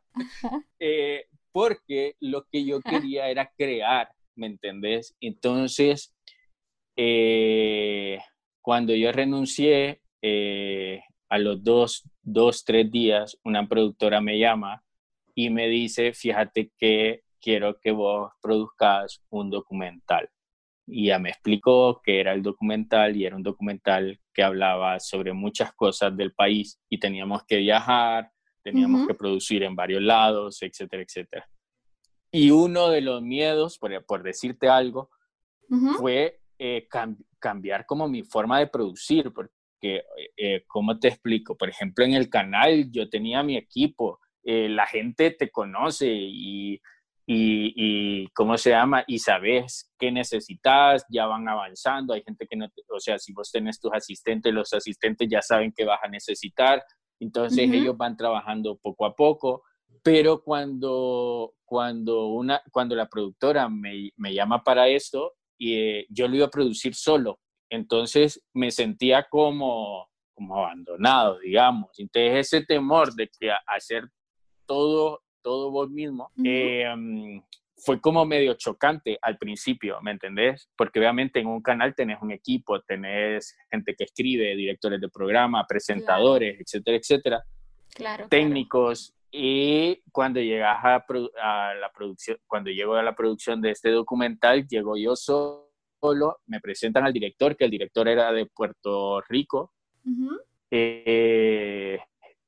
eh, 0.80 1.26
porque 1.52 2.16
lo 2.20 2.46
que 2.50 2.64
yo 2.64 2.80
quería 2.80 3.28
era 3.28 3.50
crear, 3.56 4.10
¿me 4.34 4.46
entendés? 4.46 5.16
Entonces, 5.20 6.14
eh, 6.96 8.18
cuando 8.60 8.94
yo 8.94 9.12
renuncié, 9.12 10.02
eh, 10.22 11.02
a 11.28 11.38
los 11.38 11.62
dos, 11.62 12.04
dos, 12.26 12.64
tres 12.64 12.90
días, 12.90 13.38
una 13.44 13.66
productora 13.68 14.20
me 14.20 14.38
llama 14.38 14.82
y 15.34 15.48
me 15.48 15.68
dice, 15.68 16.12
fíjate 16.12 16.72
que 16.76 17.22
quiero 17.40 17.78
que 17.80 17.92
vos 17.92 18.32
produzcas 18.42 19.22
un 19.30 19.48
documental. 19.48 20.28
Y 20.88 21.06
ya 21.06 21.18
me 21.18 21.30
explicó 21.30 22.00
que 22.02 22.20
era 22.20 22.32
el 22.32 22.42
documental 22.42 23.16
y 23.16 23.24
era 23.24 23.36
un 23.36 23.42
documental 23.42 24.20
que 24.34 24.42
hablaba 24.42 24.98
sobre 25.00 25.32
muchas 25.32 25.72
cosas 25.72 26.16
del 26.16 26.32
país 26.32 26.80
y 26.88 26.98
teníamos 26.98 27.44
que 27.44 27.58
viajar, 27.58 28.30
teníamos 28.62 29.06
que 29.06 29.14
producir 29.14 29.62
en 29.62 29.76
varios 29.76 30.02
lados, 30.02 30.60
etcétera, 30.62 31.02
etcétera. 31.02 31.48
Y 32.32 32.50
uno 32.50 32.88
de 32.88 33.00
los 33.00 33.22
miedos, 33.22 33.78
por, 33.78 34.04
por 34.04 34.22
decirte 34.22 34.68
algo, 34.68 35.10
fue 35.96 36.40
eh, 36.58 36.88
cambiar 37.38 37.86
como 37.86 38.08
mi 38.08 38.22
forma 38.22 38.58
de 38.58 38.66
producir, 38.66 39.32
porque, 39.32 39.54
eh, 39.82 40.02
eh, 40.36 40.64
¿cómo 40.66 40.98
te 40.98 41.08
explico? 41.08 41.56
Por 41.56 41.68
ejemplo, 41.68 42.04
en 42.04 42.14
el 42.14 42.28
canal 42.28 42.90
yo 42.90 43.08
tenía 43.08 43.42
mi 43.42 43.56
equipo, 43.56 44.20
la 44.48 44.86
gente 44.86 45.32
te 45.32 45.50
conoce 45.50 46.06
y, 46.06 46.80
y, 47.26 47.72
y, 47.74 48.28
¿cómo 48.28 48.56
se 48.56 48.70
llama? 48.70 49.02
Y 49.08 49.18
sabes 49.18 49.92
qué 49.98 50.12
necesitas, 50.12 51.04
ya 51.10 51.26
van 51.26 51.48
avanzando, 51.48 52.14
hay 52.14 52.22
gente 52.22 52.46
que 52.46 52.56
no, 52.56 52.68
o 52.88 53.00
sea, 53.00 53.18
si 53.18 53.32
vos 53.32 53.50
tenés 53.50 53.80
tus 53.80 53.92
asistentes, 53.92 54.54
los 54.54 54.72
asistentes 54.72 55.28
ya 55.28 55.42
saben 55.42 55.72
qué 55.76 55.84
vas 55.84 55.98
a 56.04 56.08
necesitar, 56.08 56.84
entonces 57.18 57.68
ellos 57.72 57.96
van 57.96 58.16
trabajando 58.16 58.78
poco 58.78 59.06
a 59.06 59.16
poco, 59.16 59.64
pero 60.04 60.40
cuando, 60.44 61.54
cuando, 61.64 62.28
una, 62.28 62.62
cuando 62.70 62.94
la 62.94 63.08
productora 63.08 63.68
me, 63.68 64.12
me 64.16 64.32
llama 64.32 64.62
para 64.62 64.86
esto, 64.86 65.32
y, 65.58 65.74
eh, 65.74 66.06
yo 66.10 66.28
lo 66.28 66.36
iba 66.36 66.46
a 66.46 66.50
producir 66.50 66.94
solo, 66.94 67.40
entonces 67.70 68.42
me 68.52 68.70
sentía 68.70 69.26
como, 69.28 70.08
como 70.34 70.58
abandonado, 70.58 71.38
digamos. 71.38 71.90
Entonces 71.98 72.46
ese 72.46 72.64
temor 72.64 73.14
de 73.14 73.28
que 73.28 73.50
hacer 73.66 74.08
todo, 74.66 75.22
todo 75.42 75.70
vos 75.70 75.90
mismo, 75.90 76.30
em, 76.42 77.42
fue 77.78 78.00
como 78.00 78.24
medio 78.24 78.54
chocante 78.54 79.18
al 79.20 79.36
principio, 79.38 80.00
¿me 80.00 80.10
entendés? 80.10 80.68
Porque 80.76 80.98
obviamente 80.98 81.40
en 81.40 81.46
un 81.46 81.62
canal 81.62 81.94
tenés 81.94 82.18
un 82.22 82.32
equipo, 82.32 82.80
tenés 82.80 83.56
gente 83.70 83.94
que 83.94 84.04
escribe, 84.04 84.56
directores 84.56 85.00
de 85.00 85.08
programa, 85.08 85.66
presentadores, 85.66 86.58
etcétera, 86.60 86.96
etcétera. 86.96 87.44
Claro, 87.94 88.28
técnicos. 88.28 89.14
Y 89.30 90.02
cuando 90.12 90.40
llegas 90.40 90.78
a, 90.82 91.04
a, 91.42 91.74
la 91.74 91.90
producción, 91.92 92.38
cuando 92.46 92.70
llego 92.70 92.94
a 92.94 93.02
la 93.02 93.14
producción 93.14 93.60
de 93.60 93.70
este 93.70 93.90
documental, 93.90 94.66
llego 94.66 94.96
yo 94.96 95.14
solo, 95.14 95.65
me 96.46 96.60
presentan 96.60 97.04
al 97.04 97.12
director, 97.12 97.56
que 97.56 97.64
el 97.64 97.70
director 97.70 98.08
era 98.08 98.32
de 98.32 98.46
Puerto 98.46 99.20
Rico. 99.22 99.72
eh, 100.70 101.98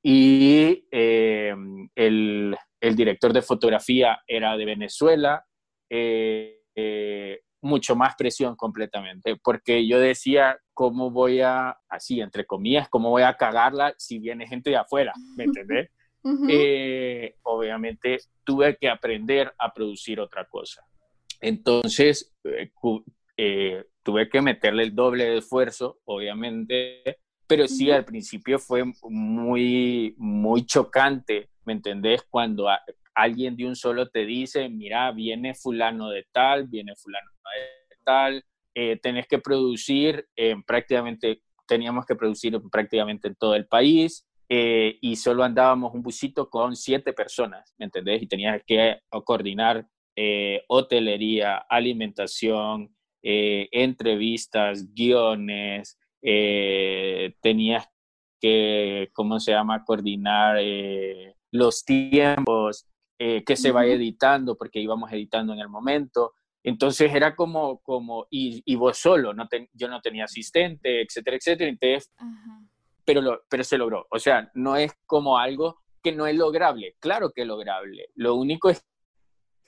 y 0.02 0.86
eh, 0.90 1.54
el, 1.94 2.56
el, 2.80 2.96
director 2.96 3.32
de 3.32 3.42
fotografía 3.42 4.20
era 4.26 4.56
de 4.56 4.64
Venezuela. 4.64 5.44
Eh, 5.90 6.58
eh, 6.80 7.40
mucho 7.60 7.96
más 7.96 8.14
presión 8.16 8.54
completamente, 8.54 9.36
porque 9.42 9.84
yo 9.86 9.98
decía, 9.98 10.58
¿cómo 10.74 11.10
voy 11.10 11.40
a, 11.40 11.76
así, 11.88 12.20
entre 12.20 12.46
comillas, 12.46 12.88
cómo 12.88 13.10
voy 13.10 13.22
a 13.22 13.36
cagarla 13.36 13.94
si 13.98 14.20
viene 14.20 14.46
gente 14.46 14.70
de 14.70 14.76
afuera? 14.76 15.12
¿Me 15.36 15.44
entendés? 15.44 15.90
eh, 16.48 17.34
obviamente 17.42 18.18
tuve 18.44 18.76
que 18.76 18.88
aprender 18.88 19.52
a 19.58 19.72
producir 19.72 20.20
otra 20.20 20.44
cosa. 20.44 20.84
Entonces, 21.40 22.32
eh, 22.44 22.70
eh, 23.38 23.84
tuve 24.02 24.28
que 24.28 24.42
meterle 24.42 24.82
el 24.82 24.94
doble 24.94 25.24
de 25.24 25.38
esfuerzo, 25.38 26.00
obviamente, 26.04 27.02
pero 27.46 27.68
sí 27.68 27.90
al 27.90 28.04
principio 28.04 28.58
fue 28.58 28.82
muy, 29.04 30.14
muy 30.18 30.66
chocante, 30.66 31.48
¿me 31.64 31.74
entendés? 31.74 32.24
Cuando 32.28 32.68
a, 32.68 32.80
alguien 33.14 33.56
de 33.56 33.66
un 33.66 33.76
solo 33.76 34.08
te 34.08 34.26
dice, 34.26 34.68
mira, 34.68 35.12
viene 35.12 35.54
fulano 35.54 36.10
de 36.10 36.26
tal, 36.32 36.66
viene 36.66 36.94
fulano 36.96 37.30
de 37.30 37.96
tal, 38.04 38.44
eh, 38.74 38.98
tenés 39.00 39.26
que 39.28 39.38
producir 39.38 40.26
en 40.36 40.62
prácticamente, 40.64 41.42
teníamos 41.66 42.04
que 42.06 42.16
producir 42.16 42.60
prácticamente 42.70 43.28
en 43.28 43.36
todo 43.36 43.54
el 43.54 43.66
país, 43.66 44.26
eh, 44.48 44.98
y 45.00 45.14
solo 45.16 45.44
andábamos 45.44 45.94
un 45.94 46.02
busito 46.02 46.48
con 46.48 46.74
siete 46.74 47.12
personas, 47.12 47.72
¿me 47.78 47.84
entendés? 47.84 48.22
Y 48.22 48.26
tenías 48.26 48.60
que 48.66 48.98
coordinar 49.24 49.86
eh, 50.16 50.64
hotelería, 50.66 51.58
alimentación, 51.68 52.92
eh, 53.22 53.68
entrevistas, 53.72 54.92
guiones, 54.94 55.98
eh, 56.22 57.34
tenías 57.40 57.88
que, 58.40 59.10
¿cómo 59.12 59.40
se 59.40 59.52
llama?, 59.52 59.84
coordinar 59.84 60.58
eh, 60.60 61.34
los 61.50 61.84
tiempos, 61.84 62.86
que 63.18 63.56
se 63.56 63.72
va 63.72 63.84
editando, 63.84 64.56
porque 64.56 64.78
íbamos 64.78 65.10
editando 65.10 65.52
en 65.52 65.58
el 65.58 65.68
momento. 65.68 66.34
Entonces 66.62 67.12
era 67.12 67.34
como, 67.34 67.80
como 67.80 68.28
y, 68.30 68.62
y 68.64 68.76
vos 68.76 68.96
solo, 68.96 69.34
no 69.34 69.48
yo 69.72 69.88
no 69.88 70.00
tenía 70.00 70.24
asistente, 70.24 71.02
etcétera, 71.02 71.36
etcétera. 71.36 71.68
Entonces, 71.68 72.12
Ajá 72.16 72.68
pero, 73.08 73.22
lo, 73.22 73.40
pero 73.48 73.64
se 73.64 73.78
logró. 73.78 74.06
O 74.10 74.18
sea, 74.18 74.50
no 74.52 74.76
es 74.76 74.92
como 75.06 75.38
algo 75.38 75.80
que 76.02 76.12
no 76.12 76.26
es 76.26 76.36
lograble. 76.36 76.94
Claro 77.00 77.32
que 77.32 77.40
es 77.40 77.46
lograble. 77.46 78.10
Lo 78.16 78.34
único 78.34 78.68
es 78.68 78.84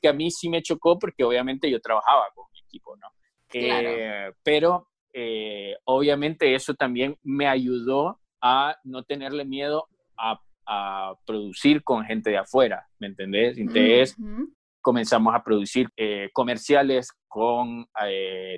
que 0.03 0.09
a 0.09 0.13
mí 0.13 0.31
sí 0.31 0.51
me 0.51 0.61
chocó 0.61 0.99
porque 0.99 1.25
obviamente 1.25 1.71
yo 1.71 1.81
trabajaba 1.81 2.27
con 2.35 2.45
mi 2.53 2.59
equipo, 2.59 2.95
¿no? 2.99 3.07
Claro. 3.51 3.89
Eh, 3.89 4.33
pero 4.43 4.89
eh, 5.13 5.77
obviamente 5.85 6.55
eso 6.55 6.75
también 6.75 7.17
me 7.23 7.47
ayudó 7.47 8.21
a 8.41 8.77
no 8.85 9.03
tenerle 9.03 9.45
miedo 9.45 9.89
a, 10.17 10.41
a 10.67 11.15
producir 11.27 11.83
con 11.83 12.05
gente 12.05 12.31
de 12.31 12.39
afuera, 12.39 12.87
¿me 12.99 13.09
entendés? 13.09 13.59
Entonces 13.59 14.17
uh 14.19 14.23
-huh. 14.23 14.55
comenzamos 14.81 15.35
a 15.35 15.43
producir 15.43 15.89
eh, 15.97 16.31
comerciales 16.33 17.13
con 17.29 17.87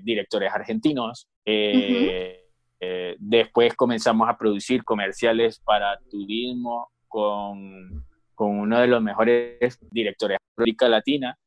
directores 0.02 0.52
argentinos. 0.52 1.28
Uh 1.46 1.50
-huh 1.50 2.42
eh, 2.84 3.14
después 3.20 3.76
comenzamos 3.76 4.28
a 4.28 4.36
producir 4.36 4.82
comerciales 4.82 5.60
para 5.60 6.00
turismo 6.10 6.90
con, 7.06 8.04
con 8.34 8.58
uno 8.58 8.80
de 8.80 8.88
los 8.88 9.00
mejores 9.00 9.78
directores 9.92 10.38
de 10.38 10.62
América 10.62 10.88
Latina. 10.88 11.38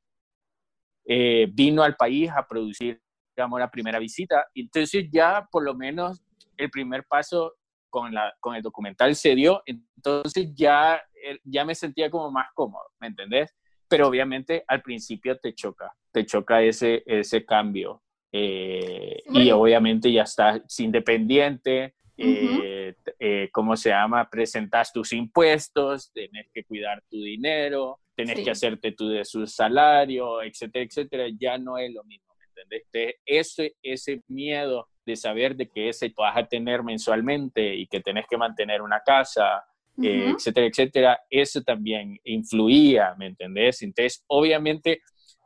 Eh, 1.05 1.49
vino 1.51 1.83
al 1.83 1.97
país 1.97 2.31
a 2.31 2.47
producir, 2.47 3.01
digamos, 3.35 3.59
la 3.59 3.69
primera 3.69 3.99
visita. 3.99 4.45
Entonces 4.53 5.07
ya 5.11 5.47
por 5.51 5.63
lo 5.63 5.73
menos 5.75 6.21
el 6.57 6.69
primer 6.69 7.05
paso 7.05 7.53
con, 7.89 8.13
la, 8.13 8.33
con 8.39 8.55
el 8.55 8.61
documental 8.61 9.15
se 9.15 9.35
dio. 9.35 9.61
Entonces 9.65 10.53
ya, 10.55 11.01
ya 11.43 11.65
me 11.65 11.75
sentía 11.75 12.09
como 12.09 12.31
más 12.31 12.47
cómodo, 12.53 12.85
¿me 12.99 13.07
entendés? 13.07 13.55
Pero 13.87 14.07
obviamente 14.07 14.63
al 14.67 14.81
principio 14.81 15.37
te 15.37 15.53
choca, 15.53 15.93
te 16.11 16.25
choca 16.25 16.61
ese, 16.61 17.03
ese 17.05 17.45
cambio 17.45 18.01
eh, 18.37 19.23
y 19.29 19.49
obviamente 19.51 20.11
ya 20.11 20.23
estás 20.23 20.61
independiente, 20.81 21.95
uh 22.17 22.21
-huh. 22.21 22.61
eh, 22.63 22.95
eh, 23.17 23.49
¿cómo 23.53 23.77
se 23.77 23.91
llama? 23.91 24.29
Presentas 24.29 24.91
tus 24.91 25.13
impuestos, 25.13 26.11
tenés 26.11 26.49
que 26.53 26.65
cuidar 26.65 27.01
tu 27.09 27.21
dinero, 27.21 27.99
tenés 28.13 28.39
sí. 28.39 28.43
que 28.43 28.51
hacerte 28.51 28.91
tu 28.91 29.07
de 29.07 29.23
su 29.23 29.47
salario, 29.47 30.41
etcétera, 30.41 30.83
etcétera, 30.83 31.25
ya 31.39 31.57
no 31.57 31.77
es 31.77 31.93
lo 31.93 32.03
mismo, 32.03 32.24
¿me 32.55 32.61
entendés? 32.63 33.15
Ese, 33.25 33.75
ese 33.81 34.23
miedo 34.27 34.87
de 35.05 35.15
saber 35.15 35.55
de 35.55 35.69
que 35.69 35.89
ese 35.89 36.11
vas 36.15 36.35
a 36.37 36.47
tener 36.47 36.83
mensualmente 36.83 37.75
y 37.75 37.87
que 37.87 37.99
tenés 38.01 38.25
que 38.27 38.37
mantener 38.37 38.81
una 38.81 39.01
casa, 39.01 39.63
uh 39.97 40.01
-huh. 40.01 40.35
etcétera, 40.35 40.67
etcétera, 40.67 41.19
eso 41.29 41.61
también 41.61 42.19
influía, 42.23 43.15
¿me 43.17 43.27
entendés? 43.27 43.81
Entonces, 43.81 44.23
obviamente, 44.27 45.01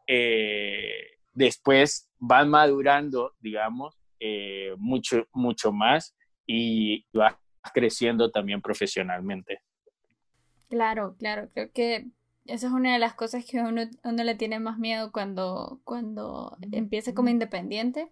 eh, 0.08 1.18
después 1.34 2.10
van 2.18 2.50
madurando, 2.50 3.34
digamos, 3.40 3.98
eh, 4.20 4.74
mucho, 4.78 5.28
mucho 5.34 5.72
más 5.72 6.16
y 6.46 7.06
vas 7.14 7.36
creciendo 7.74 8.32
también 8.32 8.62
profesionalmente. 8.62 9.62
Claro, 10.70 11.16
claro, 11.18 11.50
creo 11.54 11.72
que 11.74 12.06
esa 12.46 12.68
es 12.68 12.74
una 12.74 12.94
de 12.94 13.00
las 13.00 13.14
cosas 13.14 13.46
que 13.46 13.60
uno, 13.60 13.84
uno 14.04 14.24
le 14.24 14.36
tiene 14.36 14.60
más 14.60 14.78
miedo 14.78 15.12
cuando, 15.12 15.82
cuando 15.84 16.58
empieza 16.72 17.14
como 17.14 17.30
independiente, 17.30 18.12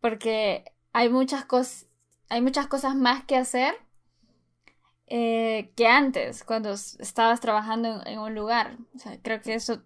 porque 0.00 0.64
hay 0.92 1.08
muchas 1.08 1.44
cosas, 1.44 1.86
hay 2.28 2.42
muchas 2.42 2.66
cosas 2.66 2.94
más 2.96 3.24
que 3.24 3.36
hacer 3.36 3.74
eh, 5.06 5.72
que 5.76 5.88
antes, 5.88 6.44
cuando 6.44 6.70
estabas 6.72 7.40
trabajando 7.40 8.00
en, 8.06 8.20
un 8.20 8.34
lugar. 8.34 8.78
O 8.94 8.98
sea, 8.98 9.20
creo 9.20 9.40
que 9.42 9.54
eso, 9.54 9.82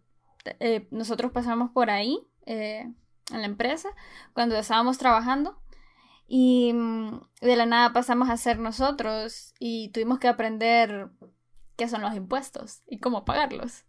eh, 0.60 0.86
nosotros 0.90 1.32
pasamos 1.32 1.70
por 1.70 1.90
ahí 1.90 2.20
eh, 2.46 2.92
en 3.32 3.40
la 3.40 3.46
empresa, 3.46 3.88
cuando 4.34 4.56
estábamos 4.56 4.98
trabajando, 4.98 5.58
y 6.26 6.72
mm, 6.74 7.20
de 7.40 7.56
la 7.56 7.66
nada 7.66 7.92
pasamos 7.92 8.28
a 8.30 8.36
ser 8.36 8.58
nosotros 8.58 9.54
y 9.58 9.90
tuvimos 9.92 10.18
que 10.18 10.28
aprender 10.28 11.10
qué 11.76 11.88
son 11.88 12.02
los 12.02 12.14
impuestos 12.14 12.82
y 12.86 12.98
cómo 12.98 13.24
pagarlos. 13.24 13.84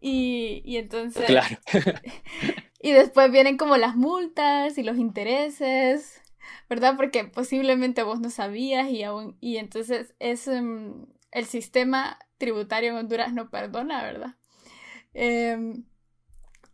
Y, 0.00 0.62
y 0.64 0.76
entonces... 0.76 1.24
Claro. 1.26 1.56
y 2.80 2.92
después 2.92 3.30
vienen 3.30 3.56
como 3.56 3.76
las 3.76 3.96
multas 3.96 4.78
y 4.78 4.82
los 4.82 4.98
intereses, 4.98 6.20
¿verdad? 6.68 6.96
Porque 6.96 7.24
posiblemente 7.24 8.02
vos 8.02 8.20
no 8.20 8.30
sabías 8.30 8.90
y 8.90 9.02
aún... 9.02 9.36
Y 9.40 9.56
entonces 9.56 10.14
es... 10.18 10.48
Em, 10.48 11.06
el 11.32 11.46
sistema 11.46 12.18
tributario 12.38 12.90
en 12.90 12.96
Honduras 12.96 13.32
no 13.32 13.50
perdona, 13.50 14.02
¿verdad? 14.02 14.36
Em, 15.14 15.84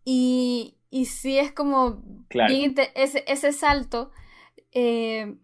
y, 0.05 0.79
y 0.91 1.07
sí 1.07 1.39
es 1.39 1.53
como 1.53 2.03
ese, 2.31 3.25
ese 3.27 3.53
salto 3.53 4.11
eh, 4.73 5.37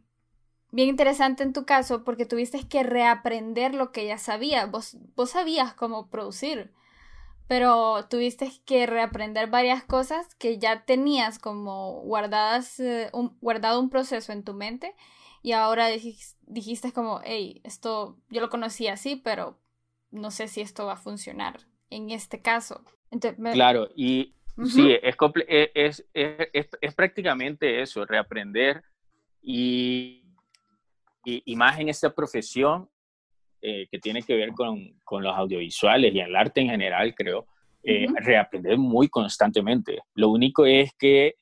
bien 0.72 0.88
interesante 0.88 1.42
en 1.42 1.52
tu 1.52 1.64
caso 1.64 2.02
porque 2.02 2.26
tuviste 2.26 2.66
que 2.66 2.82
reaprender 2.82 3.74
lo 3.74 3.92
que 3.92 4.06
ya 4.06 4.18
sabías. 4.18 4.68
Vos, 4.70 4.96
vos 5.14 5.30
sabías 5.30 5.74
cómo 5.74 6.08
producir, 6.08 6.72
pero 7.46 8.06
tuviste 8.08 8.50
que 8.64 8.86
reaprender 8.86 9.48
varias 9.48 9.84
cosas 9.84 10.34
que 10.36 10.58
ya 10.58 10.84
tenías 10.84 11.38
como 11.38 12.00
guardadas, 12.00 12.80
eh, 12.80 13.10
un, 13.12 13.36
guardado 13.40 13.78
un 13.80 13.90
proceso 13.90 14.32
en 14.32 14.42
tu 14.42 14.54
mente 14.54 14.94
y 15.42 15.52
ahora 15.52 15.88
dijiste, 15.88 16.92
como, 16.92 17.20
hey, 17.24 17.60
esto 17.64 18.16
yo 18.30 18.40
lo 18.40 18.48
conocía 18.48 18.94
así, 18.94 19.16
pero 19.16 19.58
no 20.10 20.30
sé 20.30 20.48
si 20.48 20.62
esto 20.62 20.86
va 20.86 20.94
a 20.94 20.96
funcionar 20.96 21.60
en 21.90 22.10
este 22.10 22.40
caso. 22.40 22.82
Claro, 23.52 23.90
y 23.94 24.34
sí, 24.64 24.92
es, 25.02 25.16
e, 25.46 25.72
es, 25.74 26.06
es, 26.14 26.68
es 26.80 26.94
prácticamente 26.94 27.82
eso, 27.82 28.06
reaprender 28.06 28.82
y, 29.42 30.21
y, 31.24 31.56
más 31.56 31.78
en 31.78 31.88
esta 31.88 32.14
profesión 32.14 32.88
eh, 33.60 33.86
que 33.90 33.98
tiene 33.98 34.22
que 34.22 34.34
ver 34.34 34.50
con, 34.52 35.00
con, 35.04 35.22
los 35.22 35.34
audiovisuales 35.36 36.14
y 36.14 36.20
el 36.20 36.34
arte 36.34 36.60
en 36.60 36.70
general, 36.70 37.14
creo, 37.14 37.46
eh, 37.82 38.06
reaprender 38.20 38.76
muy 38.78 39.08
constantemente. 39.08 40.00
Lo 40.14 40.30
único 40.30 40.66
es 40.66 40.92
que 40.98 41.36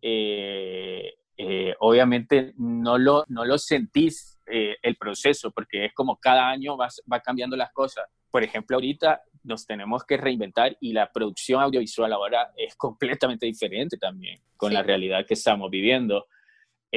eh, 0.00 1.14
obviamente 1.80 2.54
no 2.56 2.96
lo, 2.98 3.24
no 3.28 3.44
lo 3.44 3.58
sentís 3.58 4.38
el 4.46 4.96
proceso, 4.96 5.50
porque 5.50 5.86
es 5.86 5.92
como 5.92 6.16
cada 6.18 6.48
año 6.48 6.76
va, 6.76 6.88
va 7.12 7.20
cambiando 7.20 7.56
las 7.56 7.72
cosas. 7.72 8.06
Por 8.30 8.44
ejemplo, 8.44 8.76
ahorita 8.76 9.20
nos 9.46 9.66
tenemos 9.66 10.04
que 10.04 10.16
reinventar 10.16 10.76
y 10.80 10.92
la 10.92 11.10
producción 11.10 11.62
audiovisual 11.62 12.12
ahora 12.12 12.52
es 12.56 12.74
completamente 12.76 13.46
diferente 13.46 13.96
también 13.96 14.40
con 14.56 14.72
la 14.72 14.82
realidad 14.82 15.24
que 15.26 15.34
estamos 15.34 15.70
viviendo. 15.70 16.26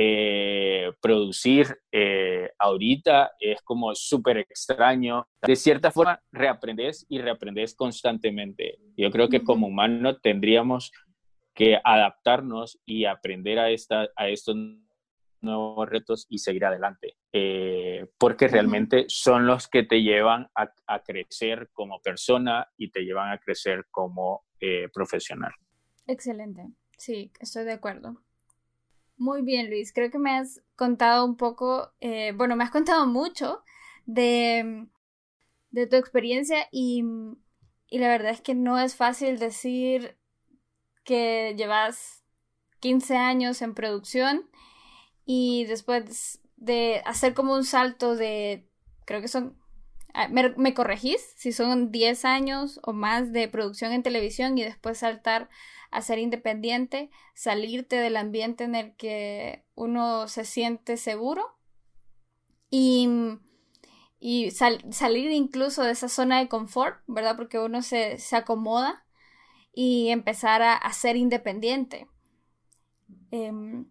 Eh, 0.02 0.94
producir 1.02 1.78
eh, 1.92 2.50
ahorita 2.58 3.34
es 3.38 3.62
como 3.64 3.94
súper 3.94 4.38
extraño. 4.38 5.28
De 5.42 5.58
cierta 5.58 5.92
forma, 5.92 6.24
reaprendes 6.32 7.06
y 7.10 7.20
reaprendes 7.20 7.76
constantemente. 7.76 8.80
Yo 8.96 9.12
creo 9.12 9.28
que 9.28 9.44
como 9.44 9.68
humano 9.68 10.18
tendríamos 10.18 10.94
que 11.54 11.78
adaptarnos 11.84 12.80
y 12.86 13.04
aprender 13.04 13.60
a, 13.60 13.72
esta, 13.72 14.08
a 14.16 14.30
estos 14.30 14.56
nuevos 15.42 15.90
retos 15.90 16.28
y 16.30 16.38
seguir 16.38 16.64
adelante, 16.64 17.18
eh, 17.34 18.08
porque 18.18 18.48
realmente 18.48 19.04
son 19.10 19.48
los 19.48 19.68
que 19.68 19.84
te 19.84 20.02
llevan 20.02 20.48
a, 20.56 20.72
a, 20.88 21.04
crecer 21.04 21.72
como 21.74 22.00
persona 22.00 22.66
y 22.78 22.90
te 22.90 23.02
llevan 23.02 23.34
a 23.34 23.38
crecer 23.38 23.86
como 23.92 24.46
profesional. 24.94 25.52
Excelente, 26.08 26.70
sí, 26.98 27.34
estoy 27.42 27.66
de 27.66 27.74
acuerdo. 27.74 28.22
Muy 29.20 29.42
bien, 29.42 29.70
Luis. 29.70 29.92
Creo 29.94 30.10
que 30.10 30.18
me 30.18 30.32
has 30.32 30.62
contado 30.78 31.26
un 31.26 31.36
poco, 31.36 31.92
eh, 32.00 32.32
bueno, 32.36 32.56
me 32.56 32.64
has 32.64 32.72
contado 32.72 33.06
mucho 33.06 33.64
de, 34.06 34.88
de 35.72 35.88
tu 35.88 35.98
experiencia 35.98 36.68
y, 36.72 37.04
y, 37.90 38.00
la 38.00 38.08
verdad 38.08 38.32
es 38.32 38.40
que 38.42 38.56
no 38.56 38.80
es 38.80 38.96
fácil 38.96 39.38
decir 39.38 40.18
que 41.04 41.54
llevas 41.58 42.24
15 42.80 43.18
años 43.18 43.62
en 43.62 43.74
producción 43.76 44.50
y 45.26 45.66
después 45.66 46.42
de 46.56 47.02
hacer 47.06 47.34
como 47.34 47.56
un 47.56 47.66
salto 47.66 48.16
de, 48.16 48.70
creo 49.06 49.20
que 49.22 49.28
son, 49.28 49.59
¿me, 50.30 50.50
me 50.58 50.74
corregís? 50.74 51.22
Si 51.36 51.52
son 51.52 51.92
10 51.92 52.26
años 52.26 52.80
o 52.84 52.94
más 52.94 53.32
de 53.32 53.48
producción 53.48 53.92
en 53.92 54.04
televisión 54.04 54.58
y 54.58 54.64
después 54.64 55.00
saltar 55.00 55.50
a 55.92 56.02
ser 56.02 56.20
independiente, 56.20 57.10
salirte 57.34 57.96
del 57.96 58.18
ambiente 58.18 58.64
en 58.64 58.76
el 58.76 58.96
que 58.96 59.66
uno 59.76 60.28
se 60.28 60.46
siente 60.46 60.98
seguro 60.98 61.58
y, 62.70 63.10
y 64.20 64.52
salir 64.52 65.32
incluso 65.32 65.84
de 65.84 65.92
esa 65.92 66.10
zona 66.10 66.40
de 66.40 66.48
confort, 66.48 67.02
¿verdad? 67.08 67.36
Porque 67.36 67.60
uno 67.60 67.82
se, 67.82 68.18
acomoda 68.32 69.06
y 69.74 70.10
empezar 70.10 70.62
a, 70.62 70.94
ser 70.94 71.16
independiente. 71.16 72.08
Em, 73.32 73.86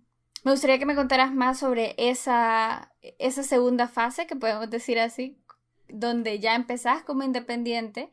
me 0.45 0.53
gustaría 0.53 0.79
que 0.79 0.87
me 0.87 0.95
contaras 0.95 1.35
más 1.35 1.59
sobre 1.59 1.95
esa, 1.99 2.95
esa 3.19 3.43
segunda 3.43 3.89
fase, 3.89 4.27
que 4.27 4.37
podemos 4.37 4.71
decir 4.71 5.01
así, 5.01 5.37
donde 5.89 6.39
ya 6.39 6.55
empezás 6.55 7.03
como 7.03 7.23
independiente 7.23 8.11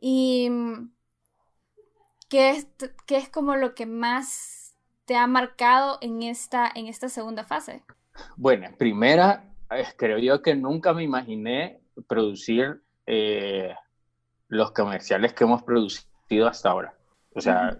y 0.00 0.50
¿Qué 2.28 2.50
es, 2.50 2.66
qué 3.06 3.18
es 3.18 3.28
como 3.28 3.54
lo 3.54 3.74
que 3.74 3.86
más 3.86 4.76
te 5.04 5.16
ha 5.16 5.26
marcado 5.28 5.98
en 6.00 6.22
esta, 6.22 6.70
en 6.74 6.88
esta 6.88 7.08
segunda 7.08 7.44
fase? 7.44 7.82
Bueno, 8.36 8.68
primera, 8.76 9.44
creo 9.96 10.18
yo 10.18 10.42
que 10.42 10.56
nunca 10.56 10.92
me 10.92 11.04
imaginé 11.04 11.80
producir 12.08 12.82
eh, 13.06 13.72
los 14.48 14.72
comerciales 14.72 15.34
que 15.34 15.44
hemos 15.44 15.62
producido 15.62 16.48
hasta 16.48 16.70
ahora. 16.70 16.94
O 17.34 17.40
sea, 17.40 17.78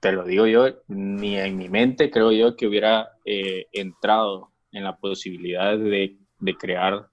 te 0.00 0.12
lo 0.12 0.24
digo 0.24 0.46
yo, 0.46 0.68
ni 0.86 1.36
en 1.36 1.58
mi 1.58 1.68
mente 1.68 2.10
creo 2.10 2.32
yo 2.32 2.56
que 2.56 2.66
hubiera 2.66 3.10
eh, 3.26 3.66
entrado 3.72 4.50
en 4.72 4.84
la 4.84 4.96
posibilidad 4.96 5.76
de, 5.76 6.16
de, 6.38 6.54
crear 6.54 7.08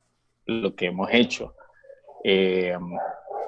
lo 0.46 0.76
que 0.76 0.88
hemos 0.88 1.10
hecho. 1.12 1.56
Eh, 2.24 2.78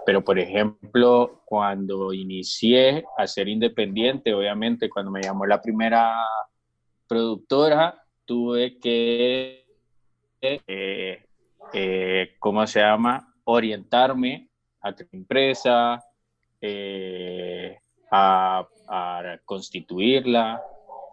pero, 0.08 0.24
por 0.24 0.40
ejemplo, 0.40 1.42
cuando 1.44 2.14
inicié 2.14 3.04
a 3.18 3.28
ser 3.28 3.50
independiente, 3.50 4.34
obviamente, 4.34 4.90
cuando 4.90 5.12
me 5.12 5.22
llamó 5.22 5.46
la 5.46 5.62
primera 5.62 6.16
productora, 7.10 8.02
tuve 8.24 8.80
que, 8.80 9.66
eh, 10.40 11.26
eh, 11.74 12.36
¿cómo 12.40 12.66
se 12.68 12.80
llama?, 12.80 13.34
orientarme 13.44 14.50
a 14.80 14.96
tu 14.96 15.04
empresa, 15.12 16.02
eh, 16.62 17.78
a, 18.10 18.66
constituirla, 19.44 20.64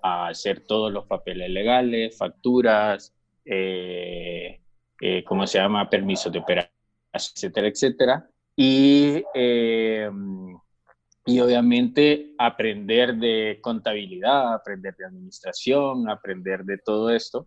a 0.04 0.28
hacer 0.28 0.64
todos 0.64 0.92
los 0.92 1.06
papeles 1.06 1.50
legales, 1.50 2.16
facturas, 2.16 3.12
¿cómo 5.26 5.46
se 5.46 5.58
llama?, 5.58 5.88
permisos 5.90 6.32
de 6.32 6.38
operación, 6.38 6.72
etcétera, 7.12 7.68
etcétera. 7.68 8.28
Y, 8.56 9.22
eh, 9.34 10.10
y 11.26 11.40
obviamente 11.40 12.34
aprender 12.38 13.16
de 13.16 13.58
contabilidad, 13.60 14.54
aprender 14.54 14.94
de 14.96 15.06
administración, 15.06 16.08
aprender 16.08 16.64
de 16.64 16.78
todo 16.78 17.10
esto, 17.10 17.46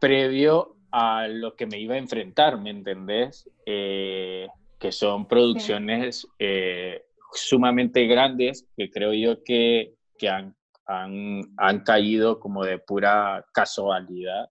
previo 0.00 0.76
a 0.90 1.26
lo 1.28 1.56
que 1.56 1.66
me 1.66 1.80
iba 1.80 1.94
a 1.94 1.98
enfrentar, 1.98 2.60
¿me 2.60 2.70
entendés? 2.70 3.48
Eh, 3.66 4.46
que 4.78 4.92
son 4.92 5.26
producciones 5.26 6.26
eh, 6.38 7.04
sumamente 7.32 8.06
grandes 8.06 8.68
que 8.76 8.90
creo 8.90 9.12
yo 9.12 9.42
que, 9.42 9.94
que 10.18 10.28
han, 10.28 10.54
han, 10.86 11.40
han, 11.56 11.80
caído 11.80 12.38
como 12.38 12.64
de 12.64 12.78
pura 12.78 13.44
casualidad 13.52 14.50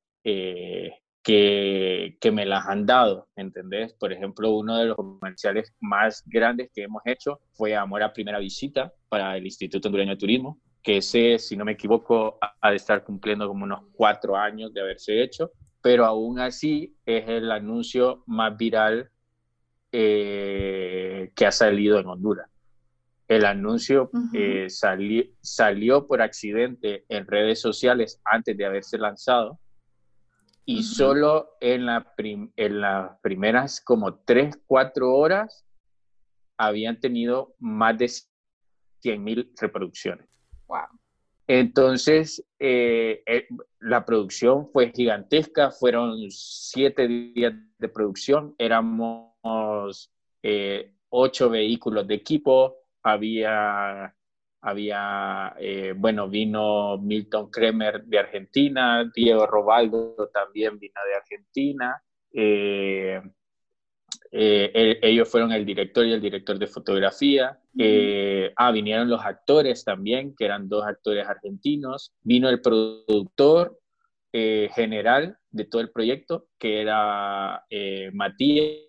que, 1.24 2.18
que, 2.20 2.32
me 2.32 2.46
las 2.46 2.68
han 2.68 2.86
dado, 2.86 3.30
¿entendés? 3.36 3.94
Por 3.94 4.12
ejemplo, 4.12 4.52
uno 4.52 4.78
de 4.78 4.86
los 4.86 4.98
comerciales 4.98 5.74
más 5.80 6.22
grandes 6.26 6.70
que 6.74 6.84
hemos 6.84 7.02
hecho 7.06 7.40
fue 7.54 7.76
Amor 7.76 8.04
a 8.04 8.14
Primera 8.14 8.40
Visita 8.40 8.94
para 9.10 9.38
el 9.38 9.46
Instituto 9.46 9.88
Hondureño 9.88 10.12
de 10.12 10.18
Turismo, 10.18 10.60
que 10.84 10.98
ese, 10.98 11.40
si 11.40 11.56
no 11.56 11.64
me 11.64 11.72
equivoco, 11.72 12.38
ha 12.60 12.70
de 12.70 12.76
estar 12.76 13.04
cumpliendo 13.06 13.48
como 13.48 13.64
unos 13.64 13.86
cuatro 13.94 14.36
años 14.36 14.74
de 14.74 14.82
haberse 14.82 15.24
hecho, 15.24 15.52
pero 15.82 16.06
aún 16.06 16.40
así 16.40 16.96
es 17.06 17.28
el 17.28 17.52
anuncio 17.52 18.24
más 18.26 18.56
viral 18.58 19.10
eh, 19.92 21.32
que 21.36 21.46
ha 21.46 21.52
salido 21.52 22.00
en 22.00 22.08
Honduras. 22.08 22.50
El 23.28 23.46
anuncio 23.46 24.12
eh, 24.34 24.68
salió 24.70 26.08
por 26.08 26.22
accidente 26.22 27.06
en 27.08 27.26
redes 27.26 27.62
sociales 27.62 28.22
antes 28.26 28.58
de 28.58 28.66
haberse 28.66 28.98
lanzado 28.98 29.60
y 30.66 30.84
solo 30.84 31.52
en, 31.60 31.86
la 31.86 32.14
en 32.18 32.82
las 32.82 33.20
primeras 33.22 33.82
como 33.82 34.16
3, 34.16 34.62
4 34.66 35.14
horas 35.14 35.66
habían 36.58 37.00
tenido 37.00 37.56
más 37.60 37.98
de 37.98 38.10
100 39.00 39.24
mil 39.24 39.52
reproducciones. 39.60 40.28
Wow. 40.68 40.88
Entonces, 41.48 42.44
eh, 42.58 43.22
eh, 43.26 43.48
la 43.80 44.06
producción 44.06 44.70
fue 44.72 44.92
gigantesca, 44.92 45.72
fueron 45.72 46.18
siete 46.32 47.08
días 47.08 47.54
de 47.78 47.90
producción, 47.90 48.56
éramos 48.58 50.10
eh, 50.42 50.94
ocho 51.10 51.50
vehículos 51.50 52.08
de 52.08 52.16
equipo, 52.16 52.78
había, 53.04 54.16
había 54.64 55.56
bueno, 55.96 56.28
vino 56.30 56.98
Milton 56.98 57.52
Kremer 57.52 58.04
de 58.06 58.20
Argentina, 58.20 59.10
Diego 59.14 59.46
Robaldo 59.46 60.30
también 60.34 60.80
vino 60.80 61.00
de 61.08 61.16
Argentina, 61.16 62.02
eh, 64.36 64.98
ellos 65.04 65.30
fueron 65.30 65.52
el 65.52 65.64
director 65.64 66.08
y 66.08 66.14
el 66.14 66.22
director 66.22 66.58
de 66.58 66.66
fotografía. 66.66 67.60
Eh, 67.78 68.52
ah, 68.56 68.72
vinieron 68.72 69.08
los 69.08 69.24
actores 69.24 69.84
también, 69.84 70.36
que 70.36 70.46
eran 70.46 70.68
dos 70.68 70.84
actores 70.86 71.28
argentinos. 71.28 72.12
Vino 72.24 72.50
el 72.50 72.60
productor 72.60 73.80
eh, 74.32 74.70
general 74.74 75.38
de 75.52 75.66
todo 75.66 75.82
el 75.82 75.92
proyecto, 75.92 76.48
que 76.58 76.82
era 76.82 77.64
Matías, 78.14 78.88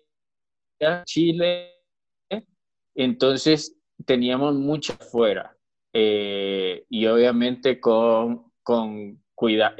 Chile. 1.05 1.71
Entonces 2.95 3.77
teníamos 4.03 4.55
mucho 4.55 4.97
afuera. 5.95 6.81
y 6.89 7.05
obviamente 7.07 7.79
con, 7.79 8.51
con 8.63 9.21
cuida 9.33 9.75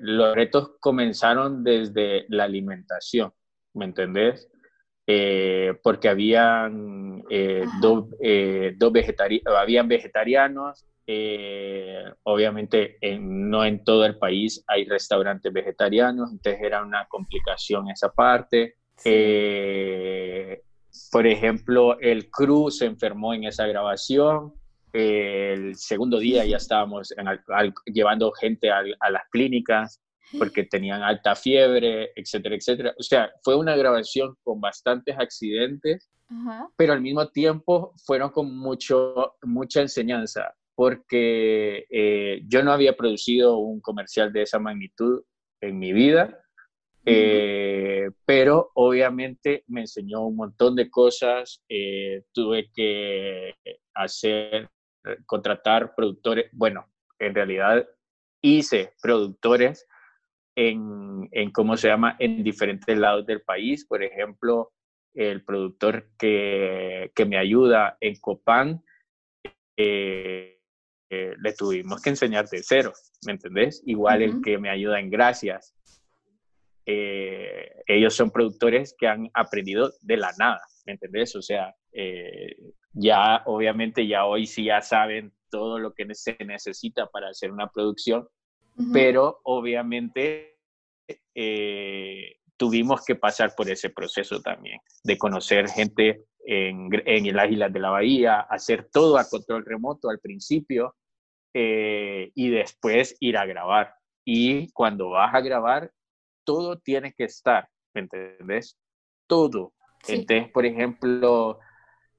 los 0.00 0.34
retos 0.34 0.72
comenzaron 0.80 1.64
desde 1.64 2.24
la 2.28 2.44
alimentación, 2.44 3.32
¿me 3.74 3.86
entendés? 3.86 4.48
Eh, 5.04 5.74
porque 5.82 6.08
habían 6.08 7.24
eh, 7.28 7.64
dos, 7.80 8.06
eh, 8.22 8.76
habían 9.58 9.88
vegetarianos, 9.88 10.86
obviamente 12.22 12.98
no 13.20 13.64
en 13.64 13.82
todo 13.84 14.06
el 14.06 14.16
país 14.16 14.64
hay 14.68 14.84
restaurantes 14.84 15.52
vegetarianos, 15.52 16.30
entonces 16.30 16.62
era 16.62 16.82
una 16.82 17.06
complicación 17.08 17.90
esa 17.90 18.10
parte. 18.12 18.76
por 21.10 21.26
ejemplo, 21.26 21.98
el 22.00 22.30
crew 22.30 22.70
se 22.70 22.86
enfermó 22.86 23.34
en 23.34 23.44
esa 23.44 23.66
grabación, 23.66 24.54
el 24.92 25.74
segundo 25.76 26.18
día 26.18 26.44
ya 26.44 26.56
estábamos 26.56 27.14
llevando 27.86 28.32
gente 28.32 28.70
a, 28.70 28.82
a 29.00 29.10
las 29.10 29.22
clínicas, 29.30 30.02
porque 30.38 30.64
tenían 30.70 31.02
alta 31.02 31.34
fiebre, 31.34 32.10
etcétera, 32.14 32.56
etcétera. 32.56 32.94
O 32.98 33.02
sea, 33.02 33.30
fue 33.42 33.56
una 33.56 33.76
grabación 33.76 34.36
con 34.42 34.60
bastantes 34.60 35.16
accidentes, 35.18 36.10
pero 36.76 36.94
al 36.94 37.02
mismo 37.02 37.28
tiempo 37.28 37.92
fueron 38.06 38.30
con 38.30 38.56
mucho, 38.56 39.34
mucha 39.42 39.82
enseñanza, 39.82 40.54
porque 40.74 41.84
eh, 41.90 42.42
yo 42.46 42.62
no 42.62 42.72
había 42.72 42.96
producido 42.96 43.58
un 43.58 43.80
comercial 43.80 44.32
de 44.32 44.42
esa 44.42 44.58
magnitud 44.58 45.22
en 45.60 45.78
mi 45.78 45.92
vida, 45.92 46.38
eh, 47.04 48.10
pero 48.24 48.70
obviamente 48.74 49.64
me 49.66 49.82
enseñó 49.82 50.26
un 50.26 50.36
montón 50.36 50.74
de 50.74 50.88
cosas, 50.88 51.62
eh, 51.68 52.22
tuve 52.32 52.70
que 52.72 53.54
hacer, 53.94 54.70
contratar 55.26 55.94
productores, 55.94 56.46
bueno, 56.52 56.88
en 57.18 57.34
realidad 57.34 57.88
hice 58.40 58.92
productores 59.00 59.86
en, 60.56 61.28
en, 61.30 61.50
¿cómo 61.50 61.76
se 61.76 61.88
llama?, 61.88 62.16
en 62.18 62.42
diferentes 62.42 62.96
lados 62.96 63.26
del 63.26 63.42
país. 63.42 63.86
Por 63.86 64.02
ejemplo, 64.02 64.72
el 65.14 65.44
productor 65.44 66.10
que, 66.18 67.12
que 67.14 67.24
me 67.24 67.38
ayuda 67.38 67.96
en 68.00 68.16
Copán, 68.16 68.82
eh, 69.76 70.60
eh, 71.10 71.34
le 71.38 71.52
tuvimos 71.52 72.00
que 72.02 72.10
enseñar 72.10 72.48
de 72.48 72.62
cero, 72.62 72.92
¿me 73.26 73.32
entendés? 73.32 73.82
Igual 73.86 74.22
el 74.22 74.42
que 74.42 74.58
me 74.58 74.70
ayuda 74.70 74.98
en 74.98 75.10
Gracias. 75.10 75.74
Eh, 76.86 77.82
ellos 77.86 78.14
son 78.14 78.30
productores 78.30 78.94
que 78.98 79.06
han 79.06 79.30
aprendido 79.34 79.92
de 80.00 80.16
la 80.16 80.32
nada, 80.38 80.62
¿me 80.86 80.94
entendés? 80.94 81.36
O 81.36 81.42
sea, 81.42 81.74
ya 82.92 83.42
obviamente 83.46 84.06
ya 84.06 84.24
hoy 84.24 84.46
sí 84.46 84.64
ya 84.64 84.80
saben 84.80 85.32
todo 85.50 85.78
lo 85.78 85.92
que 85.92 86.14
se 86.14 86.36
necesita 86.44 87.06
para 87.06 87.28
hacer 87.28 87.52
una 87.52 87.68
producción, 87.70 88.28
pero 88.92 89.40
obviamente 89.44 90.58
eh, 91.34 92.36
tuvimos 92.56 93.04
que 93.04 93.16
pasar 93.16 93.54
por 93.54 93.68
ese 93.68 93.90
proceso 93.90 94.40
también, 94.40 94.78
de 95.04 95.18
conocer 95.18 95.68
gente 95.68 96.24
en, 96.44 96.88
en 97.04 97.36
las 97.36 97.50
Islas 97.50 97.72
de 97.72 97.80
la 97.80 97.90
Bahía, 97.90 98.40
hacer 98.40 98.88
todo 98.90 99.18
a 99.18 99.28
control 99.28 99.64
remoto 99.64 100.08
al 100.08 100.20
principio 100.20 100.94
eh, 101.54 102.30
y 102.34 102.50
después 102.50 103.16
ir 103.20 103.36
a 103.36 103.46
grabar. 103.46 103.94
Y 104.24 104.70
cuando 104.72 105.10
vas 105.10 105.34
a 105.34 105.40
grabar, 105.40 105.90
todo 106.44 106.78
tiene 106.78 107.12
que 107.12 107.24
estar, 107.24 107.68
¿me 107.94 108.02
entendés? 108.02 108.78
Todo. 109.26 109.74
Entonces, 110.08 110.50
por 110.50 110.66
ejemplo, 110.66 111.58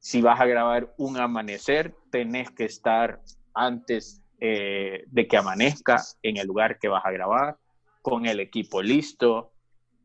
si 0.04 0.22
vas 0.22 0.42
a 0.42 0.46
grabar 0.46 0.94
un 0.98 1.16
amanecer, 1.16 1.96
tenés 2.12 2.52
que 2.52 2.66
estar 2.66 3.22
antes 3.54 4.22
eh, 4.38 5.06
de 5.08 5.28
que 5.28 5.38
amanezca 5.38 5.96
en 6.22 6.36
el 6.36 6.46
lugar 6.46 6.78
que 6.78 6.90
vas 6.90 7.06
a 7.06 7.12
grabar, 7.12 7.56
con 8.02 8.26
el 8.26 8.42
equipo 8.42 8.82
listo. 8.82 9.54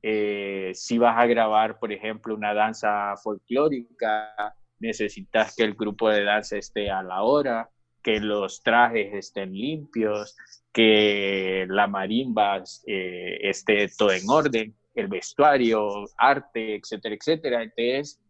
Eh, 0.00 0.70
si 0.72 0.98
vas 0.98 1.18
a 1.18 1.26
grabar, 1.26 1.80
por 1.80 1.90
ejemplo, 1.90 2.32
una 2.32 2.54
danza 2.54 3.16
folclórica, 3.16 4.54
necesitas 4.78 5.56
que 5.56 5.64
el 5.64 5.74
grupo 5.74 6.08
de 6.08 6.22
danza 6.22 6.58
esté 6.58 6.92
a 6.92 7.02
la 7.02 7.24
hora, 7.24 7.68
que 8.00 8.20
los 8.20 8.62
trajes 8.62 9.12
estén 9.12 9.52
limpios, 9.52 10.36
que 10.72 11.66
la 11.68 11.88
marimba 11.88 12.62
eh, 12.86 13.38
esté 13.42 13.88
todo 13.98 14.12
en 14.12 14.30
orden, 14.30 14.76
el 14.94 15.08
vestuario, 15.08 16.04
arte, 16.16 16.76
etcétera, 16.76 17.16
etcétera. 17.16 17.62
Entonces, 17.64 18.20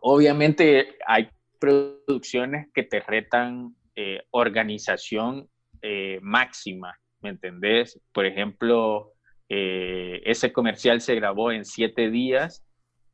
obviamente 0.00 0.96
hay 1.06 1.28
producciones 1.58 2.68
que 2.74 2.82
te 2.82 3.00
retan 3.00 3.74
eh, 3.96 4.22
organización 4.32 5.48
eh, 5.80 6.18
máxima, 6.20 6.98
¿me 7.22 7.30
entendés? 7.30 8.00
Por 8.12 8.26
ejemplo, 8.26 9.12
eh, 9.48 10.20
ese 10.24 10.52
comercial 10.52 11.00
se 11.00 11.14
grabó 11.14 11.52
en 11.52 11.64
siete 11.64 12.10
días 12.10 12.64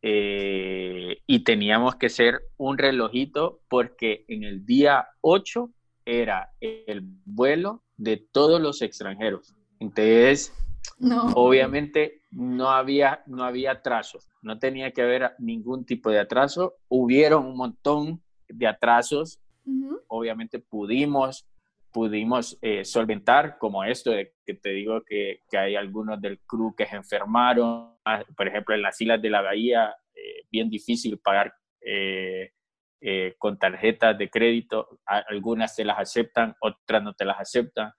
y 0.02 1.44
teníamos 1.44 1.96
que 1.96 2.08
ser 2.08 2.40
un 2.56 2.78
relojito 2.78 3.60
porque 3.68 4.24
en 4.28 4.44
el 4.44 4.64
día 4.64 5.06
8 5.20 5.70
era 6.06 6.48
el 6.58 7.02
vuelo 7.26 7.84
de 7.98 8.16
todos 8.16 8.62
los 8.62 8.80
extranjeros. 8.80 9.54
Entonces, 9.78 10.54
obviamente 11.34 12.19
no 12.30 12.70
había, 12.70 13.22
no 13.26 13.44
había 13.44 13.72
atraso, 13.72 14.18
no 14.42 14.58
tenía 14.58 14.92
que 14.92 15.02
haber 15.02 15.32
ningún 15.38 15.84
tipo 15.84 16.10
de 16.10 16.20
atraso. 16.20 16.74
Hubieron 16.88 17.46
un 17.46 17.56
montón 17.56 18.22
de 18.48 18.66
atrasos, 18.66 19.40
obviamente 20.08 20.58
pudimos, 20.58 21.46
pudimos 21.92 22.58
eh, 22.62 22.84
solventar, 22.84 23.58
como 23.58 23.84
esto 23.84 24.10
de 24.10 24.34
que 24.44 24.54
te 24.54 24.70
digo 24.70 25.02
que, 25.02 25.40
que, 25.48 25.58
hay 25.58 25.76
algunos 25.76 26.20
del 26.20 26.40
crew 26.40 26.74
que 26.74 26.86
se 26.86 26.96
enfermaron, 26.96 27.96
ah, 28.04 28.24
por 28.36 28.46
ejemplo, 28.46 28.74
en 28.74 28.82
las 28.82 29.00
islas 29.00 29.20
de 29.20 29.30
la 29.30 29.42
Bahía, 29.42 29.94
eh, 30.14 30.44
bien 30.50 30.70
difícil 30.70 31.18
pagar 31.18 31.52
eh, 31.82 32.52
con 33.38 33.58
tarjetas 33.58 34.18
de 34.18 34.28
crédito, 34.28 35.00
algunas 35.06 35.74
te 35.74 35.84
las 35.84 35.98
aceptan, 35.98 36.54
otras 36.60 37.02
no 37.02 37.14
te 37.14 37.24
las 37.24 37.40
aceptan. 37.40 37.92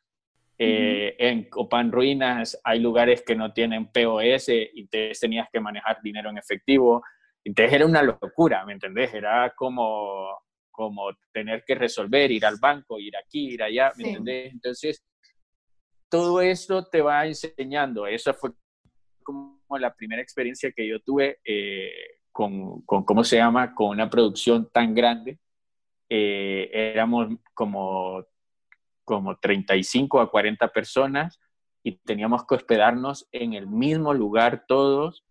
En 0.63 1.49
Copan 1.49 1.91
Ruinas 1.91 2.59
hay 2.63 2.79
lugares 2.79 3.23
que 3.23 3.35
no 3.35 3.51
tienen 3.51 3.91
POS 3.91 4.49
y 4.49 4.87
te 4.87 5.11
tenías 5.19 5.47
que 5.51 5.59
manejar 5.59 5.99
dinero 6.03 6.29
en 6.29 6.37
efectivo. 6.37 7.03
Entonces 7.43 7.73
era 7.73 7.85
una 7.85 8.03
locura, 8.03 8.65
¿me 8.65 8.73
entendés? 8.73 9.13
Era 9.13 9.53
como, 9.55 10.37
como 10.69 11.09
tener 11.33 11.63
que 11.65 11.75
resolver, 11.75 12.31
ir 12.31 12.45
al 12.45 12.57
banco, 12.57 12.99
ir 12.99 13.17
aquí, 13.17 13.53
ir 13.53 13.63
allá, 13.63 13.91
¿me 13.97 14.09
entendés? 14.09 14.53
Entonces, 14.53 15.03
todo 16.09 16.41
esto 16.41 16.85
te 16.87 17.01
va 17.01 17.25
enseñando. 17.25 18.05
Esa 18.05 18.33
fue 18.33 18.51
como 19.23 19.57
la 19.79 19.93
primera 19.95 20.21
experiencia 20.21 20.71
que 20.71 20.87
yo 20.87 20.99
tuve 20.99 21.39
eh, 21.43 21.91
con, 22.31 22.81
con, 22.81 23.03
¿cómo 23.03 23.23
se 23.23 23.37
llama?, 23.37 23.73
con 23.73 23.89
una 23.89 24.09
producción 24.09 24.69
tan 24.71 24.93
grande. 24.93 25.39
Eh, 26.09 26.69
éramos 26.73 27.29
como, 27.53 28.25
como 29.03 29.37
35 29.37 30.19
a 30.19 30.29
40 30.29 30.67
personas 30.69 31.39
y 31.83 31.97
teníamos 31.97 32.45
que 32.45 32.55
hospedarnos 32.55 33.27
en 33.31 33.53
el 33.53 33.67
mismo 33.67 34.13
lugar 34.13 34.65
todos. 34.67 35.25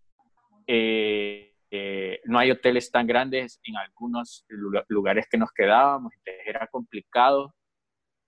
Eh, 0.67 1.55
eh, 1.71 2.19
no 2.25 2.37
hay 2.37 2.51
hoteles 2.51 2.91
tan 2.91 3.07
grandes 3.07 3.59
en 3.63 3.77
algunos 3.77 4.45
lugares 4.89 5.27
que 5.31 5.37
nos 5.37 5.51
quedábamos, 5.53 6.11
entonces 6.13 6.43
era 6.45 6.67
complicado 6.67 7.55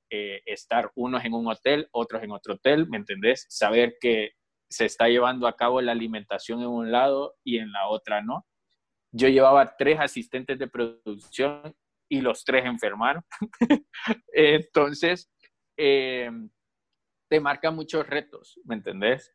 eh, 0.10 0.42
estar 0.46 0.92
unos 0.96 1.26
en 1.26 1.34
un 1.34 1.48
hotel, 1.48 1.90
otros 1.92 2.24
en 2.24 2.32
otro 2.32 2.54
hotel, 2.54 2.88
¿me 2.88 2.98
entendés? 2.98 3.46
Saber 3.50 3.98
que 4.00 4.34
se 4.70 4.86
está 4.86 5.08
llevando 5.08 5.48
a 5.48 5.56
cabo 5.56 5.82
la 5.82 5.92
alimentación 5.92 6.62
en 6.62 6.68
un 6.68 6.92
lado 6.92 7.36
y 7.44 7.58
en 7.58 7.72
la 7.72 7.88
otra 7.88 8.22
no. 8.22 8.46
Yo 9.12 9.28
llevaba 9.28 9.76
tres 9.76 10.00
asistentes 10.00 10.58
de 10.58 10.68
producción 10.68 11.76
y 12.14 12.22
los 12.22 12.46
tres 12.46 12.64
enfermaron. 12.66 13.24
Entonces, 14.34 15.32
eh, 15.76 16.30
te 17.28 17.40
marca 17.40 17.72
muchos 17.72 18.06
retos, 18.06 18.60
¿me 18.66 18.76
entendés? 18.76 19.34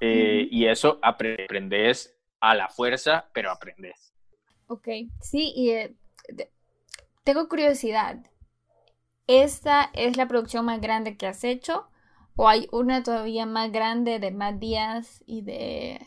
Y 0.00 0.66
eso 0.66 0.98
aprendes 1.00 2.18
a 2.40 2.56
la 2.56 2.68
fuerza, 2.68 3.30
pero 3.32 3.52
aprendes. 3.52 4.12
Ok, 4.66 4.88
sí, 5.20 5.52
y 5.54 5.70
eh, 5.70 5.94
tengo 7.22 7.48
curiosidad. 7.48 8.16
¿Esta 9.28 9.90
es 9.92 10.16
la 10.16 10.26
producción 10.26 10.64
más 10.64 10.80
grande 10.80 11.16
que 11.16 11.26
has 11.26 11.44
hecho? 11.44 11.88
¿O 12.34 12.48
hay 12.48 12.68
una 12.72 13.04
todavía 13.04 13.46
más 13.46 13.70
grande 13.70 14.18
de 14.18 14.32
más 14.32 14.58
días 14.58 15.22
y 15.26 15.42
de... 15.42 16.00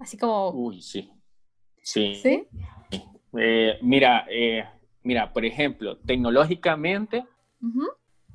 así 0.00 0.16
como... 0.16 0.50
Uy, 0.50 0.82
sí. 0.82 1.12
Sí. 1.82 2.16
¿Sí? 2.16 2.48
Eh, 3.38 3.78
mira, 3.82 4.26
eh, 4.28 4.64
mira, 5.06 5.32
por 5.32 5.44
ejemplo, 5.44 5.98
tecnológicamente 5.98 7.24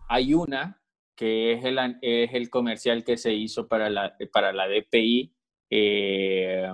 hay 0.07 0.33
una 0.33 0.81
que 1.15 1.51
es 1.51 1.65
el, 1.65 1.77
es 2.01 2.33
el 2.33 2.49
comercial 2.49 3.03
que 3.03 3.17
se 3.17 3.33
hizo 3.33 3.67
para 3.67 3.89
la, 3.89 4.15
para 4.31 4.53
la 4.53 4.67
DPI. 4.67 5.35
Eh, 5.69 6.71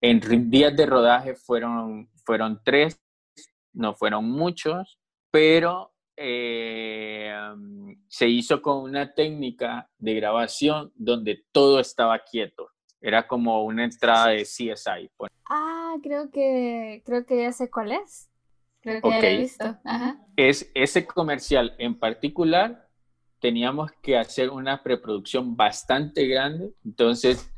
en 0.00 0.50
días 0.50 0.74
de 0.74 0.86
rodaje 0.86 1.34
fueron, 1.34 2.08
fueron 2.24 2.60
tres, 2.64 2.98
no 3.74 3.94
fueron 3.94 4.24
muchos, 4.30 4.98
pero 5.30 5.94
eh, 6.16 7.34
se 8.08 8.26
hizo 8.26 8.62
con 8.62 8.82
una 8.82 9.12
técnica 9.12 9.90
de 9.98 10.14
grabación 10.14 10.92
donde 10.94 11.44
todo 11.52 11.78
estaba 11.78 12.18
quieto. 12.20 12.70
Era 13.02 13.26
como 13.26 13.64
una 13.64 13.84
entrada 13.84 14.28
de 14.28 14.44
CSI. 14.44 15.10
Ah, 15.44 15.94
creo 16.02 16.30
que, 16.30 17.02
creo 17.04 17.26
que 17.26 17.42
ya 17.42 17.52
sé 17.52 17.70
cuál 17.70 17.92
es. 17.92 18.31
Creo 18.82 19.00
que 19.00 19.10
ya 19.10 19.20
lo 19.20 19.26
he 19.26 19.36
visto. 19.38 19.78
Es, 20.36 20.70
ese 20.74 21.06
comercial 21.06 21.74
en 21.78 21.98
particular 21.98 22.88
teníamos 23.40 23.90
que 24.02 24.16
hacer 24.16 24.50
una 24.50 24.82
preproducción 24.82 25.56
bastante 25.56 26.26
grande, 26.26 26.72
entonces 26.84 27.50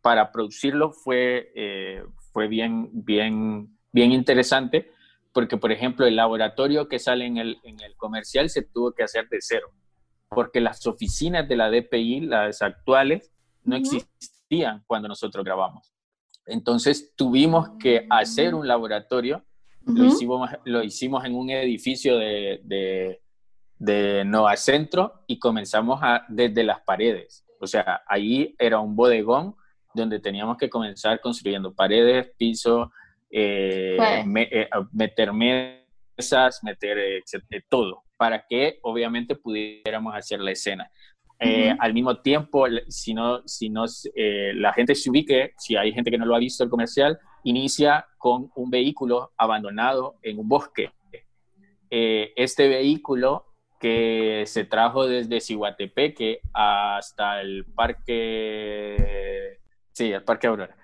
para 0.00 0.32
producirlo 0.32 0.92
fue, 0.92 1.52
eh, 1.54 2.02
fue 2.32 2.48
bien, 2.48 2.90
bien, 2.92 3.78
bien 3.92 4.12
interesante, 4.12 4.90
porque, 5.32 5.56
por 5.56 5.72
ejemplo, 5.72 6.06
el 6.06 6.16
laboratorio 6.16 6.88
que 6.88 6.98
sale 6.98 7.26
en 7.26 7.38
el, 7.38 7.58
en 7.64 7.80
el 7.80 7.96
comercial 7.96 8.50
se 8.50 8.62
tuvo 8.62 8.92
que 8.92 9.02
hacer 9.02 9.28
de 9.28 9.38
cero, 9.40 9.70
porque 10.28 10.60
las 10.60 10.86
oficinas 10.86 11.48
de 11.48 11.56
la 11.56 11.70
DPI, 11.70 12.20
las 12.20 12.62
actuales, 12.62 13.32
no 13.62 13.76
existían 13.76 14.84
cuando 14.86 15.08
nosotros 15.08 15.44
grabamos. 15.44 15.92
Entonces 16.46 17.14
tuvimos 17.16 17.70
que 17.80 18.06
hacer 18.10 18.54
un 18.54 18.68
laboratorio, 18.68 19.44
lo, 19.86 20.04
hicimos, 20.04 20.50
lo 20.64 20.82
hicimos 20.82 21.24
en 21.24 21.34
un 21.34 21.50
edificio 21.50 22.18
de, 22.18 22.60
de, 22.64 23.20
de 23.78 24.24
Nova 24.24 24.56
Centro 24.56 25.24
y 25.26 25.38
comenzamos 25.38 26.00
a, 26.02 26.24
desde 26.28 26.64
las 26.64 26.80
paredes. 26.80 27.44
O 27.60 27.66
sea, 27.66 28.02
ahí 28.06 28.54
era 28.58 28.80
un 28.80 28.94
bodegón 28.94 29.54
donde 29.94 30.20
teníamos 30.20 30.56
que 30.58 30.68
comenzar 30.68 31.20
construyendo 31.20 31.74
paredes, 31.74 32.32
piso, 32.36 32.92
eh, 33.30 33.96
eh, 33.98 34.68
meter 34.92 35.32
mesas, 35.32 36.62
meter 36.62 36.98
eh, 36.98 37.22
todo, 37.68 38.02
para 38.16 38.44
que 38.46 38.78
obviamente 38.82 39.34
pudiéramos 39.36 40.14
hacer 40.14 40.40
la 40.40 40.50
escena. 40.50 40.90
Al 41.78 41.92
mismo 41.92 42.22
tiempo, 42.22 42.64
si 42.88 43.12
no, 43.12 43.46
si 43.46 43.68
no 43.68 43.84
la 44.54 44.72
gente 44.72 44.94
se 44.94 45.10
ubique, 45.10 45.52
si 45.58 45.76
hay 45.76 45.92
gente 45.92 46.10
que 46.10 46.16
no 46.16 46.24
lo 46.24 46.34
ha 46.34 46.38
visto 46.38 46.64
el 46.64 46.70
comercial, 46.70 47.18
inicia 47.44 48.06
con 48.18 48.50
un 48.54 48.70
vehículo 48.70 49.32
abandonado 49.36 50.16
en 50.22 50.38
un 50.38 50.48
bosque. 50.48 50.92
este 51.90 52.68
vehículo 52.68 53.46
que 53.78 54.44
se 54.46 54.64
trajo 54.64 55.06
desde 55.06 55.40
Cihuatepeque 55.40 56.40
hasta 56.52 57.40
el 57.40 57.64
parque 57.66 59.60
Sí, 59.94 60.12
al 60.12 60.24
Parque 60.24 60.48
Aurora. 60.48 60.76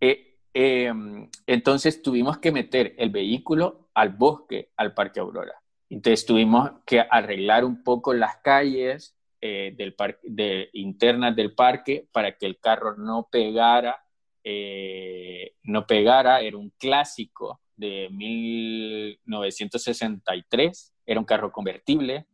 Eh, 0.00 0.38
em, 0.52 1.30
entonces 1.46 2.02
tuvimos 2.02 2.38
que 2.38 2.50
meter 2.50 2.94
el 2.98 3.10
vehículo 3.10 3.88
al 3.94 4.10
bosque, 4.10 4.72
al 4.76 4.92
Parque 4.92 5.20
Aurora. 5.20 5.54
Entonces 5.88 6.26
tuvimos 6.26 6.72
que 6.84 7.00
arreglar 7.00 7.64
un 7.64 7.84
poco 7.84 8.12
las 8.12 8.38
calles 8.38 9.16
eh, 9.40 9.72
del 9.76 9.94
de, 10.24 10.68
internas 10.72 11.36
del 11.36 11.54
parque 11.54 12.08
para 12.10 12.36
que 12.36 12.46
el 12.46 12.58
carro 12.58 12.96
no 12.96 13.28
pegara, 13.30 14.04
eh, 14.48 15.54
no 15.64 15.84
pegara. 15.86 16.40
Era 16.40 16.56
un 16.56 16.70
clásico 16.78 17.60
de 17.74 18.08
1963, 18.10 20.94
era 21.04 21.18
un 21.18 21.26
carro 21.26 21.50
convertible. 21.50 22.26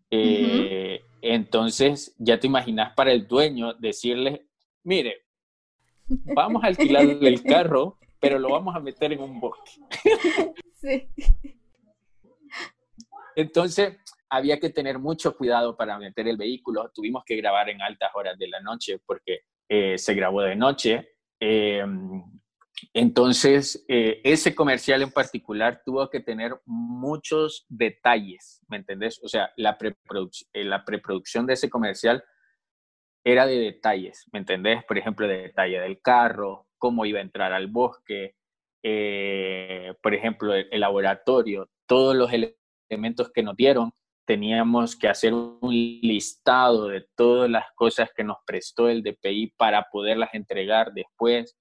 Entonces 1.22 2.14
ya 2.18 2.38
te 2.38 2.46
imaginas 2.46 2.92
para 2.94 3.12
el 3.12 3.26
dueño 3.26 3.72
decirle, 3.74 4.46
mire, 4.84 5.24
vamos 6.06 6.62
a 6.62 6.66
alquilar 6.66 7.04
el 7.04 7.42
carro, 7.44 7.98
pero 8.20 8.38
lo 8.38 8.50
vamos 8.50 8.76
a 8.76 8.80
meter 8.80 9.14
en 9.14 9.22
un 9.22 9.40
bosque. 9.40 9.70
Sí. 10.80 11.08
Entonces, 13.36 13.96
había 14.28 14.58
que 14.58 14.70
tener 14.70 14.98
mucho 14.98 15.36
cuidado 15.36 15.76
para 15.76 15.98
meter 15.98 16.26
el 16.26 16.36
vehículo. 16.36 16.90
Tuvimos 16.94 17.24
que 17.24 17.36
grabar 17.36 17.68
en 17.68 17.82
altas 17.82 18.10
horas 18.14 18.38
de 18.38 18.48
la 18.48 18.60
noche 18.60 18.98
porque 19.04 19.40
eh, 19.68 19.98
se 19.98 20.14
grabó 20.14 20.42
de 20.42 20.56
noche. 20.56 21.11
Eh, 21.44 21.84
entonces, 22.94 23.84
eh, 23.88 24.20
ese 24.22 24.54
comercial 24.54 25.02
en 25.02 25.10
particular 25.10 25.82
tuvo 25.84 26.08
que 26.08 26.20
tener 26.20 26.52
muchos 26.64 27.66
detalles, 27.68 28.60
¿me 28.68 28.76
entendés? 28.76 29.20
O 29.24 29.28
sea, 29.28 29.50
la, 29.56 29.76
la 30.54 30.84
preproducción 30.84 31.46
de 31.46 31.54
ese 31.54 31.68
comercial 31.68 32.22
era 33.24 33.46
de 33.46 33.58
detalles, 33.58 34.28
¿me 34.32 34.38
entendés? 34.38 34.84
Por 34.84 34.98
ejemplo, 34.98 35.26
de 35.26 35.42
detalle 35.42 35.80
del 35.80 36.00
carro, 36.00 36.66
cómo 36.78 37.06
iba 37.06 37.18
a 37.18 37.22
entrar 37.22 37.52
al 37.52 37.66
bosque, 37.66 38.36
eh, 38.84 39.94
por 40.00 40.14
ejemplo, 40.14 40.54
el, 40.54 40.80
laboratorio, 40.80 41.70
todos 41.86 42.14
los 42.14 42.30
elementos 42.32 43.30
que 43.32 43.42
nos 43.42 43.56
dieron, 43.56 43.92
teníamos 44.24 44.96
que 44.96 45.08
hacer 45.08 45.34
un 45.34 45.58
listado 45.70 46.88
de 46.88 47.06
todas 47.16 47.50
las 47.50 47.66
cosas 47.74 48.10
que 48.14 48.24
nos 48.24 48.38
prestó 48.46 48.88
el 48.88 49.02
DPI 49.02 49.54
para 49.56 49.86
poderlas 49.90 50.30
entregar 50.34 50.92
después. 50.92 51.56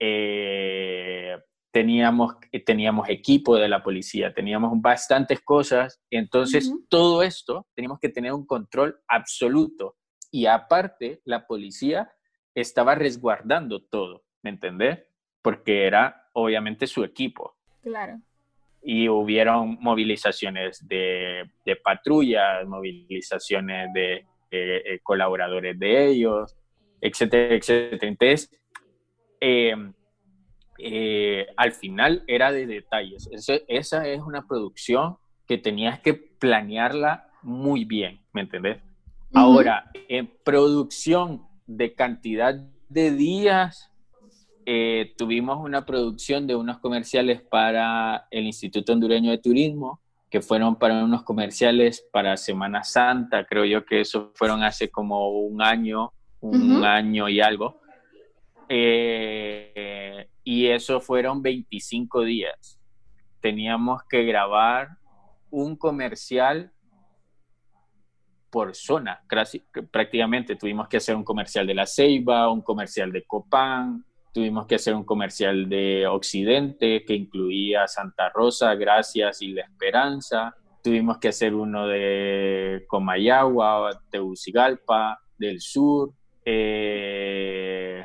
Eh, 0.00 1.36
teníamos, 1.72 2.34
teníamos 2.66 3.08
equipo 3.08 3.56
de 3.56 3.68
la 3.68 3.82
policía, 3.82 4.32
teníamos 4.34 4.72
bastantes 4.80 5.40
cosas, 5.40 6.00
entonces 6.10 6.72
todo 6.88 7.22
esto 7.22 7.66
teníamos 7.74 7.98
que 7.98 8.10
tener 8.10 8.32
un 8.32 8.46
control 8.46 9.00
absoluto 9.08 9.96
y 10.30 10.46
aparte 10.46 11.20
la 11.24 11.46
policía 11.46 12.12
estaba 12.54 12.94
resguardando 12.94 13.82
todo, 13.84 14.24
¿me 14.42 14.50
entendés? 14.50 15.00
Porque 15.40 15.86
era 15.86 16.28
obviamente 16.34 16.86
su 16.86 17.04
equipo. 17.04 17.56
Claro. 17.82 18.20
Y 18.82 19.08
hubieron 19.08 19.78
movilizaciones 19.80 20.86
de, 20.86 21.44
de 21.64 21.76
patrullas, 21.76 22.66
movilizaciones 22.66 23.92
de 23.92 24.26
eh, 24.50 25.00
colaboradores 25.02 25.78
de 25.78 26.08
ellos, 26.08 26.56
etcétera, 27.00 27.54
etcétera. 27.54 28.08
Entonces, 28.08 28.50
em, 29.40 29.92
eh, 30.78 31.46
al 31.56 31.72
final 31.72 32.24
era 32.26 32.50
de 32.50 32.66
detalles. 32.66 33.28
esa 33.68 34.06
es 34.08 34.20
una 34.20 34.46
producción 34.46 35.16
que 35.46 35.58
tenías 35.58 36.00
que 36.00 36.14
planearla 36.14 37.28
muy 37.42 37.84
bien, 37.84 38.20
¿me 38.32 38.42
entendés? 38.42 38.78
Ahora, 39.34 39.90
en 40.08 40.30
producción 40.44 41.46
de 41.66 41.94
cantidad 41.94 42.54
de 42.88 43.10
días, 43.10 43.91
eh, 44.66 45.14
tuvimos 45.16 45.58
una 45.58 45.84
producción 45.84 46.46
de 46.46 46.54
unos 46.54 46.78
comerciales 46.78 47.42
para 47.42 48.26
el 48.30 48.44
Instituto 48.44 48.92
Hondureño 48.92 49.30
de 49.30 49.38
Turismo, 49.38 50.00
que 50.30 50.40
fueron 50.40 50.76
para 50.76 51.04
unos 51.04 51.22
comerciales 51.22 52.06
para 52.12 52.36
Semana 52.36 52.84
Santa, 52.84 53.44
creo 53.44 53.64
yo 53.64 53.84
que 53.84 54.00
eso 54.00 54.32
fueron 54.34 54.62
hace 54.62 54.88
como 54.88 55.28
un 55.28 55.60
año, 55.60 56.12
un 56.40 56.84
año 56.84 57.28
y 57.28 57.40
algo. 57.40 57.80
Eh, 58.68 60.28
y 60.44 60.66
eso 60.66 61.00
fueron 61.00 61.42
25 61.42 62.22
días. 62.22 62.80
Teníamos 63.40 64.02
que 64.08 64.24
grabar 64.24 64.96
un 65.50 65.76
comercial 65.76 66.72
por 68.48 68.74
zona, 68.74 69.22
prácticamente. 69.90 70.56
Tuvimos 70.56 70.88
que 70.88 70.98
hacer 70.98 71.16
un 71.16 71.24
comercial 71.24 71.66
de 71.66 71.74
la 71.74 71.86
Ceiba, 71.86 72.50
un 72.50 72.62
comercial 72.62 73.12
de 73.12 73.24
Copán, 73.24 74.04
tuvimos 74.32 74.66
que 74.66 74.76
hacer 74.76 74.94
un 74.94 75.04
comercial 75.04 75.68
de 75.68 76.06
Occidente 76.06 77.04
que 77.04 77.14
incluía 77.14 77.86
Santa 77.86 78.30
Rosa, 78.30 78.74
Gracias 78.74 79.42
y 79.42 79.52
La 79.52 79.62
Esperanza. 79.62 80.54
Tuvimos 80.82 81.18
que 81.18 81.28
hacer 81.28 81.54
uno 81.54 81.86
de 81.86 82.84
Comayagua, 82.88 84.02
Tegucigalpa, 84.10 85.20
del 85.38 85.60
Sur. 85.60 86.12
Eh, 86.44 88.02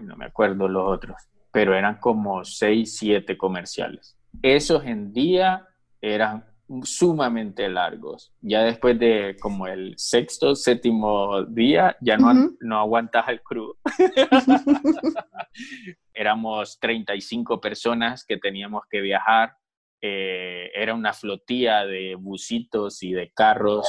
no 0.00 0.16
me 0.16 0.26
acuerdo 0.26 0.68
los 0.68 0.84
otros, 0.86 1.16
pero 1.50 1.74
eran 1.74 1.98
como 1.98 2.44
seis, 2.44 2.96
siete 2.96 3.36
comerciales. 3.36 4.16
Esos 4.42 4.84
en 4.84 5.12
día 5.12 5.66
eran 6.00 6.44
sumamente 6.84 7.68
largos. 7.68 8.32
Ya 8.40 8.62
después 8.62 8.98
de 8.98 9.36
como 9.40 9.66
el 9.66 9.94
sexto, 9.96 10.54
séptimo 10.54 11.44
día, 11.44 11.96
ya 12.00 12.16
no, 12.16 12.50
no 12.60 12.78
aguantas 12.78 13.28
el 13.28 13.42
crudo. 13.42 13.76
Éramos 16.14 16.78
35 16.80 17.60
personas 17.60 18.24
que 18.24 18.38
teníamos 18.38 18.82
que 18.90 19.00
viajar. 19.00 19.56
Eh, 20.00 20.70
era 20.74 20.94
una 20.94 21.12
flotilla 21.12 21.86
de 21.86 22.16
busitos 22.16 23.02
y 23.02 23.12
de 23.12 23.30
carros 23.32 23.88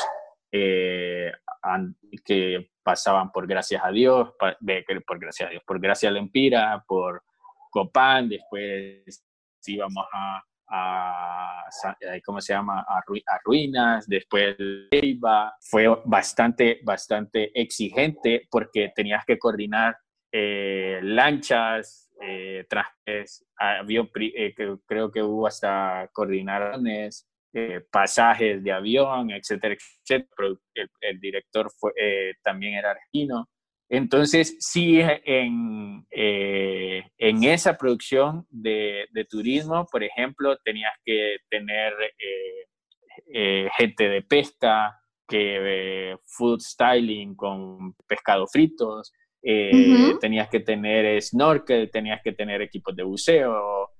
eh, 0.52 1.32
que 2.24 2.70
pasaban 2.84 3.32
por 3.32 3.48
gracias 3.48 3.82
a 3.84 3.90
Dios, 3.90 4.34
por 4.38 5.20
gracias 5.20 5.48
a 5.48 5.52
Dios, 5.52 5.64
por 5.66 5.80
gracias 5.80 6.10
a 6.10 6.14
la 6.14 6.20
Empira, 6.20 6.84
por 6.88 7.24
Copán, 7.72 8.30
después 8.30 9.26
íbamos 9.66 10.06
a 10.14 10.44
a, 10.70 11.64
¿cómo 12.26 12.41
se 12.41 12.53
llama? 12.53 12.86
A, 12.88 13.01
ruinas, 13.43 14.07
después 14.07 14.55
Leiva. 14.57 15.53
Fue 15.61 15.88
bastante, 16.05 16.80
bastante 16.84 17.51
exigente 17.59 18.47
porque 18.49 18.91
tenías 18.95 19.26
que 19.26 19.38
coordinar 19.38 19.97
eh, 20.32 20.99
lanchas, 21.03 22.09
eh, 22.20 22.66
trajes, 22.68 23.45
avión, 23.55 24.09
eh, 24.16 24.55
creo 24.86 25.11
que 25.11 25.22
hubo 25.22 25.45
hasta 25.45 26.09
coordinaciones, 26.11 27.28
pasajes 27.91 28.64
de 28.64 28.72
avión, 28.72 29.30
etcétera, 29.30 29.76
etcétera. 29.76 30.57
El, 31.01 31.20
director 31.20 31.70
fue, 31.78 31.91
también 32.43 32.74
era 32.74 32.91
argentino. 32.91 33.47
Entonces, 33.94 34.58
sí, 34.60 35.00
en, 35.02 36.04
eh, 36.10 37.04
en 37.20 37.44
esa 37.44 37.78
producción 37.78 38.48
de, 38.50 39.06
turismo, 39.30 39.86
por 39.91 40.04
ejemplo, 40.04 40.58
tenías 40.66 40.94
que 41.06 41.36
tener 41.48 41.94
eh, 42.18 42.66
eh, 43.32 43.70
gente 43.78 44.10
de 44.10 44.24
pesca, 44.24 45.00
que 45.28 46.18
food 46.26 46.60
styling 46.60 47.36
con 47.36 47.94
pescado 48.08 48.48
fritos, 48.48 49.14
tenías 50.20 50.50
que 50.50 50.62
tener 50.62 51.22
snorkel, 51.22 51.91
tenías 51.91 52.20
que 52.24 52.32
tener 52.32 52.64
equipos 52.64 52.96
de 52.96 53.04
buceo, 53.04 53.91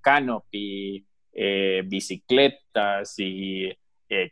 canopy, 0.00 1.06
bicicletas 1.84 3.14
y 3.18 3.72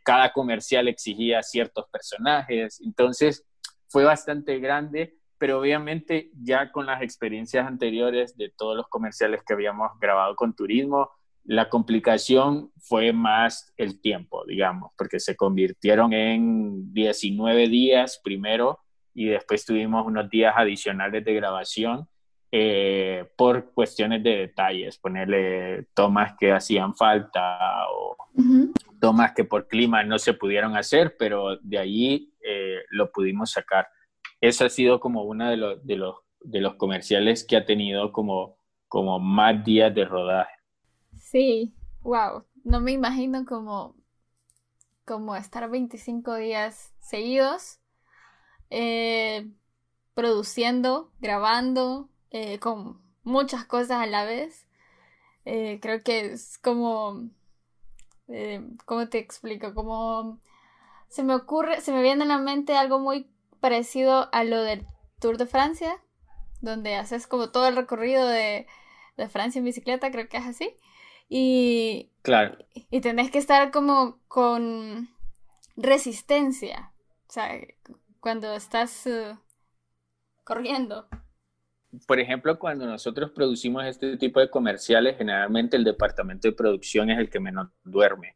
cada 0.03 0.33
comercial 0.33 0.89
exigía 0.89 1.41
ciertos 1.43 1.85
personajes. 1.89 2.81
Entonces, 2.85 3.48
fue 3.89 4.05
bastante 4.05 4.59
grande, 4.59 5.17
pero 5.37 5.59
obviamente 5.59 6.31
ya 6.41 6.71
con 6.71 6.85
las 6.85 7.01
experiencias 7.01 7.67
anteriores 7.67 8.37
de 8.37 8.49
todos 8.55 8.77
los 8.77 8.87
comerciales 8.87 9.41
que 9.45 9.53
habíamos 9.53 9.91
grabado 9.99 10.35
con 10.35 10.53
turismo, 10.53 11.11
la 11.43 11.69
complicación 11.69 12.71
fue 12.77 13.11
más 13.11 13.73
el 13.77 13.99
tiempo, 13.99 14.45
digamos, 14.45 14.91
porque 14.97 15.19
se 15.19 15.35
convirtieron 15.35 16.13
en 16.13 16.93
19 16.93 17.67
días 17.67 18.21
primero 18.23 18.79
y 19.13 19.25
después 19.25 19.65
tuvimos 19.65 20.05
unos 20.05 20.29
días 20.29 20.53
adicionales 20.55 21.25
de 21.25 21.33
grabación 21.33 22.07
eh, 22.51 23.25
por 23.35 23.73
cuestiones 23.73 24.23
de 24.23 24.37
detalles, 24.37 24.97
ponerle 24.97 25.87
tomas 25.93 26.33
que 26.39 26.51
hacían 26.51 26.95
falta 26.95 27.87
o 27.91 28.17
tomas 28.99 29.33
que 29.33 29.43
por 29.43 29.67
clima 29.67 30.03
no 30.03 30.19
se 30.19 30.33
pudieron 30.33 30.75
hacer, 30.75 31.15
pero 31.17 31.57
de 31.57 31.77
allí 31.77 32.33
lo 32.89 33.11
pudimos 33.11 33.51
sacar. 33.51 33.87
Eso 34.41 34.65
ha 34.65 34.69
sido 34.69 34.99
como 34.99 35.23
uno 35.23 35.49
de 35.49 35.57
los, 35.57 35.85
de 35.85 35.95
los, 35.97 36.15
de 36.41 36.61
los 36.61 36.75
comerciales 36.75 37.45
que 37.45 37.57
ha 37.57 37.65
tenido 37.65 38.11
como, 38.11 38.57
como 38.87 39.19
más 39.19 39.63
días 39.63 39.93
de 39.93 40.05
rodaje. 40.05 40.51
Sí, 41.17 41.73
wow. 42.01 42.45
No 42.63 42.81
me 42.81 42.91
imagino 42.91 43.45
como, 43.45 43.95
como 45.05 45.35
estar 45.35 45.69
25 45.69 46.35
días 46.35 46.93
seguidos 46.99 47.79
eh, 48.69 49.49
produciendo, 50.13 51.11
grabando, 51.19 52.09
eh, 52.31 52.59
con 52.59 53.01
muchas 53.23 53.65
cosas 53.65 53.99
a 54.01 54.05
la 54.05 54.25
vez. 54.25 54.67
creo 55.43 56.03
que 56.03 56.33
es 56.33 56.57
como 56.59 57.29
eh, 58.29 58.61
¿cómo 58.85 59.09
te 59.09 59.17
explico? 59.17 59.73
Como 59.73 60.39
se 61.09 61.23
me 61.23 61.35
ocurre, 61.35 61.81
se 61.81 61.91
me 61.91 62.01
viene 62.01 62.23
a 62.23 62.27
la 62.27 62.37
mente 62.37 62.75
algo 62.75 62.99
muy 62.99 63.29
parecido 63.59 64.29
a 64.31 64.43
lo 64.43 64.61
del 64.61 64.85
Tour 65.19 65.37
de 65.37 65.45
Francia, 65.45 66.01
donde 66.61 66.95
haces 66.95 67.27
como 67.27 67.51
todo 67.51 67.67
el 67.67 67.75
recorrido 67.75 68.27
de, 68.27 68.67
Francia 69.29 69.59
en 69.59 69.65
bicicleta, 69.65 70.11
creo 70.11 70.29
que 70.29 70.37
es 70.37 70.45
así. 70.45 70.77
Y, 71.27 72.09
claro. 72.21 72.57
y 72.73 73.01
tenés 73.01 73.31
que 73.31 73.37
estar 73.37 73.69
como 73.69 74.17
con 74.29 75.09
resistencia, 75.75 76.93
o 77.27 77.31
sea, 77.31 77.59
cuando 78.21 78.53
estás 78.53 79.05
uh, 79.07 79.37
corriendo 80.45 81.09
por 82.05 82.19
ejemplo, 82.19 82.59
cuando 82.59 82.85
nosotros 82.85 83.31
producimos 83.31 83.85
este 83.85 84.17
tipo 84.17 84.39
de 84.39 84.49
comerciales, 84.49 85.17
generalmente 85.17 85.75
el 85.75 85.83
departamento 85.83 86.47
de 86.47 86.53
producción 86.53 87.09
es 87.09 87.17
el 87.17 87.29
que 87.29 87.39
menos 87.39 87.69
duerme. 87.83 88.35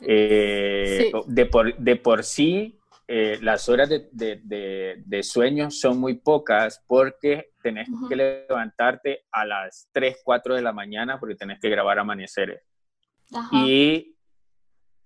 Eh, 0.00 1.12
de, 1.26 1.46
por, 1.46 1.76
de, 1.76 1.96
por, 1.96 2.24
sí, 2.24 2.78
eh, 3.06 3.38
las 3.42 3.68
horas 3.68 3.88
de, 3.88 4.08
de, 4.12 5.02
de, 5.04 5.22
sueño 5.22 5.70
son 5.70 5.98
muy 5.98 6.14
pocas 6.14 6.82
porque 6.86 7.52
tenés 7.62 7.88
que 8.08 8.16
levantarte 8.16 9.24
a 9.30 9.44
las 9.44 9.88
3, 9.92 10.22
4 10.24 10.56
de 10.56 10.62
la 10.62 10.72
mañana 10.72 11.20
porque 11.20 11.36
tenés 11.36 11.60
que 11.60 11.68
grabar 11.68 11.98
amaneceres. 11.98 12.62
Y 13.52 14.14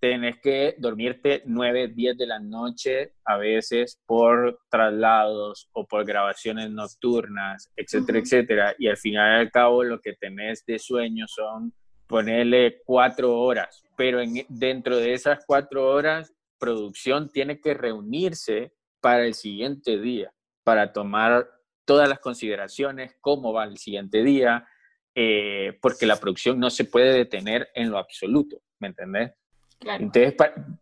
tenés 0.01 0.39
que 0.41 0.76
dormirte 0.78 1.43
9, 1.45 1.89
10 1.89 2.18
de 2.18 2.26
la 2.26 2.39
noche 2.39 3.14
a 3.24 3.36
veces 3.36 4.01
por 4.07 4.61
traslados 4.70 5.68
o 5.72 5.86
por 5.86 6.05
grabaciones 6.05 6.70
nocturnas, 6.70 7.70
etcétera, 7.76 8.18
etcétera. 8.18 8.74
Y 8.78 8.89
al 8.89 8.97
final 8.97 9.39
y 9.39 9.41
al 9.41 9.51
cabo 9.51 9.82
lo 9.82 10.01
que 10.01 10.14
tenés 10.14 10.64
de 10.66 10.78
sueño 10.78 11.26
son 11.26 11.72
ponerle 12.09 12.82
cuatro 12.84 13.38
horas, 13.38 13.84
pero 13.96 14.20
en, 14.20 14.44
dentro 14.48 14.96
de 14.96 15.12
esas 15.12 15.44
cuatro 15.46 15.88
horas, 15.88 16.34
producción 16.59 17.28
tiene 17.30 17.61
que 17.61 17.74
reunirse 17.74 18.72
para 19.00 19.24
el 19.24 19.34
siguiente 19.34 19.98
día, 19.98 20.32
para 20.64 20.92
tomar 20.92 21.48
todas 21.84 22.09
las 22.09 22.18
consideraciones, 22.18 23.14
cómo 23.20 23.52
va 23.52 23.64
el 23.64 23.78
siguiente 23.78 24.24
día, 24.24 24.66
eh, 25.14 25.78
porque 25.80 26.06
la 26.06 26.16
producción 26.16 26.59
no 26.59 26.70
se 26.70 26.84
puede 26.84 27.12
detener 27.12 27.68
en 27.74 27.90
lo 27.90 27.98
absoluto, 27.98 28.61
¿me 28.78 28.88
entendés? 28.88 29.32
Entonces, 29.80 30.34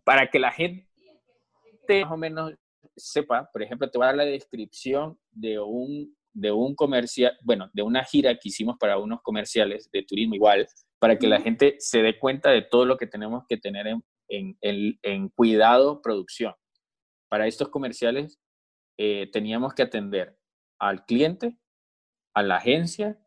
para, 0.05 0.31
que 0.31 0.39
la 0.39 0.53
gente 0.53 0.87
más 1.89 2.13
o 2.13 2.17
menos 2.17 2.55
sepa, 2.97 3.49
por 3.53 3.63
ejemplo, 3.63 3.91
te 3.91 3.99
voy 3.99 4.05
a 4.05 4.09
dar 4.09 4.17
la 4.17 4.25
descripción 4.25 5.19
de 5.31 5.59
un, 5.59 6.17
de 6.33 6.51
un 6.51 6.75
comercial, 6.75 7.37
bueno, 7.43 7.71
de 7.73 7.83
una 7.83 8.05
gira 8.05 8.35
que 8.35 8.49
hicimos 8.49 8.77
para 8.79 8.99
unos 8.99 9.21
comerciales 9.23 9.91
de 9.93 10.03
turismo 10.03 10.35
igual, 10.35 10.67
para 10.99 11.19
que 11.19 11.27
la 11.27 11.41
gente 11.41 11.77
se 11.79 12.03
dé 12.03 12.19
cuenta 12.19 12.51
de 12.51 12.63
todo 12.63 12.85
lo 12.85 12.97
que 12.97 13.07
tenemos 13.07 13.45
que 13.49 13.57
tener 13.57 13.87
en, 13.87 14.03
en, 14.61 14.99
en, 15.03 15.29
cuidado 15.29 16.01
producción. 16.03 16.55
Para 17.29 17.47
estos 17.47 17.69
comerciales 17.69 18.41
eh, 18.99 19.29
teníamos 19.33 19.75
que 19.75 19.83
atender 19.83 20.39
al 20.79 21.05
cliente, 21.05 21.59
a 22.35 22.43
la 22.43 22.57
agencia, 22.57 23.19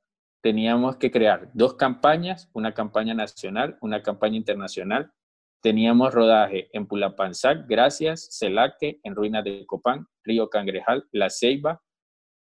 teníamos 0.42 0.98
que 0.98 1.12
crear 1.12 1.52
dos 1.54 1.76
campañas, 1.76 2.50
una 2.54 2.74
campaña 2.74 3.14
nacional, 3.14 3.78
una 3.82 4.02
campaña 4.02 4.38
internacional, 4.38 5.14
Teníamos 5.62 6.14
rodaje 6.14 6.70
en 6.72 6.88
Pulapanzac, 6.88 7.68
Gracias, 7.68 8.30
Celaque, 8.32 9.02
en 9.04 9.14
Ruinas 9.14 9.44
de 9.44 9.66
Copán, 9.66 10.08
Río 10.24 10.50
Cangrejal, 10.50 11.06
La 11.12 11.30
Ceiba, 11.30 11.84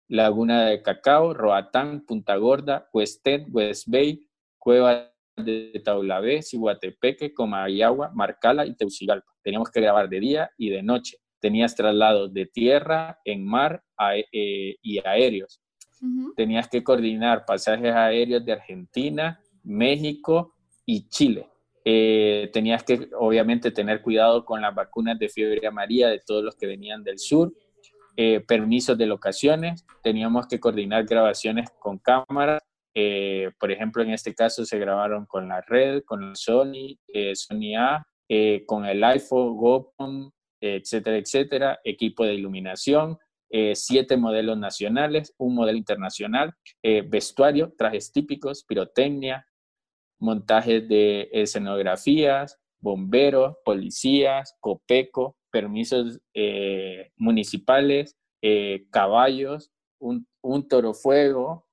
Laguna 0.07 0.65
de 0.65 0.81
Cacao, 0.81 1.33
Roatán, 1.33 2.05
Punta 2.05 2.37
Gorda, 2.37 2.89
Huestet, 2.93 3.45
West 3.51 3.89
Bay, 3.89 4.25
Cueva 4.57 5.11
de 5.43 5.81
Taulabé, 5.83 6.41
Ciguatepeque, 6.41 7.33
Comayagua, 7.33 8.11
Marcala 8.13 8.65
y 8.65 8.75
Teucigalpa. 8.75 9.31
Teníamos 9.41 9.69
que 9.69 9.81
grabar 9.81 10.09
de 10.09 10.19
día 10.19 10.51
y 10.57 10.69
de 10.69 10.83
noche. 10.83 11.17
Tenías 11.39 11.75
traslados 11.75 12.33
de 12.33 12.45
tierra, 12.45 13.19
en 13.23 13.45
mar 13.45 13.83
eh, 14.31 14.75
y 14.81 14.99
aéreos. 15.07 15.61
Tenías 16.35 16.67
que 16.69 16.83
coordinar 16.83 17.45
pasajes 17.45 17.93
aéreos 17.93 18.43
de 18.45 18.53
Argentina, 18.53 19.39
México 19.63 20.55
y 20.85 21.07
Chile. 21.09 21.47
Eh, 21.83 22.49
tenías 22.53 22.83
que, 22.83 23.09
obviamente, 23.17 23.71
tener 23.71 24.01
cuidado 24.01 24.45
con 24.45 24.61
las 24.61 24.75
vacunas 24.75 25.17
de 25.17 25.29
fiebre 25.29 25.65
amarilla 25.65 26.09
de 26.09 26.19
todos 26.19 26.43
los 26.43 26.55
que 26.55 26.67
venían 26.67 27.03
del 27.03 27.19
sur. 27.19 27.53
eh, 28.21 28.41
permisos 28.41 28.97
de 28.97 29.05
locaciones, 29.05 29.85
teníamos 30.03 30.45
que 30.45 30.59
coordinar 30.59 31.05
grabaciones 31.05 31.69
con 31.79 31.99
cámaras. 31.99 32.61
Eh, 33.01 33.51
por 33.59 33.71
ejemplo, 33.71 34.03
en 34.03 34.11
este 34.11 34.33
caso 34.33 34.65
se 34.65 34.77
grabaron 34.79 35.25
con 35.25 35.47
la 35.47 35.61
red, 35.61 36.03
con 36.03 36.35
Sony, 36.35 36.97
eh, 37.07 37.35
Sony 37.35 37.75
A, 37.77 38.05
con 38.67 38.85
el 38.85 39.03
iPhone, 39.03 39.55
GoPro, 39.57 40.31
etcétera, 40.61 41.17
etcétera, 41.17 41.79
equipo 41.83 42.25
de 42.25 42.35
iluminación, 42.35 43.17
siete 43.73 44.17
modelos 44.17 44.55
nacionales, 44.55 45.33
un 45.39 45.55
modelo 45.55 45.79
internacional, 45.79 46.53
vestuario, 46.83 47.73
trajes 47.75 48.11
típicos, 48.11 48.63
pirotecnia, 48.63 49.47
montajes 50.19 50.87
de 50.87 51.29
escenografías, 51.31 52.59
bomberos, 52.79 53.57
policías, 53.63 54.55
copeco, 54.59 55.37
permisos 55.51 56.19
eh, 56.33 57.11
municipales, 57.17 58.15
eh, 58.41 58.85
caballos, 58.91 59.71
un, 59.99 60.27
un 60.41 60.67
toro 60.67 60.93
fuego, 60.93 61.65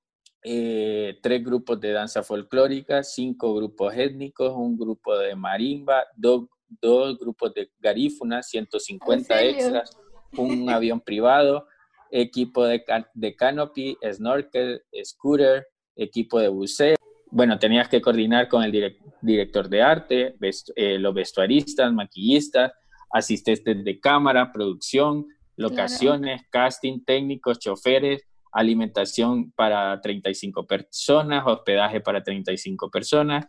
eh, 0.49 1.19
tres 1.21 1.43
grupos 1.43 1.81
de 1.81 1.91
danza 1.91 2.23
folclórica, 2.23 3.03
cinco 3.03 3.53
grupos 3.57 3.93
étnicos, 3.97 4.53
un 4.55 4.79
grupo 4.79 5.19
de 5.19 5.35
marimba, 5.35 6.05
dos, 6.15 6.45
dos 6.81 7.19
grupos 7.19 7.53
de 7.53 7.69
garífuna, 7.81 8.45
150 8.45 9.43
extras, 9.43 9.99
un 10.37 10.71
avión 10.71 11.01
privado, 11.01 11.67
equipo 12.13 12.65
de, 12.65 12.85
de 13.15 13.35
canopy, 13.35 13.99
snorkel, 14.13 14.85
scooter, 15.03 15.67
equipo 15.97 16.39
de 16.39 16.47
buceo. 16.47 16.95
Bueno, 17.29 17.59
tenías 17.59 17.89
que 17.89 18.01
coordinar 18.01 18.49
con 18.49 18.63
el 18.63 18.97
director 19.23 19.69
de 19.69 19.83
arte, 19.83 20.37
los 20.79 21.13
vestuaristas, 21.13 21.93
maquillistas, 21.93 22.71
asistentes 23.11 23.83
de 23.83 23.99
cámara, 23.99 24.53
producción, 24.53 25.27
locaciones, 25.57 26.43
casting, 26.51 27.01
técnicos, 27.05 27.59
choferes, 27.59 28.23
alimentación 28.57 29.53
para 29.53 30.01
35 30.01 30.67
personas, 30.67 31.45
hospedaje 31.47 32.01
para 32.01 32.23
35 32.23 32.91
personas, 32.91 33.47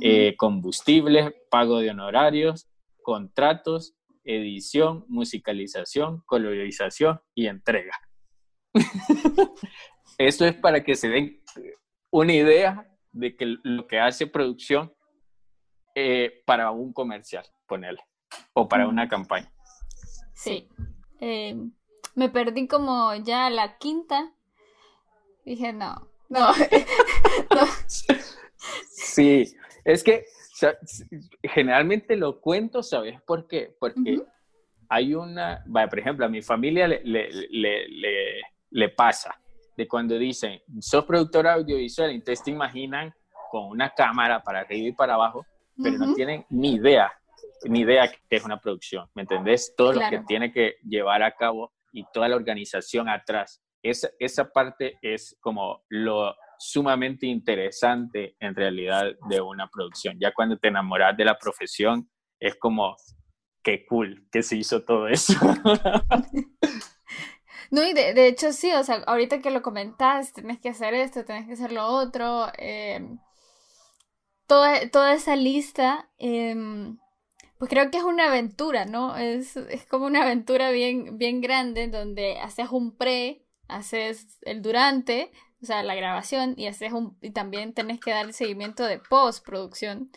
eh, 0.00 0.34
combustibles, 0.36 1.32
pago 1.50 1.78
de 1.78 1.90
honorarios, 1.90 2.68
contratos, 3.02 3.94
edición, 4.24 5.04
musicalización, 5.08 6.22
colorización 6.26 7.20
y 7.34 7.46
entrega. 7.46 7.96
Eso 10.18 10.44
es 10.44 10.54
para 10.54 10.82
que 10.82 10.96
se 10.96 11.08
den 11.08 11.40
una 12.10 12.34
idea 12.34 12.86
de 13.12 13.36
que 13.36 13.56
lo 13.62 13.86
que 13.86 14.00
hace 14.00 14.26
producción 14.26 14.92
eh, 15.94 16.42
para 16.44 16.72
un 16.72 16.92
comercial, 16.92 17.44
ponerle 17.66 18.02
o 18.52 18.68
para 18.68 18.88
una 18.88 19.08
campaña. 19.08 19.52
Sí. 20.34 20.68
Eh, 21.20 21.56
me 22.14 22.28
perdí 22.28 22.66
como 22.66 23.14
ya 23.14 23.48
la 23.50 23.78
quinta. 23.78 24.34
Dije, 25.44 25.72
no, 25.72 26.08
no. 26.28 26.52
Sí, 28.88 29.44
es 29.84 30.04
que 30.04 30.24
generalmente 31.42 32.16
lo 32.16 32.40
cuento, 32.40 32.82
¿sabes 32.82 33.20
por 33.22 33.46
qué? 33.46 33.74
Porque 33.78 34.22
hay 34.88 35.14
una, 35.14 35.64
por 35.88 35.98
ejemplo, 35.98 36.26
a 36.26 36.28
mi 36.28 36.42
familia 36.42 36.86
le, 36.86 37.02
le, 37.04 38.40
le, 38.70 38.88
pasa 38.90 39.34
de 39.76 39.88
cuando 39.88 40.18
dicen, 40.18 40.60
sos 40.80 41.04
productor 41.04 41.46
audiovisual, 41.46 42.10
entonces 42.10 42.44
te 42.44 42.50
imaginan 42.50 43.12
con 43.50 43.68
una 43.68 43.90
cámara 43.90 44.42
para 44.42 44.60
arriba 44.60 44.88
y 44.88 44.92
para 44.92 45.14
abajo, 45.14 45.46
pero 45.82 45.96
no 45.96 46.14
tienen 46.14 46.44
ni 46.50 46.74
idea 46.74 47.10
ni 47.64 47.80
idea 47.80 48.10
que 48.10 48.36
es 48.36 48.44
una 48.44 48.60
producción, 48.60 49.08
¿me 49.14 49.22
entendés? 49.22 49.74
Todo 49.76 49.92
lo 49.92 50.00
que 50.08 50.20
tiene 50.26 50.52
que 50.52 50.76
llevar 50.86 51.22
a 51.22 51.32
cabo 51.32 51.72
y 51.92 52.04
toda 52.12 52.28
la 52.28 52.36
organización 52.36 53.08
atrás. 53.08 53.62
Esa, 53.82 54.10
esa 54.18 54.50
parte 54.52 54.98
es 55.02 55.36
como 55.40 55.84
lo 55.88 56.34
sumamente 56.58 57.26
interesante 57.26 58.36
en 58.38 58.54
realidad 58.54 59.12
de 59.28 59.40
una 59.40 59.68
producción. 59.68 60.18
Ya 60.20 60.32
cuando 60.32 60.58
te 60.58 60.68
enamoras 60.68 61.16
de 61.16 61.24
la 61.24 61.38
profesión, 61.38 62.10
es 62.38 62.56
como, 62.56 62.96
qué 63.62 63.86
cool 63.86 64.26
que 64.30 64.42
se 64.42 64.56
hizo 64.56 64.84
todo 64.84 65.08
eso. 65.08 65.34
No, 67.72 67.84
y 67.84 67.92
de, 67.92 68.26
hecho 68.26 68.52
sí, 68.52 68.72
o 68.72 68.82
sea, 68.82 68.96
ahorita 69.06 69.40
que 69.40 69.52
lo 69.52 69.62
comentás, 69.62 70.32
tenés 70.32 70.58
que 70.58 70.70
hacer 70.70 70.92
esto, 70.92 71.24
tenés 71.24 71.46
que 71.46 71.52
hacer 71.52 71.70
lo 71.70 71.86
otro. 71.86 72.48
Em, 72.58 73.20
toda, 74.48 74.90
toda 74.90 75.14
esa 75.14 75.36
lista 75.36 76.10
em, 76.18 76.98
pues 77.60 77.68
creo 77.68 77.90
que 77.90 77.98
es 77.98 78.04
una 78.04 78.28
aventura, 78.28 78.86
¿no? 78.86 79.18
Es, 79.18 79.54
como 79.90 80.06
una 80.06 80.22
aventura 80.22 80.70
bien, 80.70 81.18
bien 81.18 81.42
grande 81.42 81.88
donde 81.88 82.38
haces 82.38 82.70
un 82.70 82.96
pre, 82.96 83.39
haces 83.70 84.38
el 84.42 84.62
durante, 84.62 85.32
o 85.62 85.66
sea, 85.66 85.82
la 85.82 85.94
grabación, 85.94 86.54
y 86.56 86.66
haces 86.66 86.92
un, 86.92 87.16
y 87.20 87.30
también 87.30 87.74
tenés 87.74 88.00
que 88.00 88.10
dar 88.10 88.26
el 88.26 88.34
seguimiento 88.34 88.84
de 88.84 88.98
postproducción, 88.98 90.10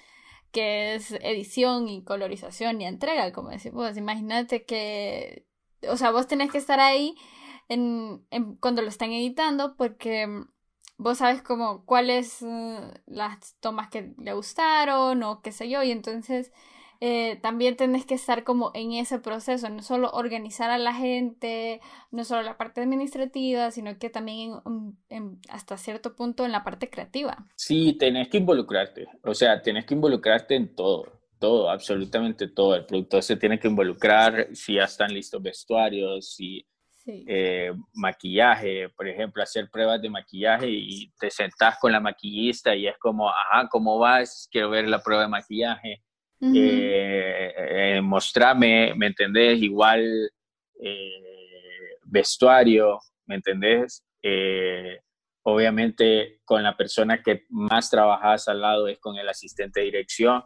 que 0.51 0.95
es 0.95 1.11
edición 1.11 1.87
y 1.87 2.03
colorización 2.03 2.79
y 2.81 2.85
entrega, 2.85 3.31
como 3.31 3.49
decimos. 3.49 3.97
Imagínate 3.97 4.65
que, 4.65 5.45
o 5.89 5.97
sea, 5.97 6.11
vos 6.11 6.27
tenés 6.27 6.51
que 6.51 6.59
estar 6.59 6.79
ahí 6.79 7.15
en, 7.69 8.25
cuando 8.59 8.81
lo 8.81 8.89
están 8.89 9.11
editando 9.11 9.75
porque 9.75 10.27
vos 10.97 11.17
sabes 11.17 11.41
como 11.41 11.85
cuáles 11.85 12.41
uh, 12.43 12.93
las 13.07 13.55
tomas 13.59 13.89
que 13.89 14.13
le 14.17 14.33
gustaron 14.33 15.23
o 15.23 15.41
qué 15.41 15.51
sé 15.51 15.69
yo, 15.69 15.81
y 15.83 15.91
entonces 15.91 16.51
eh, 17.05 17.37
también 17.41 17.75
tenés 17.75 18.05
que 18.05 18.13
estar 18.13 18.45
como 18.45 18.71
en 18.73 18.93
ese 18.93 19.19
proceso, 19.19 19.67
no 19.69 19.81
solo 19.81 20.09
organizar 20.11 20.69
a 20.69 20.77
la 20.77 20.93
gente, 20.93 21.81
no 22.11 22.23
solo 22.23 22.43
la 22.43 22.55
parte 22.55 22.79
administrativa, 22.79 23.71
sino 23.71 23.99
que 23.99 24.09
también 24.09 24.53
hasta 25.49 25.75
cierto 25.75 26.15
punto 26.15 26.45
en 26.45 26.53
la 26.53 26.63
parte 26.63 26.89
creativa. 26.89 27.45
Sí, 27.57 27.97
tenés 27.99 28.29
que 28.29 28.37
involucrarte, 28.37 29.05
o 29.21 29.33
sea, 29.33 29.61
tenés 29.61 29.85
que 29.85 29.95
involucrarte 29.95 30.55
en 30.55 30.73
todo, 30.73 31.19
todo, 31.39 31.69
absolutamente 31.69 32.47
todo. 32.47 32.73
El 32.73 32.85
productor 32.85 33.21
se 33.21 33.35
tiene 33.35 33.59
que 33.59 33.67
involucrar 33.67 34.47
si 34.53 34.75
ya 34.75 34.85
están 34.85 35.13
listos 35.13 35.43
vestuarios, 35.43 36.33
si 36.35 36.65
eh, 37.05 37.73
maquillaje, 37.95 38.87
por 38.95 39.09
ejemplo, 39.09 39.43
hacer 39.43 39.69
pruebas 39.69 40.01
de 40.01 40.09
maquillaje 40.09 40.69
y 40.69 41.11
te 41.19 41.29
sentás 41.29 41.77
con 41.81 41.91
la 41.91 41.99
maquillista 41.99 42.73
y 42.73 42.87
es 42.87 42.97
como, 42.97 43.29
ajá, 43.29 43.67
¿cómo 43.69 43.99
vas? 43.99 44.47
Quiero 44.49 44.69
ver 44.69 44.87
la 44.87 45.03
prueba 45.03 45.23
de 45.23 45.27
maquillaje 45.27 46.01
eh, 46.53 47.53
eh, 47.57 48.01
mostrarme, 48.01 48.93
¿me 48.95 49.07
entendés? 49.07 49.61
Igual 49.61 50.29
eh, 50.79 51.97
vestuario, 52.03 52.99
¿me 53.25 53.35
entendés? 53.35 54.03
obviamente 55.45 56.39
con 56.45 56.63
la 56.63 56.77
persona 56.77 57.21
que 57.21 57.43
más 57.49 57.89
trabajas 57.89 58.47
al 58.47 58.61
lado 58.61 58.87
es 58.87 58.97
con 58.99 59.17
el 59.17 59.27
asistente 59.27 59.81
de 59.81 59.87
dirección, 59.87 60.43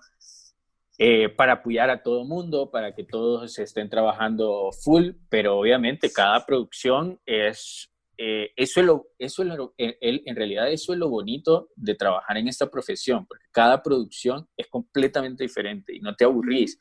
para 1.35 1.53
apoyar 1.53 1.91
a 1.91 2.01
todo 2.01 2.25
mundo, 2.25 2.71
para 2.71 2.95
que 2.95 3.03
todos 3.03 3.59
estén 3.59 3.87
trabajando 3.87 4.71
full, 4.83 5.11
pero 5.29 5.59
obviamente 5.59 6.11
cada 6.11 6.43
producción 6.43 7.19
es 7.27 7.91
eh, 8.17 8.51
eso 8.55 8.79
es 8.79 8.85
lo, 8.85 9.07
eso 9.19 9.43
es 9.43 9.49
lo, 9.49 9.75
en 9.77 10.35
realidad 10.35 10.71
eso 10.71 10.91
es 10.91 10.99
lo 10.99 11.07
bonito 11.07 11.69
de 11.75 11.93
trabajar 11.93 12.37
en 12.37 12.47
esta 12.47 12.69
profesión, 12.69 13.27
porque 13.27 13.45
cada 13.51 13.83
producción 13.83 14.47
es 14.57 14.67
completamente 14.67 15.43
diferente 15.43 15.95
y 15.95 15.99
no 15.99 16.15
te 16.15 16.25
aburrís, 16.25 16.79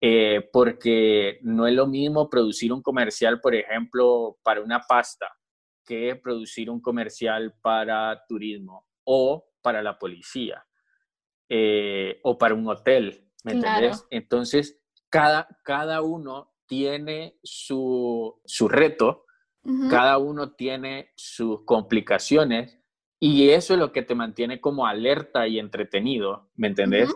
eh, 0.00 0.48
porque 0.52 1.38
no 1.42 1.68
es 1.68 1.74
lo 1.74 1.86
mismo 1.86 2.28
producir 2.28 2.72
un 2.72 2.82
comercial, 2.82 3.40
por 3.40 3.54
ejemplo, 3.54 4.38
para 4.42 4.60
una 4.60 4.80
pasta, 4.80 5.32
que 5.84 6.16
producir 6.16 6.68
un 6.68 6.80
comercial 6.80 7.54
para 7.62 8.24
turismo 8.26 8.88
o 9.04 9.48
para 9.62 9.82
la 9.82 9.96
policía 9.96 10.66
eh, 11.48 12.18
o 12.24 12.36
para 12.36 12.54
un 12.54 12.66
hotel, 12.66 13.30
¿me 13.44 13.52
entiendes? 13.52 14.04
Entonces, 14.10 14.80
cada, 15.08 15.46
cada 15.62 16.02
uno 16.02 16.52
tiene 16.66 17.38
su, 17.44 18.40
su 18.44 18.66
reto 18.68 19.25
cada 19.90 20.18
uno 20.18 20.52
tiene 20.52 21.10
sus 21.16 21.64
complicaciones 21.64 22.78
y 23.18 23.50
eso 23.50 23.74
es 23.74 23.80
lo 23.80 23.92
que 23.92 24.02
te 24.02 24.14
mantiene 24.14 24.60
como 24.60 24.86
alerta 24.86 25.46
y 25.48 25.58
entretenido, 25.58 26.50
¿me 26.54 26.68
entendés? 26.68 27.14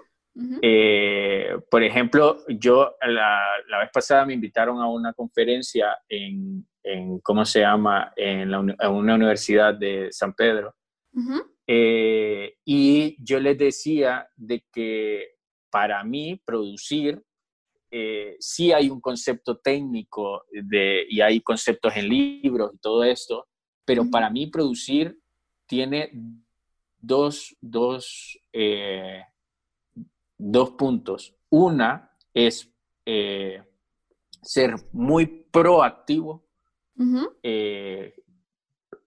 Eh, 0.62 1.58
por 1.70 1.82
ejemplo, 1.82 2.38
yo 2.48 2.94
la, 3.06 3.80
vez 3.80 3.90
pasada 3.92 4.24
me 4.24 4.34
invitaron 4.34 4.80
a 4.80 4.88
una 4.88 5.12
conferencia 5.12 5.98
en, 6.08 6.66
¿cómo 7.22 7.44
se 7.44 7.60
llama?, 7.60 8.12
en, 8.16 8.54
una 8.54 9.14
universidad 9.14 9.74
de 9.74 10.08
San 10.10 10.34
Pedro. 10.34 10.74
Eh, 11.66 12.54
y 12.64 13.16
yo 13.22 13.38
les 13.38 13.58
decía 13.58 14.28
de 14.36 14.64
que 14.72 15.36
para 15.70 16.02
mí 16.02 16.40
producir 16.44 17.22
eh, 17.90 18.36
sí 18.38 18.72
hay 18.72 18.88
un 18.90 19.00
concepto 19.00 19.58
técnico 19.58 20.44
de, 20.50 21.06
y 21.08 21.20
hay 21.20 21.40
conceptos 21.40 21.96
en 21.96 22.08
libros 22.08 22.72
y 22.74 22.78
todo 22.78 23.04
esto, 23.04 23.48
pero 23.84 24.08
para 24.10 24.30
mí 24.30 24.46
producir 24.46 25.18
tiene 25.66 26.10
dos, 27.00 27.56
dos, 27.60 28.38
eh, 28.52 29.24
dos 30.38 30.70
puntos. 30.70 31.34
Una 31.48 32.12
es 32.32 32.72
eh, 33.04 33.62
ser 34.42 34.74
muy 34.92 35.26
proactivo 35.50 36.46
eh, 37.42 38.14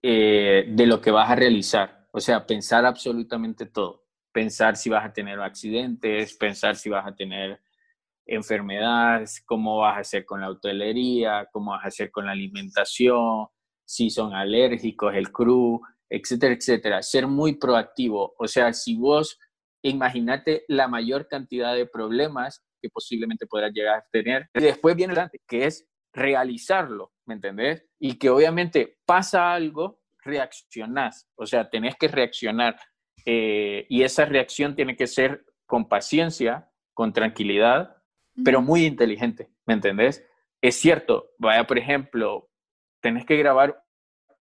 eh, 0.02 0.66
de 0.68 0.88
lo 0.88 1.00
que 1.00 1.12
vas 1.12 1.30
a 1.30 1.36
realizar. 1.36 2.08
O 2.12 2.20
sea, 2.20 2.46
pensar 2.46 2.86
absolutamente 2.86 3.66
todo. 3.66 4.04
Pensar 4.32 4.76
si 4.76 4.90
vas 4.90 5.06
a 5.06 5.14
tener 5.14 5.40
accidentes, 5.40 6.36
pensar 6.36 6.76
si 6.76 6.90
vas 6.90 7.06
a 7.08 7.16
tener 7.16 7.62
enfermedades, 8.26 9.44
cómo 9.46 9.80
vas 9.80 9.98
a 9.98 10.02
hacer 10.02 10.26
con 10.26 10.42
la 10.42 10.50
hotelería, 10.50 11.48
cómo 11.52 11.72
vas 11.72 11.86
a 11.86 11.88
hacer 11.88 12.12
con 12.12 12.26
la 12.26 12.32
alimentación, 12.32 13.48
si 13.86 14.10
son 14.10 14.34
alérgicos, 14.34 15.14
el 15.16 15.32
crew, 15.32 15.82
etcétera, 16.10 16.54
etcétera. 16.54 17.02
Ser 17.02 17.28
muy 17.28 17.56
proactivo. 17.56 18.34
O 18.38 18.48
sea, 18.48 18.74
si 18.74 18.96
vos 18.96 19.38
imagínate 19.84 20.64
la 20.68 20.88
mayor 20.88 21.28
cantidad 21.28 21.76
de 21.76 21.86
problemas 21.86 22.64
que 22.82 22.90
posiblemente 22.90 23.48
podrás 23.48 23.72
llegar 23.74 23.98
a 23.98 24.06
tener. 24.12 24.50
Y 24.54 24.62
después 24.62 24.96
viene 24.96 25.14
el 25.14 25.30
que 25.48 25.66
es 25.66 25.88
realizarlo, 26.14 27.12
¿me 27.26 27.36
entendés? 27.36 27.86
Y 28.00 28.18
que 28.18 28.30
obviamente 28.30 28.98
pasa 29.06 29.54
algo, 29.54 30.02
reaccionás, 30.24 31.28
o 31.36 31.46
sea, 31.46 31.70
tenés 31.70 31.96
que 31.96 32.08
reaccionar. 32.08 32.78
Eh, 33.26 33.86
y 33.90 34.04
esa 34.04 34.26
reacción 34.26 34.76
tiene 34.76 34.96
que 34.96 35.08
ser 35.08 35.46
con 35.66 35.88
paciencia, 35.88 36.70
con 36.94 37.14
tranquilidad, 37.14 37.93
pero 38.44 38.62
muy 38.62 38.86
inteligente, 38.86 39.50
¿me 39.66 39.74
entendés? 39.74 40.26
Es 40.62 40.76
cierto, 40.76 41.32
vaya, 41.38 41.68
por 41.68 41.78
ejemplo, 41.78 42.50
tenés 43.02 43.26
que 43.26 43.38
grabar 43.38 43.84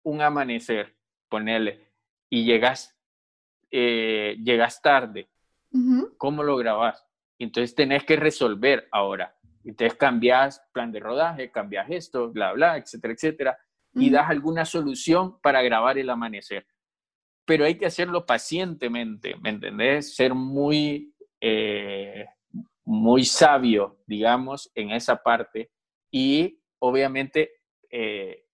un 0.02 0.20
amanecer, 0.20 0.94
ponerle, 1.28 1.88
y 2.28 2.44
llegas, 2.44 2.96
eh, 3.70 4.36
llegas 4.42 4.80
tarde. 4.82 5.28
¿Cómo 6.18 6.42
lo 6.42 6.56
grabas? 6.56 7.02
Entonces 7.38 7.74
tenés 7.74 8.04
que 8.04 8.16
resolver 8.16 8.88
ahora. 8.92 9.34
Entonces 9.64 9.96
cambias 9.96 10.62
plan 10.72 10.92
de 10.92 11.00
rodaje, 11.00 11.50
cambias 11.50 11.86
esto, 11.90 12.30
bla, 12.30 12.52
bla, 12.52 12.76
etcétera, 12.76 13.14
etcétera, 13.14 13.58
y 13.94 14.10
das 14.10 14.28
alguna 14.28 14.64
solución 14.64 15.40
para 15.40 15.62
grabar 15.62 15.98
el 15.98 16.10
amanecer. 16.10 16.66
Pero 17.44 17.64
hay 17.64 17.76
que 17.76 17.86
hacerlo 17.86 18.26
pacientemente, 18.26 19.36
¿me 19.36 19.50
entendés? 19.50 20.14
Ser 20.14 20.34
muy, 20.34 21.14
eh, 21.40 22.26
muy 22.84 23.24
sabio, 23.24 23.98
digamos, 24.06 24.70
en 24.74 24.90
esa 24.90 25.16
parte. 25.16 25.70
Y 26.10 26.60
obviamente, 26.78 27.50
eh, 27.90 28.44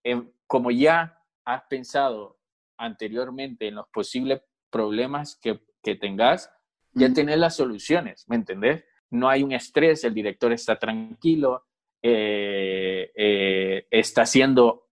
como 0.47 0.71
ya 0.71 1.23
has 1.45 1.63
pensado 1.69 2.39
anteriormente 2.77 3.69
en 3.69 3.77
los 3.77 3.89
posibles 3.89 4.43
problemas 4.71 5.37
que, 5.41 5.61
que 5.83 5.97
tengas, 5.97 6.51
ya 6.95 7.13
tenés 7.13 7.39
las 7.39 7.57
soluciones, 7.57 8.25
¿me 8.29 8.37
entendés? 8.37 8.85
No 9.11 9.29
hay 9.29 9.43
un 9.43 9.53
estrés, 9.53 10.05
el 10.05 10.15
director 10.15 10.53
está 10.53 10.79
tranquilo, 10.79 11.65
eh, 12.03 13.11
eh, 13.15 13.87
está 13.91 14.23
haciendo 14.23 14.89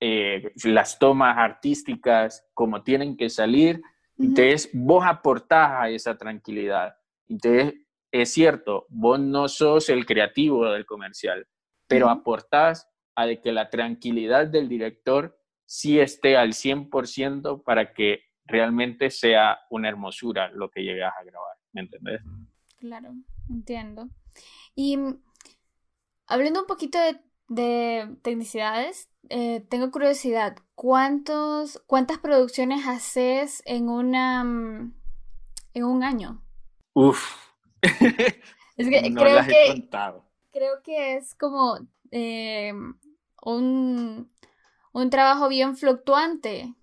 eh, 0.00 0.52
las 0.64 0.98
tomas 0.98 1.36
artísticas 1.38 2.46
como 2.54 2.82
tienen 2.82 3.16
que 3.16 3.28
salir, 3.28 3.82
entonces 4.18 4.70
vos 4.72 5.04
aportás 5.06 5.70
a 5.72 5.90
esa 5.90 6.16
tranquilidad. 6.16 6.96
Entonces, 7.28 7.74
es 8.12 8.32
cierto, 8.32 8.86
vos 8.88 9.20
no 9.20 9.48
sos 9.48 9.88
el 9.88 10.06
creativo 10.06 10.66
del 10.70 10.86
comercial, 10.86 11.46
pero 11.86 12.08
aportás 12.08 12.88
a 13.14 13.26
de 13.26 13.40
que 13.40 13.52
la 13.52 13.70
tranquilidad 13.70 14.46
del 14.46 14.68
director 14.68 15.38
sí 15.66 16.00
esté 16.00 16.36
al 16.36 16.52
100% 16.52 17.62
para 17.62 17.92
que 17.92 18.22
realmente 18.44 19.10
sea 19.10 19.58
una 19.70 19.88
hermosura 19.88 20.50
lo 20.52 20.70
que 20.70 20.82
llegas 20.82 21.12
a 21.18 21.24
grabar, 21.24 21.56
¿me 21.72 21.82
entendés? 21.82 22.22
Claro, 22.76 23.14
entiendo. 23.50 24.08
Y 24.74 24.96
mm, 24.96 25.20
hablando 26.26 26.60
un 26.60 26.66
poquito 26.66 26.98
de, 26.98 28.16
tecnicidades, 28.22 29.10
eh, 29.30 29.66
tengo 29.68 29.90
curiosidad, 29.90 30.56
¿cuántos, 30.74 31.82
¿cuántas 31.86 32.18
producciones 32.18 32.86
haces 32.86 33.62
en 33.66 33.88
una 33.88 34.44
mm, 34.44 34.94
en 35.74 35.84
un 35.84 36.02
año? 36.02 36.42
Uf. 36.94 37.47
Es 37.82 38.88
que 38.88 39.10
no 39.10 39.20
creo 39.20 39.36
las 39.36 39.46
que 39.46 39.64
he 39.64 39.68
contado. 39.68 40.24
creo 40.52 40.82
que 40.82 41.16
es 41.16 41.34
como 41.34 41.78
eh, 42.10 42.72
un, 43.42 44.30
un 44.92 45.10
trabajo 45.10 45.48
bien 45.48 45.76
fluctuante 45.76 46.74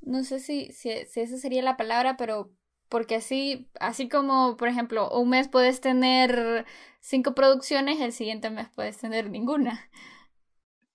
no 0.00 0.24
sé 0.24 0.40
si, 0.40 0.72
si, 0.72 0.90
esa 0.90 1.36
sería 1.36 1.62
la 1.62 1.76
palabra, 1.76 2.16
pero 2.16 2.50
porque 2.88 3.16
así, 3.16 3.70
así 3.78 4.08
como, 4.08 4.56
por 4.56 4.68
ejemplo, 4.68 5.10
un 5.10 5.30
mes 5.30 5.48
puedes 5.48 5.80
tener 5.80 6.66
cinco 7.00 7.34
producciones, 7.34 8.00
el 8.00 8.12
siguiente 8.12 8.50
mes 8.50 8.68
puedes 8.74 8.98
tener 8.98 9.30
ninguna. 9.30 9.88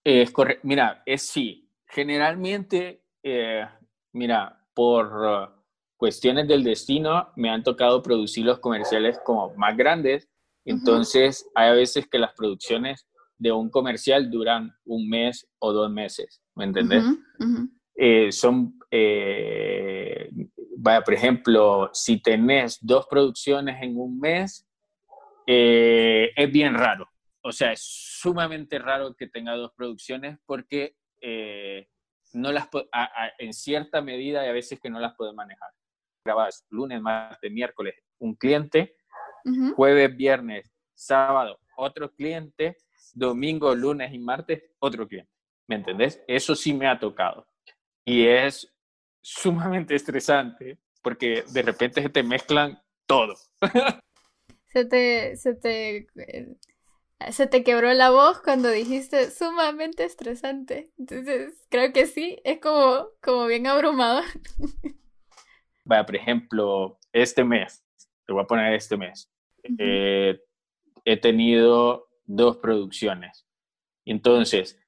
Es 0.03 0.31
correcto. 0.31 0.67
Mira, 0.67 1.03
es 1.05 1.27
sí. 1.27 1.69
Generalmente, 1.87 3.03
eh, 3.23 3.65
mira, 4.11 4.67
por 4.73 5.54
cuestiones 5.97 6.47
del 6.47 6.63
destino, 6.63 7.29
me 7.35 7.49
han 7.49 7.63
tocado 7.63 8.01
producir 8.01 8.45
los 8.45 8.59
comerciales 8.59 9.19
como 9.23 9.53
más 9.55 9.75
grandes. 9.77 10.29
Entonces, 10.65 11.49
hay 11.55 11.69
a 11.69 11.73
veces 11.73 12.07
que 12.07 12.19
las 12.19 12.33
producciones 12.33 13.07
de 13.37 13.51
un 13.51 13.69
comercial 13.69 14.29
duran 14.29 14.73
un 14.85 15.09
mes 15.09 15.47
o 15.59 15.73
dos 15.73 15.91
meses, 15.91 16.41
¿me 16.55 16.65
entendés? 16.65 17.03
Eh, 17.97 18.31
son, 18.31 18.77
eh, 18.91 20.29
vaya, 20.77 21.01
por 21.01 21.13
ejemplo, 21.13 21.89
si 21.93 22.21
tenés 22.21 22.77
dos 22.81 23.07
producciones 23.07 23.81
en 23.81 23.97
un 23.97 24.19
mes, 24.19 24.67
eh, 25.47 26.31
es 26.35 26.51
bien 26.51 26.73
raro. 26.73 27.07
O 27.41 27.51
sea, 27.51 27.71
es 27.71 27.81
sumamente 27.81 28.79
raro 28.79 29.15
que 29.15 29.27
tenga 29.27 29.55
dos 29.55 29.71
producciones 29.75 30.39
porque 30.45 30.95
no 32.33 32.51
las 32.51 32.67
en 33.39 33.53
cierta 33.53 34.01
medida 34.01 34.41
hay 34.41 34.49
a 34.49 34.53
veces 34.53 34.79
que 34.79 34.89
no 34.89 34.99
las 34.99 35.15
puede 35.15 35.33
manejar. 35.33 35.69
Grabas 36.25 36.65
lunes, 36.69 36.99
martes, 37.01 37.51
miércoles 37.51 37.93
un 38.17 38.35
cliente, 38.35 38.95
jueves, 39.75 40.15
viernes, 40.15 40.71
sábado 40.95 41.59
otro 41.77 42.11
cliente, 42.11 42.77
domingo, 43.13 43.75
lunes 43.75 44.13
y 44.13 44.19
martes 44.19 44.63
otro 44.79 45.07
cliente. 45.07 45.31
¿Me 45.67 45.75
entendés? 45.75 46.23
Eso 46.27 46.55
sí 46.55 46.73
me 46.73 46.87
ha 46.87 46.99
tocado 46.99 47.47
y 48.05 48.27
es 48.27 48.71
sumamente 49.21 49.95
estresante 49.95 50.77
porque 51.01 51.43
de 51.51 51.61
repente 51.61 52.01
se 52.01 52.09
te 52.09 52.23
mezclan 52.23 52.79
todo. 53.05 53.35
se 54.67 54.85
te, 54.85 55.35
se 55.37 55.53
te, 55.55 56.07
eh, 56.15 56.55
se 57.31 57.47
te 57.47 57.63
quebró 57.63 57.93
la 57.93 58.11
voz 58.11 58.41
cuando 58.41 58.69
dijiste 58.69 59.31
sumamente 59.31 60.03
estresante. 60.03 60.91
Entonces, 60.97 61.53
creo 61.69 61.91
que 61.93 62.05
sí, 62.05 62.39
es 62.43 62.59
como, 62.59 63.09
como 63.21 63.45
bien 63.47 63.67
abrumado. 63.67 64.21
Vaya, 65.85 66.05
por 66.05 66.15
ejemplo, 66.15 66.99
este 67.13 67.43
mes, 67.43 67.85
te 68.25 68.33
voy 68.33 68.43
a 68.43 68.47
poner 68.47 68.73
este 68.73 68.97
mes, 68.97 69.31
eh, 69.77 70.39
he 71.05 71.17
tenido 71.17 72.09
dos 72.25 72.57
producciones. 72.57 73.47
Entonces, 74.03 74.79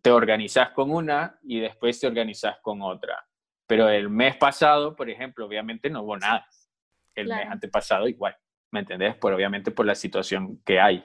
te 0.00 0.10
organizas 0.10 0.70
con 0.70 0.90
una 0.90 1.38
y 1.42 1.60
después 1.60 2.00
te 2.00 2.06
organizas 2.06 2.58
con 2.60 2.82
otra. 2.82 3.24
Pero 3.66 3.88
el 3.88 4.10
mes 4.10 4.36
pasado, 4.36 4.96
por 4.96 5.08
ejemplo, 5.08 5.46
obviamente 5.46 5.88
no 5.88 6.02
hubo 6.02 6.16
nada. 6.16 6.46
El 7.14 7.28
mes 7.28 7.46
antepasado 7.48 8.08
igual, 8.08 8.36
¿me 8.70 8.80
entendés? 8.80 9.16
Por, 9.16 9.32
obviamente 9.32 9.70
por 9.70 9.86
la 9.86 9.94
situación 9.94 10.60
que 10.64 10.80
hay. 10.80 11.04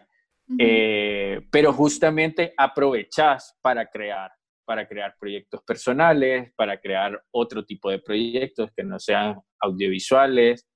Eh, 0.58 1.46
pero 1.52 1.74
justamente 1.74 2.54
aprovechas 2.58 3.58
para 3.62 3.86
crear, 3.86 4.32
para 4.68 4.86
crear 4.86 5.16
proyectos 5.18 5.64
personales, 5.64 6.52
para 6.58 6.78
crear 6.78 7.24
otro 7.32 7.64
tipo 7.64 7.90
de 7.90 8.00
proyectos 8.00 8.70
que 8.76 8.84
no 8.84 9.00
sean 9.00 9.40
audiovisuales, 9.62 10.68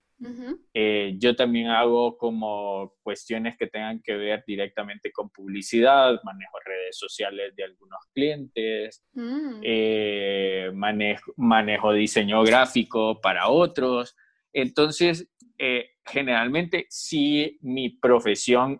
eh, 0.74 1.16
yo 1.18 1.36
también 1.36 1.68
hago 1.68 2.18
como 2.18 2.94
cuestiones 3.02 3.58
que 3.58 3.68
tengan 3.68 4.02
que 4.02 4.16
ver 4.16 4.44
directamente 4.46 5.12
con 5.12 5.30
publicidad, 5.30 6.22
manejo 6.24 6.58
redes 6.64 6.98
sociales 6.98 7.56
de 7.56 7.64
algunos 7.64 8.00
clientes, 8.14 9.04
mm. 9.14 9.62
eh, 9.64 10.72
manejo, 10.74 11.34
manejo, 11.38 11.92
diseño 11.92 12.44
gráfico 12.44 13.20
para 13.20 13.50
otros. 13.50 14.16
Entonces, 14.54 15.28
eh, 15.58 15.90
generalmente 16.06 16.86
sí 16.90 17.58
mi 17.62 17.90
profesión 17.90 18.80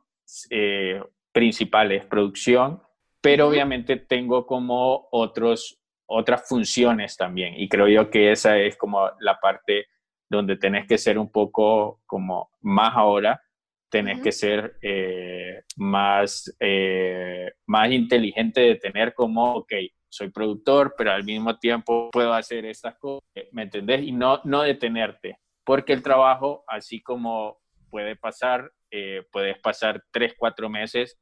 principal 1.34 1.92
es 1.92 2.06
producción, 2.06 2.82
pero 3.22 3.48
obviamente 3.48 3.98
tengo 3.98 4.46
como 4.46 5.08
otros, 5.12 5.80
otras 6.08 6.48
funciones 6.48 7.16
también 7.16 7.54
y 7.56 7.70
creo 7.70 7.88
yo 7.88 8.10
que 8.10 8.32
esa 8.32 8.58
es 8.58 8.76
como 8.76 9.10
la 9.20 9.40
parte 9.40 9.88
donde 10.30 10.56
tenés 10.56 10.88
que 10.88 10.98
ser 10.98 11.18
un 11.20 11.30
poco 11.30 12.02
como 12.06 12.52
más 12.62 12.94
ahora, 12.96 13.42
tenés 13.90 14.22
que 14.22 14.32
ser 14.32 14.78
eh, 14.82 15.64
más, 15.76 16.56
eh, 16.60 17.52
más 17.68 17.92
inteligente 17.92 18.62
de 18.62 18.76
tener 18.76 19.14
como, 19.14 19.56
ok, 19.56 19.74
soy 20.08 20.30
productor, 20.30 20.96
pero 20.98 21.12
al 21.12 21.26
mismo 21.26 21.60
tiempo 21.60 22.10
puedo 22.12 22.34
hacer 22.34 22.66
estas 22.66 22.98
cosas, 22.98 23.28
¿me 23.52 23.64
entendés? 23.64 24.04
Y 24.04 24.14
no, 24.14 24.40
no 24.46 24.62
detenerte, 24.62 25.38
porque 25.66 25.92
el 25.92 26.02
trabajo, 26.02 26.64
así 26.66 27.02
como 27.02 27.60
puede 27.90 28.16
pasar, 28.16 28.72
eh, 28.90 29.24
puedes 29.34 29.60
pasar 29.60 30.02
tres, 30.12 30.34
cuatro 30.38 30.70
meses 30.70 31.20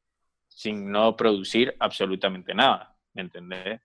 sin 0.59 0.91
no 0.91 1.15
producir 1.15 1.73
absolutamente 1.79 2.53
nada. 2.53 2.93
¿me 3.13 3.21
entendés? 3.21 3.79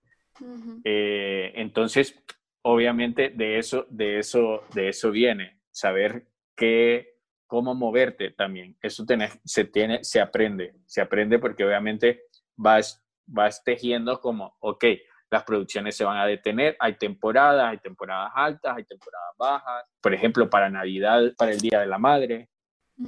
Eh, 0.85 1.53
entonces, 1.55 2.21
obviamente 2.63 3.31
de 3.31 3.59
eso, 3.59 3.87
de 3.89 4.19
eso, 4.19 4.65
de 4.75 4.89
eso 4.89 5.13
viene, 5.13 5.61
saber 5.71 6.27
qué, 6.57 7.21
cómo 7.47 7.77
moverte 7.77 8.33
también. 8.33 8.77
Eso 8.83 9.05
se 9.45 9.65
tiene, 9.67 10.03
se 10.03 10.21
aprende, 10.21 10.75
se 10.85 11.01
aprende 11.01 11.39
porque 11.39 11.65
obviamente 11.65 12.23
vas, 12.57 13.01
vas 13.25 13.63
tejiendo 13.63 14.21
como, 14.21 14.57
ok, 14.59 14.85
las 15.31 15.45
producciones 15.45 15.97
se 15.97 16.05
van 16.05 16.19
a 16.19 16.27
detener, 16.27 16.77
hay 16.81 16.95
temporadas, 16.95 17.71
hay 17.71 17.79
temporadas 17.79 18.33
altas, 18.35 18.77
hay 18.77 18.85
temporadas 18.85 19.31
bajas, 19.39 19.89
por 20.01 20.13
ejemplo, 20.13 20.51
para 20.51 20.69
Navidad, 20.71 21.33
para 21.39 21.53
el 21.53 21.61
Día 21.61 21.79
de 21.81 21.87
la 21.87 21.99
Madre. 21.99 22.49
Y 22.97 23.07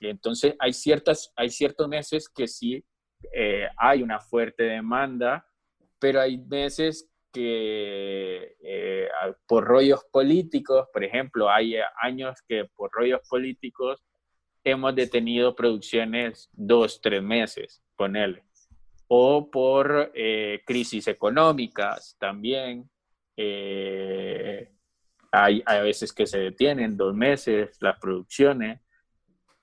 entonces 0.00 0.54
hay, 0.58 0.72
ciertas, 0.72 1.32
hay 1.36 1.50
ciertos 1.50 1.88
meses 1.88 2.28
que 2.28 2.46
sí 2.46 2.84
eh, 3.32 3.68
hay 3.76 4.02
una 4.02 4.20
fuerte 4.20 4.64
demanda, 4.64 5.46
pero 5.98 6.20
hay 6.20 6.38
meses 6.38 7.08
que 7.32 8.56
eh, 8.62 9.08
por 9.46 9.64
rollos 9.64 10.04
políticos, 10.12 10.86
por 10.92 11.04
ejemplo, 11.04 11.50
hay 11.50 11.76
años 12.00 12.40
que 12.46 12.66
por 12.76 12.90
rollos 12.92 13.20
políticos 13.28 14.04
hemos 14.62 14.94
detenido 14.94 15.54
producciones 15.54 16.48
dos, 16.52 17.00
tres 17.00 17.22
meses, 17.22 17.82
ponerle. 17.96 18.44
O 19.08 19.50
por 19.50 20.12
eh, 20.14 20.62
crisis 20.64 21.08
económicas 21.08 22.16
también. 22.18 22.88
hay, 23.36 24.68
hay 25.32 25.62
a 25.66 25.82
veces 25.82 26.12
que 26.12 26.26
se 26.26 26.38
detienen 26.38 26.96
dos 26.96 27.14
meses 27.14 27.76
las 27.80 27.98
producciones 27.98 28.83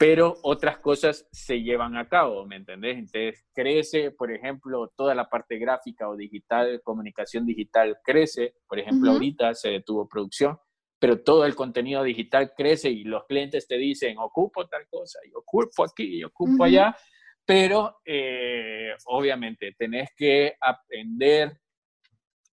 pero 0.02 0.39
otras 0.41 0.80
cosas 0.80 1.28
se 1.32 1.62
llevan 1.62 1.95
a 1.95 2.10
cabo, 2.10 2.43
¿me 2.47 2.56
entendés? 2.56 2.97
Entonces 2.97 3.45
crece, 3.54 4.10
por 4.10 4.32
ejemplo, 4.32 4.91
toda 4.97 5.14
la 5.14 5.30
parte 5.30 5.60
gráfica 5.60 6.10
o 6.10 6.18
digital, 6.18 6.82
comunicación 6.84 7.45
digital 7.45 7.99
crece, 8.04 8.56
por 8.68 8.80
ejemplo, 8.80 9.12
ahorita 9.12 9.54
se 9.54 9.70
detuvo 9.70 10.08
producción, 10.08 10.58
pero 10.97 11.22
todo 11.22 11.45
el 11.45 11.54
contenido 11.54 12.02
digital 12.02 12.52
crece 12.58 12.89
y 12.89 13.04
los 13.04 13.26
clientes 13.26 13.68
te 13.68 13.78
dicen, 13.78 14.18
ocupo 14.18 14.68
tal 14.68 14.88
cosa, 14.89 15.20
y 15.24 15.36
ocupo 15.36 15.84
aquí, 15.84 16.18
y 16.18 16.24
ocupo 16.24 16.64
allá, 16.64 16.97
pero 17.45 17.97
eh, 18.04 18.95
obviamente 19.06 19.76
tenés 19.78 20.10
que 20.18 20.56
aprender 20.60 21.60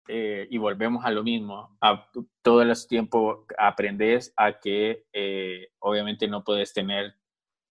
eh, 0.09 0.47
y 0.49 0.57
volvemos 0.57 1.05
a 1.05 1.11
lo 1.11 1.23
mismo, 1.23 1.77
a, 1.83 2.11
todo 2.41 2.63
el 2.63 2.73
tiempo 2.89 3.45
aprendes 3.59 4.33
a 4.35 4.59
que 4.59 5.05
eh, 5.13 5.69
obviamente 5.81 6.27
no 6.27 6.43
puedes 6.43 6.73
tener 6.73 7.15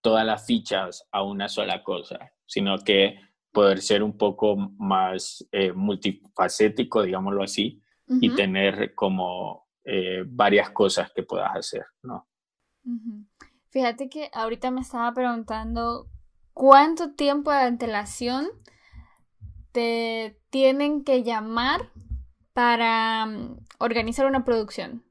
todas 0.04 0.26
las 0.26 0.44
fichas 0.44 1.08
a 1.12 1.22
una 1.22 1.48
sola 1.48 1.82
cosa, 1.82 2.30
sino 2.44 2.76
que 2.76 3.18
poder 3.50 3.80
ser 3.80 4.02
un 4.02 4.18
poco 4.18 4.54
más 4.76 5.48
eh, 5.50 5.72
multifacético, 5.72 7.02
digámoslo 7.02 7.42
así, 7.42 7.82
y 8.06 8.34
tener 8.34 8.94
como 8.94 9.66
eh, 9.82 10.22
varias 10.26 10.68
cosas 10.72 11.10
que 11.10 11.22
puedas 11.22 11.56
hacer, 11.56 11.86
¿no? 12.02 12.28
Fíjate 13.70 14.10
que 14.10 14.28
ahorita 14.34 14.70
me 14.70 14.82
estaba 14.82 15.10
preguntando 15.14 16.10
cuánto 16.52 17.14
tiempo 17.14 17.50
de 17.50 17.62
antelación 17.62 18.48
te 19.72 20.38
tienen 20.50 21.02
que 21.02 21.22
llamar 21.22 21.90
para 22.52 23.24
mm, 23.24 23.56
organizar 23.78 24.26
una 24.26 24.44
producción. 24.44 25.02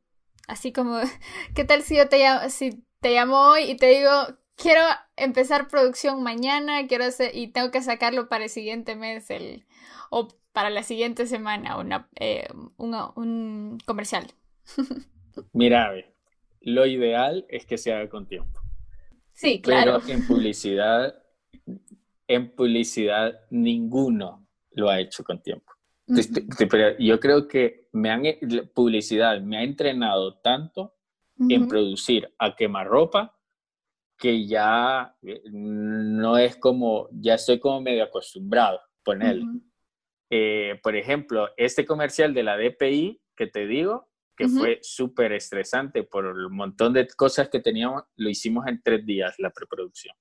Así 0.48 0.72
como, 0.72 1.00
¿qué 1.56 1.64
tal 1.64 1.82
si 1.82 1.98
yo 1.98 2.08
te 2.10 2.20
llamo, 2.20 2.48
si 2.50 2.86
te 3.00 3.10
llamo 3.10 3.40
hoy 3.40 3.72
y 3.72 3.76
te 3.76 3.88
digo, 3.88 4.12
quiero 4.56 4.82
empezar 5.16 5.68
producción 5.68 6.24
mañana, 6.24 6.88
quiero 6.88 7.06
hacer, 7.06 7.32
y 7.36 7.48
tengo 7.48 7.72
que 7.72 7.82
sacarlo 7.82 8.30
para 8.30 8.46
el 8.46 8.50
siguiente 8.50 8.96
mes 8.96 9.30
el, 9.30 9.66
o 10.10 10.28
para 10.52 10.70
la 10.70 10.84
siguiente 10.84 11.26
semana 11.26 11.78
una, 11.78 12.10
eh, 12.16 12.48
un 12.78 13.78
comercial. 13.86 14.28
Mira, 15.54 15.92
lo 16.62 16.86
ideal 16.86 17.46
es 17.50 17.66
que 17.66 17.78
se 17.78 17.94
haga 17.94 18.10
con 18.10 18.28
tiempo. 18.28 18.62
Sí, 19.34 19.62
claro. 19.62 20.00
Pero 20.06 20.14
en 20.14 20.28
publicidad, 20.28 21.16
en 22.28 22.56
publicidad 22.56 23.40
ninguno 23.50 24.48
lo 24.72 24.90
ha 24.90 25.00
hecho 25.00 25.24
con 25.24 25.42
tiempo. 25.42 25.74
Yo 27.00 27.20
creo 27.20 27.48
que 27.48 27.88
me 27.94 28.10
han, 28.10 28.24
publicidad 28.74 29.42
me 29.42 29.58
ha 29.58 29.64
entrenado 29.64 30.40
tanto 30.40 30.96
en 31.50 31.68
producir 31.68 32.32
a 32.38 32.56
quemarropa 32.56 33.36
que 34.18 34.46
ya 34.48 35.16
eh, 35.22 35.42
no 35.52 36.38
es 36.38 36.56
como, 36.58 37.10
ya 37.12 37.36
estoy 37.36 37.60
como 37.60 37.82
medio 37.82 38.04
acostumbrado 38.04 38.80
ponerlo. 39.04 39.46
Eh, 40.30 40.80
por 40.82 40.96
ejemplo, 40.96 41.50
este 41.58 41.86
comercial 41.86 42.34
de 42.34 42.44
la 42.44 42.58
DPI 42.58 43.22
que 43.36 43.48
te 43.48 43.68
digo, 43.68 44.10
que 44.36 44.48
fue 44.48 44.80
súper 44.82 45.34
estresante 45.34 46.04
por 46.04 46.26
el 46.26 46.50
montón 46.50 46.94
de 46.94 47.08
cosas 47.08 47.50
que 47.50 47.60
teníamos, 47.60 48.04
lo 48.16 48.30
hicimos 48.30 48.66
en 48.68 48.82
tres 48.82 49.06
días, 49.06 49.36
la 49.38 49.52
preproducción. 49.52 50.16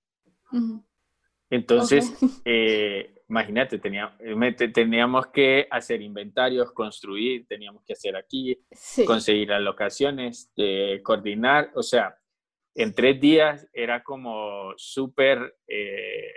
Entonces, 1.49 2.12
eh, 2.45 3.22
imagínate, 3.28 3.78
teníamos, 3.78 4.16
teníamos 4.74 5.26
que 5.28 5.66
hacer 5.70 6.03
inventarios, 6.03 6.72
construir, 6.72 7.47
teníamos 7.47 7.84
que 7.84 7.95
hacer 7.95 8.16
aquí, 8.16 8.59
conseguir 9.07 9.49
las 9.49 9.62
locaciones, 9.62 10.53
coordinar, 11.03 11.70
o 11.74 11.82
sea, 11.82 12.18
en 12.75 12.95
tres 12.95 13.20
días 13.20 13.68
era 13.73 14.03
como 14.03 14.73
súper 14.77 15.57
eh, 15.66 16.33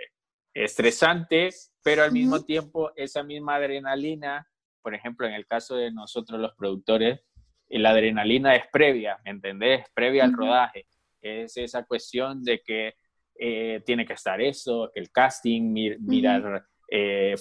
estresante, 0.52 1.50
pero 1.82 2.02
al 2.02 2.12
mismo 2.12 2.44
tiempo 2.44 2.92
esa 2.96 3.22
misma 3.22 3.56
adrenalina, 3.56 4.46
por 4.82 4.94
ejemplo, 4.94 5.26
en 5.26 5.34
el 5.34 5.46
caso 5.46 5.76
de 5.76 5.90
nosotros 5.90 6.40
los 6.40 6.54
productores, 6.54 7.20
eh, 7.68 7.78
la 7.78 7.90
adrenalina 7.90 8.54
es 8.54 8.64
previa, 8.70 9.18
¿me 9.24 9.30
entendés? 9.30 9.84
Previa 9.94 10.24
al 10.24 10.32
rodaje. 10.32 10.86
Es 11.20 11.56
esa 11.56 11.84
cuestión 11.84 12.42
de 12.42 12.60
que 12.60 12.94
eh, 13.38 13.82
tiene 13.84 14.04
que 14.04 14.12
estar 14.12 14.40
eso, 14.40 14.90
el 14.94 15.10
casting, 15.10 15.72
mirar 16.00 16.66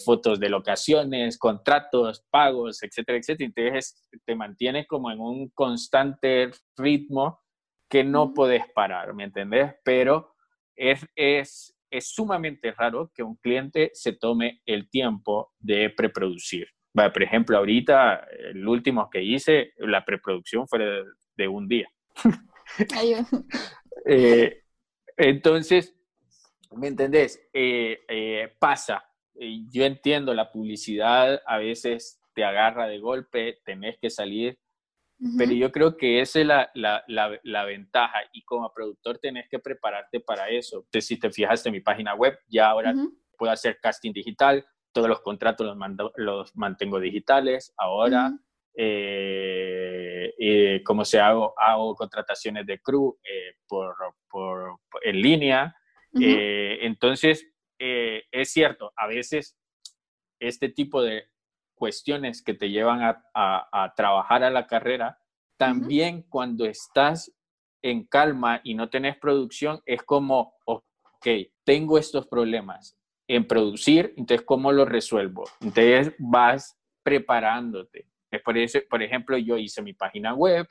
fotos 0.03 0.39
de 0.39 0.49
locaciones, 0.49 1.37
contratos, 1.37 2.25
pagos, 2.31 2.81
etcétera, 2.81 3.19
etcétera. 3.19 3.47
Entonces 3.47 4.09
te 4.25 4.35
mantiene 4.35 4.87
como 4.87 5.11
en 5.11 5.19
un 5.19 5.49
constante 5.49 6.49
ritmo 6.75 7.44
que 7.89 8.03
no 8.03 8.33
puedes 8.33 8.63
parar, 8.73 9.13
¿me 9.13 9.25
entendés? 9.25 9.73
Pero 9.83 10.35
es, 10.75 11.05
es, 11.15 11.75
es 11.89 12.07
sumamente 12.07 12.71
raro 12.71 13.11
que 13.13 13.23
un 13.23 13.35
cliente 13.35 13.91
se 13.93 14.13
tome 14.13 14.61
el 14.65 14.89
tiempo 14.89 15.53
de 15.59 15.89
preproducir. 15.89 16.67
por 16.93 17.23
ejemplo, 17.23 17.57
ahorita 17.57 18.27
el 18.51 18.67
último 18.67 19.09
que 19.09 19.23
hice, 19.23 19.73
la 19.77 20.03
preproducción 20.03 20.67
fue 20.67 21.03
de, 21.35 21.47
un 21.47 21.67
día. 21.67 21.89
eh, 24.05 24.63
entonces, 25.17 25.95
¿me 26.71 26.87
entendés? 26.87 27.41
Eh, 27.53 27.99
eh, 28.07 28.53
pasa. 28.59 29.03
Yo 29.69 29.83
entiendo 29.83 30.33
la 30.33 30.51
publicidad, 30.51 31.41
a 31.45 31.57
veces 31.57 32.21
te 32.33 32.43
agarra 32.43 32.87
de 32.87 32.99
golpe, 32.99 33.59
tenés 33.65 33.97
que 33.99 34.09
salir 34.09 34.57
pero 35.37 35.53
yo 35.53 35.71
creo 35.71 35.95
que 35.95 36.19
esa 36.19 36.39
es 36.41 36.45
la, 36.45 36.71
la, 36.73 37.03
la, 37.07 37.65
ventaja 37.65 38.19
y 38.33 38.43
como 38.43 38.71
productor 38.73 39.17
tenés 39.17 39.47
que 39.49 39.59
prepararte 39.59 40.19
para 40.19 40.49
eso. 40.49 40.79
Entonces, 40.79 41.07
si 41.07 41.17
te 41.17 41.31
fijas 41.31 41.65
en 41.65 41.71
mi 41.71 41.79
página 41.79 42.13
web, 42.15 42.37
ya 42.47 42.69
ahora 42.69 42.93
puedo 43.37 43.51
hacer 43.51 43.79
casting 43.81 44.11
digital, 44.11 44.65
todos 44.91 45.07
los 45.07 45.21
contratos 45.21 45.65
los, 45.65 46.11
los 46.17 46.55
mantengo 46.55 46.99
digitales. 46.99 47.73
Ahora, 47.77 48.33
eh, 48.77 50.33
eh, 50.37 50.81
como 50.83 51.05
se 51.05 51.19
hago, 51.19 51.53
hago 51.57 51.95
contrataciones 51.95 52.65
de 52.65 52.79
crew 52.81 53.17
eh, 53.23 53.55
por, 53.67 53.95
por, 54.29 54.79
en 55.03 55.21
línea. 55.21 55.75
entonces, 56.13 57.45
es 57.77 58.51
cierto, 58.51 58.91
a 58.95 59.07
veces 59.07 59.57
este 60.39 60.69
tipo 60.69 61.01
de 61.01 61.25
cuestiones 61.75 62.41
que 62.41 62.53
te 62.53 62.69
llevan 62.69 63.01
a, 63.33 63.93
trabajar 63.95 64.43
a 64.43 64.49
la 64.49 64.65
carrera, 64.65 65.19
también 65.57 66.23
cuando 66.23 66.65
estás 66.65 67.31
en 67.81 68.05
calma 68.05 68.61
y 68.63 68.73
no 68.73 68.89
tenés 68.89 69.17
producción, 69.17 69.81
es 69.85 70.01
como, 70.03 70.55
ok, 70.65 71.27
tengo 71.63 71.97
estos 71.97 72.27
problemas 72.27 72.97
en 73.27 73.47
producir, 73.47 74.13
entonces, 74.17 74.45
¿cómo 74.45 74.71
lo 74.71 74.85
resuelvo? 74.85 75.45
Entonces, 75.61 76.13
vas 76.19 76.77
preparándote. 77.03 78.07
Por, 78.43 78.57
eso, 78.57 78.79
por 78.89 79.01
ejemplo, 79.01 79.37
yo 79.37 79.57
hice 79.57 79.81
mi 79.81 79.93
página 79.93 80.33
web, 80.33 80.67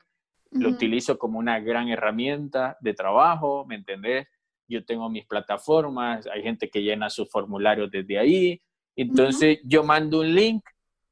lo 0.51 0.69
utilizo 0.69 1.17
como 1.17 1.39
una 1.39 1.59
gran 1.59 1.89
herramienta 1.89 2.77
de 2.79 2.93
trabajo, 2.93 3.65
¿me 3.65 3.75
entendés? 3.75 4.27
Yo 4.67 4.85
tengo 4.85 5.09
mis 5.09 5.25
plataformas, 5.25 6.27
hay 6.27 6.43
gente 6.43 6.69
que 6.69 6.81
llena 6.81 7.09
sus 7.09 7.29
formularios 7.29 7.91
desde 7.91 8.17
ahí. 8.17 8.61
Entonces, 8.95 9.59
yo 9.63 9.83
mando 9.83 10.21
un 10.21 10.33
link 10.33 10.63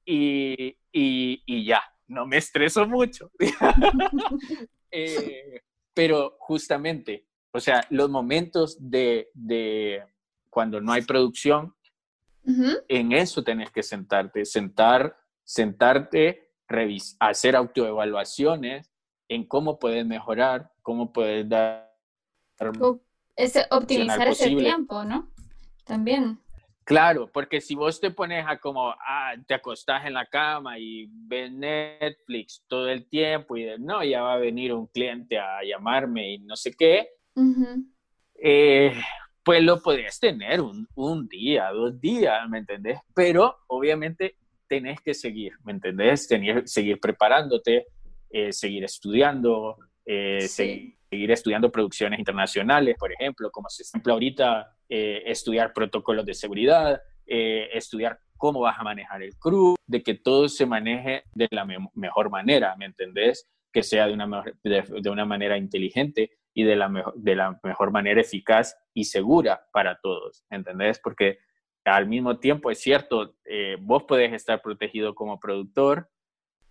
y, 0.05 0.77
y, 0.91 1.65
ya, 1.65 1.81
no 2.07 2.25
me 2.25 2.37
estreso 2.37 2.87
mucho. 2.87 3.31
Eh, 4.95 5.63
pero 5.95 6.35
justamente, 6.37 7.25
o 7.51 7.59
sea, 7.59 7.83
los 7.89 8.11
momentos 8.11 8.77
de, 8.79 9.31
de, 9.33 10.03
cuando 10.51 10.79
no 10.79 10.91
hay 10.91 11.01
producción 11.01 11.73
En 12.87 13.11
eso 13.11 13.43
tenés 13.43 13.71
que 13.71 13.81
sentarte, 13.81 14.45
sentar, 14.45 15.17
sentarte, 15.43 16.51
hacer 17.19 17.55
autoevaluaciones 17.55 18.91
en 19.27 19.47
cómo 19.47 19.79
puedes 19.79 20.05
mejorar, 20.05 20.71
cómo 20.83 21.11
puedes 21.11 21.49
dar... 21.49 21.91
Ese, 23.35 23.65
optimizar 23.71 24.27
ese 24.27 24.55
tiempo, 24.55 25.03
¿no? 25.05 25.31
También. 25.85 26.39
Claro, 26.86 27.29
porque 27.31 27.61
si 27.61 27.75
vos 27.75 28.01
te 28.01 28.11
pones 28.11 28.45
a 28.47 28.57
como, 28.57 28.89
ah, 28.89 29.34
te 29.47 29.53
acostás 29.53 30.05
en 30.05 30.13
la 30.13 30.25
cama 30.25 30.77
y 30.77 31.07
ves 31.09 31.51
Netflix 31.51 32.63
todo 32.67 32.89
el 32.89 33.07
tiempo 33.07 33.55
y 33.55 33.63
de, 33.63 33.79
no, 33.79 34.03
ya 34.03 34.21
va 34.21 34.34
a 34.34 34.38
venir 34.38 34.73
un 34.73 34.88
cliente 34.88 35.39
a 35.39 35.63
llamarme 35.63 36.34
y 36.34 36.39
no 36.39 36.55
sé 36.55 36.73
qué, 36.73 37.09
eh, 38.36 38.93
pues 39.43 39.63
lo 39.63 39.81
podrías 39.81 40.19
tener 40.19 40.59
un, 40.59 40.88
un, 40.95 41.27
día, 41.27 41.69
dos 41.71 41.99
días, 42.01 42.49
¿me 42.49 42.59
entendés? 42.59 42.99
Pero 43.13 43.59
obviamente 43.67 44.36
tenés 44.67 44.99
que 45.01 45.13
seguir, 45.13 45.53
¿me 45.63 45.71
entendés? 45.71 46.27
Tenés, 46.27 46.71
seguir 46.71 46.99
preparándote, 46.99 47.88
eh, 48.29 48.51
seguir 48.51 48.84
estudiando, 48.84 49.77
eh, 50.05 50.47
seguir, 50.47 50.97
estudiando 51.31 51.71
producciones 51.71 52.19
internacionales, 52.19 52.95
por 52.97 53.11
ejemplo, 53.13 53.51
como 53.51 53.69
se 53.69 53.84
ejemplo 53.84 54.13
ahorita, 54.13 54.75
eh, 54.95 55.23
estudiar 55.25 55.73
protocolos 55.73 56.25
de 56.25 56.33
seguridad, 56.33 57.01
estudiar 57.25 58.19
cómo 58.37 58.59
vas 58.59 58.77
a 58.77 58.83
manejar 58.83 59.23
el 59.23 59.35
crew, 59.39 59.75
de 59.87 60.03
que 60.03 60.13
todo 60.13 60.49
se 60.49 60.65
maneje 60.65 61.23
de 61.33 61.47
la 61.51 61.65
mejor 61.95 62.29
manera, 62.29 62.75
¿me 62.75 62.85
entendés? 62.85 63.49
Que 63.71 63.81
sea 63.81 64.07
de 64.07 64.13
una, 64.13 64.43
de, 64.61 65.09
una 65.09 65.25
manera 65.25 65.57
inteligente 65.57 66.31
y 66.53 66.63
de 66.63 66.75
la, 66.75 66.91
de 67.15 67.35
la 67.35 67.59
mejor 67.63 67.91
manera 67.91 68.19
eficaz 68.19 68.75
y 68.93 69.05
segura 69.05 69.65
para 69.71 69.99
todos, 70.01 70.43
¿entendés? 70.49 70.99
Porque 70.99 71.39
al 71.85 72.07
mismo 72.07 72.39
tiempo 72.39 72.69
es 72.69 72.79
cierto, 72.79 73.35
vos 73.79 74.03
podés 74.03 74.33
estar 74.33 74.61
protegido 74.61 75.15
como 75.15 75.39
productor, 75.39 76.09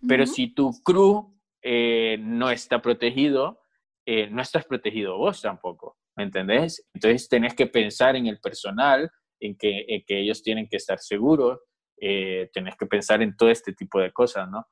pero 0.07 0.25
si 0.25 0.53
tu 0.53 0.71
crew 0.83 1.33
eh, 1.61 2.17
no 2.19 2.49
está 2.49 2.81
protegido, 2.81 3.61
eh, 4.05 4.29
no 4.29 4.41
estás 4.41 4.65
protegido 4.65 5.17
vos 5.17 5.41
tampoco, 5.41 5.97
¿me 6.15 6.23
entendés? 6.23 6.85
Entonces 6.93 7.27
tenés 7.27 7.55
que 7.55 7.67
pensar 7.67 8.15
en 8.15 8.27
el 8.27 8.39
personal, 8.39 9.09
en 9.39 9.55
que, 9.57 10.03
que 10.07 10.19
ellos 10.19 10.41
tienen 10.41 10.67
que 10.67 10.77
estar 10.77 10.99
seguros, 10.99 11.59
eh, 11.99 12.49
tenés 12.53 12.75
que 12.75 12.85
pensar 12.85 13.21
en 13.21 13.35
todo 13.35 13.49
este 13.49 13.73
tipo 13.73 13.99
de 13.99 14.11
cosas, 14.11 14.49
¿no? 14.49 14.65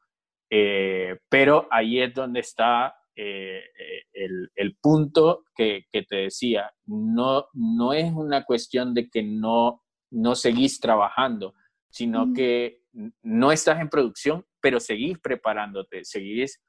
pero 1.29 1.65
ahí 1.71 2.01
es 2.01 2.13
donde 2.13 2.41
está 2.41 2.93
el, 3.15 4.49
el, 4.53 4.75
punto 4.81 5.45
que, 5.55 5.85
que, 5.89 6.03
te 6.03 6.17
decía, 6.17 6.69
no, 6.87 7.45
no 7.53 7.93
es 7.93 8.11
una 8.11 8.43
cuestión 8.43 8.93
de 8.93 9.09
que 9.09 9.23
no, 9.23 9.81
no 10.11 10.35
seguís 10.35 10.81
trabajando, 10.81 11.53
sino 11.89 12.33
que 12.33 12.81
no 13.23 13.51
estás 13.51 13.79
en 13.79 13.89
producción, 13.89 14.45
pero 14.61 14.79
seguís 14.79 15.17
preparándote, 15.19 16.03
seguís 16.03 16.61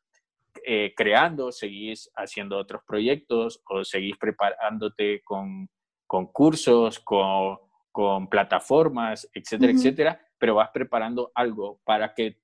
eh, 0.65 0.93
creando, 0.97 1.53
seguís 1.53 2.11
haciendo 2.17 2.59
otros 2.59 2.83
proyectos 2.87 3.63
o 3.69 3.85
seguís 3.85 4.17
preparándote 4.19 5.23
con, 5.23 5.69
con 6.07 6.27
cursos, 6.27 7.01
con, 7.01 7.59
con, 7.91 8.29
plataformas, 8.29 9.29
etcétera, 9.33 9.73
etcétera, 9.73 10.21
pero 10.39 10.55
vas 10.57 10.71
preparando 10.73 11.33
algo 11.35 11.81
para 11.85 12.15
que 12.15 12.39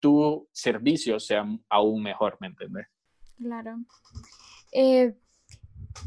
tu 0.00 0.48
servicio 0.52 1.20
sea 1.20 1.46
aún 1.68 2.02
mejor, 2.02 2.36
¿me 2.40 2.48
entiendes? 2.48 2.86
Claro. 3.36 3.76
Eh, 4.72 5.14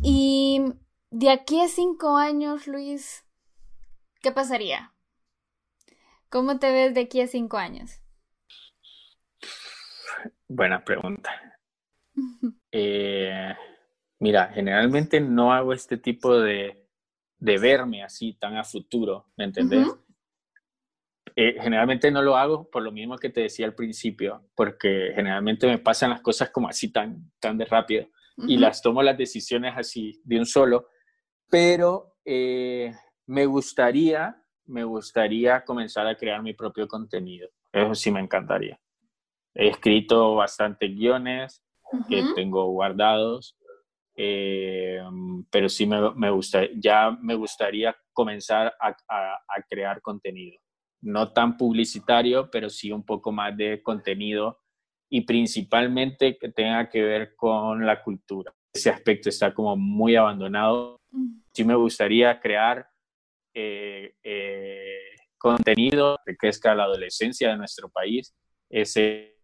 y 0.03 0.61
de 1.11 1.29
aquí 1.29 1.61
a 1.61 1.67
cinco 1.67 2.17
años, 2.17 2.67
Luis, 2.67 3.25
¿qué 4.21 4.31
pasaría? 4.31 4.93
¿Cómo 6.29 6.59
te 6.59 6.71
ves 6.71 6.93
de 6.93 7.01
aquí 7.01 7.21
a 7.21 7.27
cinco 7.27 7.57
años? 7.57 8.01
Buena 10.47 10.83
pregunta. 10.83 11.31
Eh, 12.71 13.53
mira, 14.19 14.51
generalmente 14.53 15.19
no 15.19 15.53
hago 15.53 15.73
este 15.73 15.97
tipo 15.97 16.39
de, 16.39 16.87
de, 17.39 17.57
verme 17.57 18.03
así 18.03 18.33
tan 18.33 18.57
a 18.57 18.63
futuro, 18.63 19.27
¿me 19.37 19.45
entendés? 19.45 19.87
Eh, 21.35 21.57
generalmente 21.59 22.11
no 22.11 22.21
lo 22.21 22.37
hago 22.37 22.69
por 22.69 22.81
lo 22.81 22.91
mismo 22.91 23.17
que 23.17 23.29
te 23.29 23.41
decía 23.41 23.65
al 23.65 23.75
principio, 23.75 24.47
porque 24.55 25.11
generalmente 25.15 25.67
me 25.67 25.79
pasan 25.79 26.11
las 26.11 26.21
cosas 26.21 26.49
como 26.49 26.69
así 26.69 26.91
tan, 26.91 27.31
tan 27.39 27.57
de 27.57 27.65
rápido 27.65 28.07
y 28.47 28.57
las 28.57 28.81
tomo 28.81 29.01
las 29.01 29.17
decisiones 29.17 29.73
así 29.77 30.21
de 30.23 30.39
un 30.39 30.45
solo, 30.45 30.89
pero 31.49 32.17
eh, 32.25 32.93
me 33.25 33.45
gustaría, 33.45 34.41
me 34.65 34.83
gustaría 34.83 35.63
comenzar 35.63 36.07
a 36.07 36.15
crear 36.15 36.41
mi 36.41 36.53
propio 36.53 36.87
contenido. 36.87 37.49
Eso 37.71 37.95
sí 37.95 38.11
me 38.11 38.19
encantaría. 38.19 38.79
He 39.55 39.69
escrito 39.69 40.35
bastantes 40.35 40.93
guiones 40.93 41.63
que 42.09 42.23
tengo 42.35 42.65
guardados, 42.71 43.57
eh, 44.17 45.01
pero 45.49 45.69
sí 45.69 45.85
me, 45.85 46.13
me, 46.15 46.29
gusta, 46.29 46.63
ya 46.75 47.11
me 47.21 47.35
gustaría 47.35 47.95
comenzar 48.13 48.73
a, 48.79 48.89
a, 49.07 49.61
crear 49.69 50.01
contenido. 50.01 50.57
No 51.01 51.31
tan 51.31 51.57
publicitario, 51.57 52.49
pero 52.51 52.69
sí 52.69 52.91
un 52.91 53.05
poco 53.05 53.31
más 53.31 53.55
de 53.55 53.81
contenido 53.81 54.59
y 55.09 55.21
principalmente 55.21 56.37
que 56.37 56.49
tenga 56.49 56.89
que 56.89 57.01
ver 57.01 57.35
con 57.35 57.85
la 57.85 58.01
cultura. 58.03 58.53
Ese 58.73 58.89
aspecto 58.89 59.29
está 59.29 59.53
como 59.53 59.77
muy 59.77 60.15
abandonado. 60.15 61.01
Sí 61.53 61.63
me 61.63 61.75
gustaría 61.75 62.39
crear 62.39 62.85
eh, 63.53 64.15
eh, 64.21 64.99
contenido 65.37 66.17
que 66.25 66.35
crezca 66.35 66.75
la 66.75 66.83
adolescencia 66.83 67.51
de 67.51 67.57
nuestro 67.57 67.89
país, 67.89 68.35
ese 68.69 69.34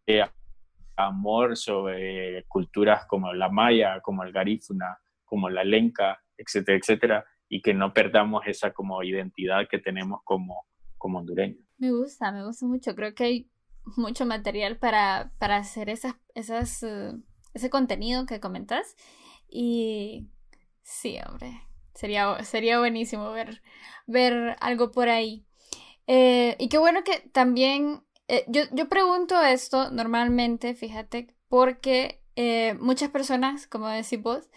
amor 0.95 1.57
sobre 1.57 2.45
culturas 2.47 3.05
como 3.07 3.34
la 3.34 3.49
maya, 3.49 3.99
como 4.01 4.24
el 4.24 4.32
garífuna, 4.32 4.97
como 5.26 5.49
la 5.49 5.64
lenca, 5.64 6.22
etcétera, 6.38 6.78
etcétera, 6.78 7.26
y 7.49 7.62
que 7.62 7.74
no 7.74 7.93
perdamos 7.93 8.43
esa 8.47 8.72
como 8.74 9.03
identidad 9.03 9.68
que 9.70 9.80
tenemos 9.80 10.22
como, 10.24 10.66
como 10.97 11.20
hondureños. 11.20 11.66
Me 11.78 11.91
gusta, 11.91 12.32
me 12.32 12.45
gusta 12.45 12.66
mucho. 12.66 12.95
Creo 12.95 13.14
que 13.14 13.24
hay 13.24 13.49
mucho 13.97 14.26
material 14.26 14.78
para, 14.78 15.32
para 15.38 15.57
hacer 15.57 15.89
esas, 15.89 16.16
eh, 16.36 17.14
ese 17.53 17.70
contenido 17.70 18.26
que 18.26 18.39
comentas. 18.39 18.95
Y 19.49 20.30
sí, 20.84 21.18
hombre, 21.28 21.62
sería, 21.93 22.43
sería 22.43 22.80
buenísimo 22.80 23.32
ver, 23.32 23.62
ver 24.07 24.55
algo 24.62 24.91
por 24.91 25.09
ahí. 25.09 25.45
Eh, 26.07 26.55
y 26.59 26.70
qué 26.70 26.78
bueno 26.78 27.03
que 27.03 27.20
también 27.32 28.03
eh, 28.32 28.45
yo, 28.47 28.88
pregunto 28.88 29.41
esto 29.41 29.91
normalmente, 29.91 30.74
fíjate, 30.74 31.36
porque 31.49 32.24
eh, 32.37 32.75
muchas 32.79 33.09
personas, 33.09 33.67
como 33.67 33.89
decís 33.89 34.21
vos, 34.21 34.49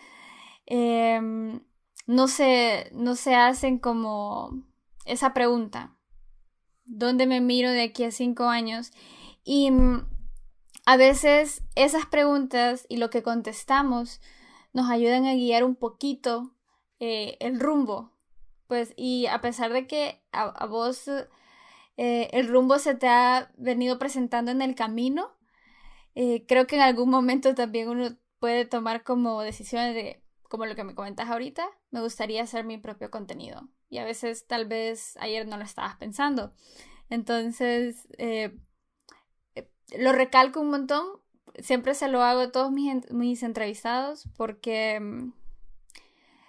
em, 0.65 1.61
no, 2.07 2.29
se, 2.29 2.89
no 2.93 3.17
se 3.17 3.35
hacen 3.35 3.81
como 3.81 4.63
esa 5.07 5.35
pregunta. 5.35 5.93
¿Dónde 6.85 7.27
me 7.27 7.41
miro 7.41 7.73
de 7.73 7.83
aquí 7.83 8.05
a 8.05 8.13
cinco 8.13 8.45
años? 8.45 8.93
Y 9.43 9.73
mm, 9.73 10.07
a 10.87 10.97
veces 10.97 11.65
esas 11.75 12.07
preguntas 12.07 12.87
y 12.89 12.99
lo 12.99 13.11
que 13.11 13.25
contestamos 13.25 14.21
nos 14.73 14.89
ayudan 14.89 15.27
a 15.27 15.35
guiar 15.35 15.65
un 15.65 15.75
poquito 15.75 16.55
eh, 17.01 17.37
el 17.41 17.59
rumbo. 17.59 18.13
Pues, 18.69 18.95
y 18.97 19.27
a 19.27 19.41
pesar 19.41 19.73
de 19.73 19.89
que 19.89 20.23
a 20.31 20.67
vos 20.67 21.11
eh, 21.97 22.29
el 22.33 22.49
rumbo 22.49 22.79
se 22.79 22.95
te 22.95 23.09
ha 23.09 23.53
venido 23.57 23.99
presentando 23.99 24.51
en 24.51 24.63
el 24.63 24.75
camino. 24.75 25.37
Eh, 26.15 26.45
creo 26.47 26.67
que 26.67 26.77
en 26.77 26.83
algún 26.83 27.11
momento 27.11 27.55
también 27.55 27.89
uno 27.89 28.17
puede 28.39 28.65
tomar 28.65 29.05
como 29.05 29.43
decisiones 29.43 29.95
de, 29.95 30.23
como 30.49 30.67
lo 30.67 30.75
que 30.75 30.85
me 30.85 30.95
comentas 30.95 31.29
ahorita, 31.31 31.67
me 31.91 32.01
gustaría 32.01 32.43
hacer 32.43 32.65
mi 32.65 32.79
propio 32.79 33.11
contenido. 33.11 33.69
Y 33.89 33.99
a 33.99 34.05
veces 34.05 34.47
tal 34.47 34.67
vez 34.67 35.17
ayer 35.19 35.47
no 35.47 35.57
lo 35.57 35.65
estabas 35.65 35.97
pensando. 35.97 36.53
Entonces, 37.11 38.09
eh, 38.19 38.57
lo 39.99 40.13
recalco 40.13 40.61
un 40.61 40.71
montón. 40.71 41.05
Siempre 41.59 41.95
se 41.95 42.09
lo 42.09 42.23
hago 42.23 42.41
a 42.41 42.53
todos 42.53 42.73
mis, 42.73 43.11
mis 43.13 43.43
entrevistados 43.45 44.29
porque 44.37 44.99
mm, 45.01 45.33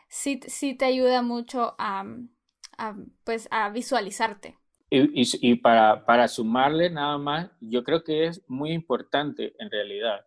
sí, 0.07 0.39
sí, 0.47 0.73
te 0.73 0.85
ayuda 0.85 1.21
mucho 1.21 1.75
a, 1.77 2.05
pues, 3.23 3.47
a 3.51 3.69
visualizarte 3.69 4.57
y, 4.89 5.55
para, 5.55 6.05
para, 6.05 6.27
sumarle 6.27 6.89
nada 6.89 7.17
más, 7.17 7.51
yo 7.59 7.83
creo 7.83 8.03
que 8.03 8.27
es 8.27 8.43
muy 8.47 8.71
importante 8.71 9.53
en 9.59 9.69
realidad. 9.69 10.25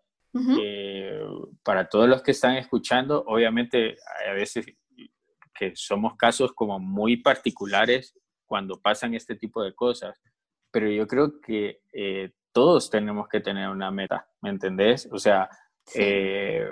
Eh, 0.61 1.21
para 1.65 1.89
todos 1.89 2.09
los 2.09 2.23
que 2.23 2.33
están 2.33 2.57
escuchando, 2.57 3.25
obviamente 3.27 3.97
a 4.29 4.33
veces 4.33 4.67
que 5.55 5.73
somos 5.75 6.17
casos 6.17 6.53
como 6.53 6.79
muy 6.79 7.17
particulares 7.17 8.17
cuando 8.47 8.81
pasan 8.81 9.15
este 9.15 9.35
tipo 9.35 9.63
de 9.63 9.75
cosas, 9.75 10.21
pero 10.71 10.89
yo 10.91 11.07
creo 11.07 11.41
que 11.41 11.81
eh, 11.93 12.33
todos 12.53 12.91
tenemos 12.91 13.29
que 13.29 13.41
tener 13.41 13.69
una 13.69 13.91
meta, 13.91 14.29
¿me 14.41 14.51
entendés? 14.51 15.09
O 15.11 15.19
sea, 15.19 15.49
eh, 15.95 16.69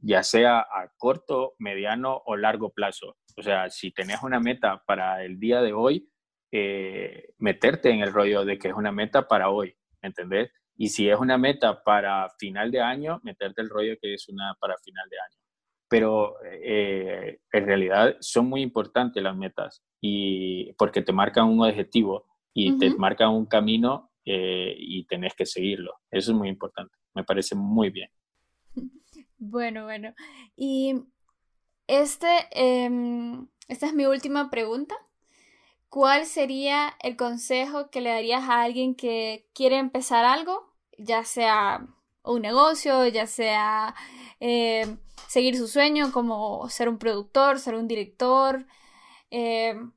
ya 0.00 0.22
sea 0.22 0.60
a 0.60 0.92
corto, 0.96 1.54
mediano 1.58 2.22
o 2.26 2.36
largo 2.36 2.70
plazo. 2.70 3.16
O 3.36 3.42
sea, 3.42 3.70
si 3.70 3.90
tenés 3.90 4.22
una 4.22 4.40
meta 4.40 4.82
para 4.86 5.24
el 5.24 5.38
día 5.38 5.60
de 5.60 5.72
hoy, 5.72 6.08
eh, 6.50 7.34
meterte 7.38 7.90
en 7.90 8.00
el 8.00 8.12
rollo 8.12 8.44
de 8.44 8.58
que 8.58 8.68
es 8.68 8.74
una 8.74 8.92
meta 8.92 9.28
para 9.28 9.50
hoy, 9.50 9.76
¿entendés? 10.02 10.50
Y 10.76 10.88
si 10.88 11.08
es 11.08 11.18
una 11.18 11.36
meta 11.38 11.82
para 11.82 12.28
final 12.38 12.70
de 12.70 12.80
año, 12.80 13.20
meterte 13.24 13.62
el 13.62 13.68
rollo 13.68 13.96
que 14.00 14.14
es 14.14 14.28
una 14.28 14.56
para 14.60 14.76
final 14.78 15.08
de 15.08 15.16
año. 15.16 15.38
Pero 15.88 16.36
eh, 16.44 17.40
en 17.52 17.66
realidad 17.66 18.16
son 18.20 18.46
muy 18.46 18.62
importantes 18.62 19.22
las 19.22 19.36
metas 19.36 19.82
y 20.00 20.72
porque 20.74 21.02
te 21.02 21.12
marcan 21.12 21.48
un 21.48 21.64
objetivo 21.64 22.26
y 22.54 22.78
te 22.78 22.90
marcan 22.90 23.30
un 23.30 23.46
camino 23.46 24.10
eh, 24.24 24.74
y 24.76 25.04
tenés 25.06 25.34
que 25.34 25.46
seguirlo. 25.46 25.94
Eso 26.10 26.32
es 26.32 26.36
muy 26.36 26.48
importante. 26.48 26.94
Me 27.14 27.24
parece 27.24 27.54
muy 27.54 27.90
bien. 27.90 28.10
Bueno, 29.38 29.84
bueno. 29.84 30.14
Y 30.56 30.94
este, 31.86 32.26
em, 32.50 33.48
esta 33.68 33.86
es 33.86 33.94
mi 33.94 34.04
última 34.06 34.50
pregunta. 34.50 34.94
¿Cuál 35.88 36.26
sería 36.26 36.94
el 37.02 37.16
consejo 37.16 37.90
que 37.90 38.00
le 38.00 38.10
darías 38.10 38.44
a 38.44 38.62
alguien 38.62 38.94
que 38.94 39.48
quiere 39.54 39.78
empezar 39.78 40.24
algo, 40.24 40.74
ya 40.98 41.24
sea 41.24 41.86
un 42.22 42.42
negocio, 42.42 43.06
ya 43.08 43.26
sea 43.26 43.94
em, 44.40 44.98
seguir 45.28 45.56
su 45.56 45.66
sueño 45.68 46.12
como 46.12 46.68
ser 46.68 46.88
un 46.88 46.98
productor, 46.98 47.58
ser 47.58 47.74
un 47.74 47.88
director, 47.88 48.66
em, 49.30 49.92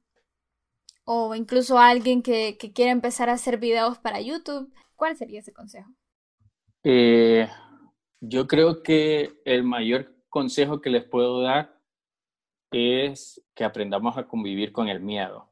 o 1.05 1.35
incluso 1.35 1.77
alguien 1.77 2.21
que, 2.23 2.57
que 2.57 2.73
quiere 2.73 2.91
empezar 2.91 3.29
a 3.29 3.33
hacer 3.33 3.57
videos 3.57 3.97
para 3.99 4.21
YouTube? 4.21 4.73
¿Cuál 4.95 5.17
sería 5.17 5.39
ese 5.41 5.53
consejo? 5.53 5.89
Eh, 6.83 7.47
yo 8.21 8.47
creo 8.47 8.83
que 8.83 9.41
el 9.45 9.63
mayor 9.63 10.15
consejo 10.29 10.81
que 10.81 10.89
les 10.89 11.03
puedo 11.03 11.41
dar 11.41 11.79
es 12.71 13.41
que 13.55 13.63
aprendamos 13.65 14.17
a 14.17 14.27
convivir 14.27 14.71
con 14.71 14.89
el 14.89 15.01
miedo. 15.01 15.50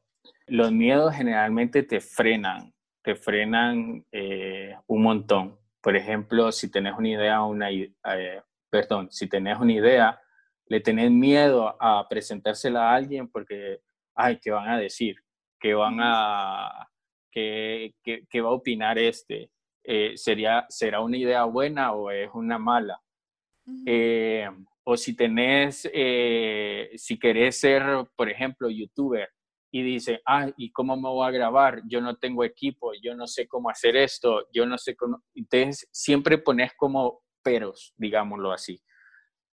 Los 0.50 0.72
miedos 0.72 1.14
generalmente 1.14 1.84
te 1.84 2.00
frenan, 2.00 2.74
te 3.04 3.14
frenan 3.14 4.04
eh, 4.10 4.74
un 4.88 5.02
montón. 5.02 5.56
Por 5.80 5.94
ejemplo, 5.94 6.50
si 6.50 6.68
tenés 6.68 6.94
una 6.98 7.08
idea, 7.08 7.44
una, 7.44 7.70
eh, 7.70 8.42
perdón, 8.68 9.12
si 9.12 9.28
tenés 9.28 9.58
una 9.60 9.72
idea, 9.72 10.20
le 10.66 10.80
tenés 10.80 11.08
miedo 11.12 11.76
a 11.80 12.04
presentársela 12.08 12.90
a 12.90 12.96
alguien 12.96 13.28
porque, 13.28 13.80
ay, 14.16 14.40
¿qué 14.42 14.50
van 14.50 14.68
a 14.68 14.78
decir? 14.78 15.22
¿Qué 15.60 15.72
van 15.72 15.98
a, 16.00 16.88
qué, 17.30 17.94
qué, 18.02 18.40
va 18.40 18.48
a 18.48 18.52
opinar 18.52 18.98
este? 18.98 19.52
Eh, 19.84 20.16
sería, 20.16 20.66
¿Será 20.68 21.00
una 21.00 21.16
idea 21.16 21.44
buena 21.44 21.92
o 21.92 22.10
es 22.10 22.28
una 22.34 22.58
mala? 22.58 23.00
o 24.82 24.96
si 24.96 25.14
tenés, 25.14 25.88
eh, 25.94 26.90
si 26.96 27.16
querés 27.20 27.60
ser, 27.60 27.84
por 28.16 28.28
ejemplo, 28.28 28.68
youtuber 28.68 29.28
y 29.70 29.82
dice, 29.82 30.20
ah, 30.26 30.50
¿y 30.56 30.72
cómo 30.72 30.96
me 30.96 31.08
voy 31.08 31.26
a 31.26 31.30
grabar? 31.30 31.82
Yo 31.86 32.00
no 32.00 32.16
tengo 32.16 32.44
equipo, 32.44 32.92
yo 33.00 33.14
no 33.14 33.26
sé 33.26 33.46
cómo 33.46 33.70
hacer 33.70 33.96
esto, 33.96 34.48
yo 34.52 34.66
no 34.66 34.76
sé 34.78 34.96
cómo... 34.96 35.22
Entonces, 35.34 35.88
siempre 35.92 36.38
pones 36.38 36.72
como 36.76 37.22
peros, 37.42 37.94
digámoslo 37.96 38.52
así. 38.52 38.82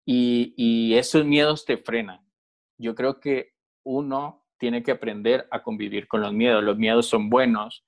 Y, 0.06 0.54
y 0.58 0.96
esos 0.96 1.26
miedos 1.26 1.66
te 1.66 1.78
frenan. 1.78 2.26
Yo 2.78 2.96
creo 2.96 3.20
que 3.20 3.52
uno 3.84 4.46
tiene 4.58 4.84
que 4.84 4.92
aprender 4.92 5.48
a 5.52 5.62
convivir 5.62 6.08
con 6.08 6.22
los 6.22 6.34
miedos. 6.34 6.64
Los 6.64 6.78
miedos 6.78 7.08
son 7.08 7.30
buenos 7.30 7.86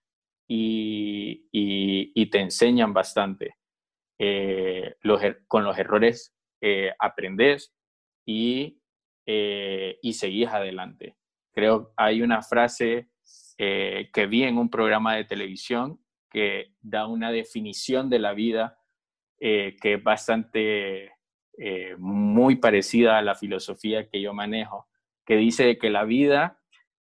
y, 0.48 1.48
y, 1.52 2.26
te 2.30 2.40
enseñan 2.40 2.94
bastante. 2.94 3.56
Eh, 4.20 4.96
er, 5.04 5.44
con 5.48 5.64
los 5.64 5.78
errores 5.78 6.36
eh, 6.62 6.92
aprendes 7.00 7.74
y, 8.26 8.82
eh, 9.26 9.98
y 10.02 10.14
seguís 10.14 10.50
adelante. 10.50 11.16
Creo 11.54 11.94
hay 11.98 12.22
una 12.22 12.42
frase 12.42 13.10
eh, 13.58 14.10
que 14.14 14.28
vi 14.28 14.44
en 14.44 14.58
un 14.58 14.70
programa 14.70 15.16
de 15.16 15.26
televisión 15.26 16.00
que 16.30 16.76
da 16.82 17.08
una 17.08 17.32
definición 17.32 18.10
de 18.10 18.20
la 18.20 18.34
vida 18.34 18.76
que 19.42 19.78
es 19.82 20.04
bastante 20.04 21.14
muy 21.98 22.58
parecida 22.58 23.18
a 23.18 23.22
la 23.22 23.36
filosofía 23.36 24.10
que 24.10 24.22
yo 24.22 24.34
manejo, 24.34 24.90
que 25.26 25.38
dice 25.38 25.78
que 25.78 25.90
la 25.90 26.04
vida 26.04 26.60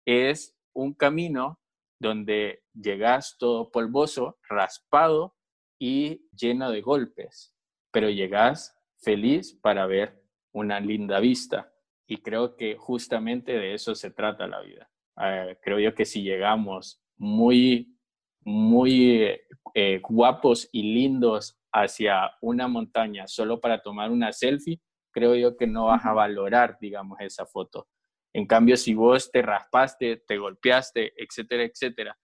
es 0.04 0.56
un 0.74 0.92
camino 0.92 1.60
donde 1.98 2.62
llegas 2.74 3.36
todo 3.38 3.70
polvoso, 3.70 4.38
raspado 4.48 5.36
y 5.78 6.26
lleno 6.32 6.70
de 6.70 6.80
golpes, 6.80 7.54
pero 7.90 8.10
llegas 8.10 8.78
feliz 8.98 9.54
para 9.54 9.86
ver 9.86 10.22
una 10.52 10.80
linda 10.80 11.20
vista. 11.20 11.72
Y 12.06 12.18
creo 12.18 12.56
que 12.56 12.76
justamente 12.76 13.52
de 13.52 13.74
eso 13.74 13.94
se 13.94 14.10
trata 14.10 14.46
la 14.46 14.60
vida. 14.60 14.88
Eh, 15.20 15.58
creo 15.62 15.78
yo 15.78 15.94
que 15.94 16.04
si 16.04 16.22
llegamos 16.22 17.02
muy, 17.16 17.96
muy 18.40 19.30
eh, 19.74 20.00
guapos 20.02 20.68
y 20.72 20.94
lindos 20.94 21.58
hacia 21.72 22.32
una 22.40 22.68
montaña 22.68 23.26
solo 23.26 23.60
para 23.60 23.82
tomar 23.82 24.10
una 24.10 24.32
selfie, 24.32 24.80
creo 25.10 25.34
yo 25.34 25.56
que 25.56 25.66
no 25.66 25.86
vas 25.86 26.04
a 26.04 26.12
valorar, 26.12 26.78
digamos, 26.80 27.18
esa 27.20 27.46
foto. 27.46 27.88
En 28.32 28.46
cambio, 28.46 28.76
si 28.76 28.94
vos 28.94 29.30
te 29.30 29.42
raspaste, 29.42 30.18
te 30.26 30.36
golpeaste, 30.36 31.14
etcétera, 31.16 31.64
etcétera, 31.64 32.18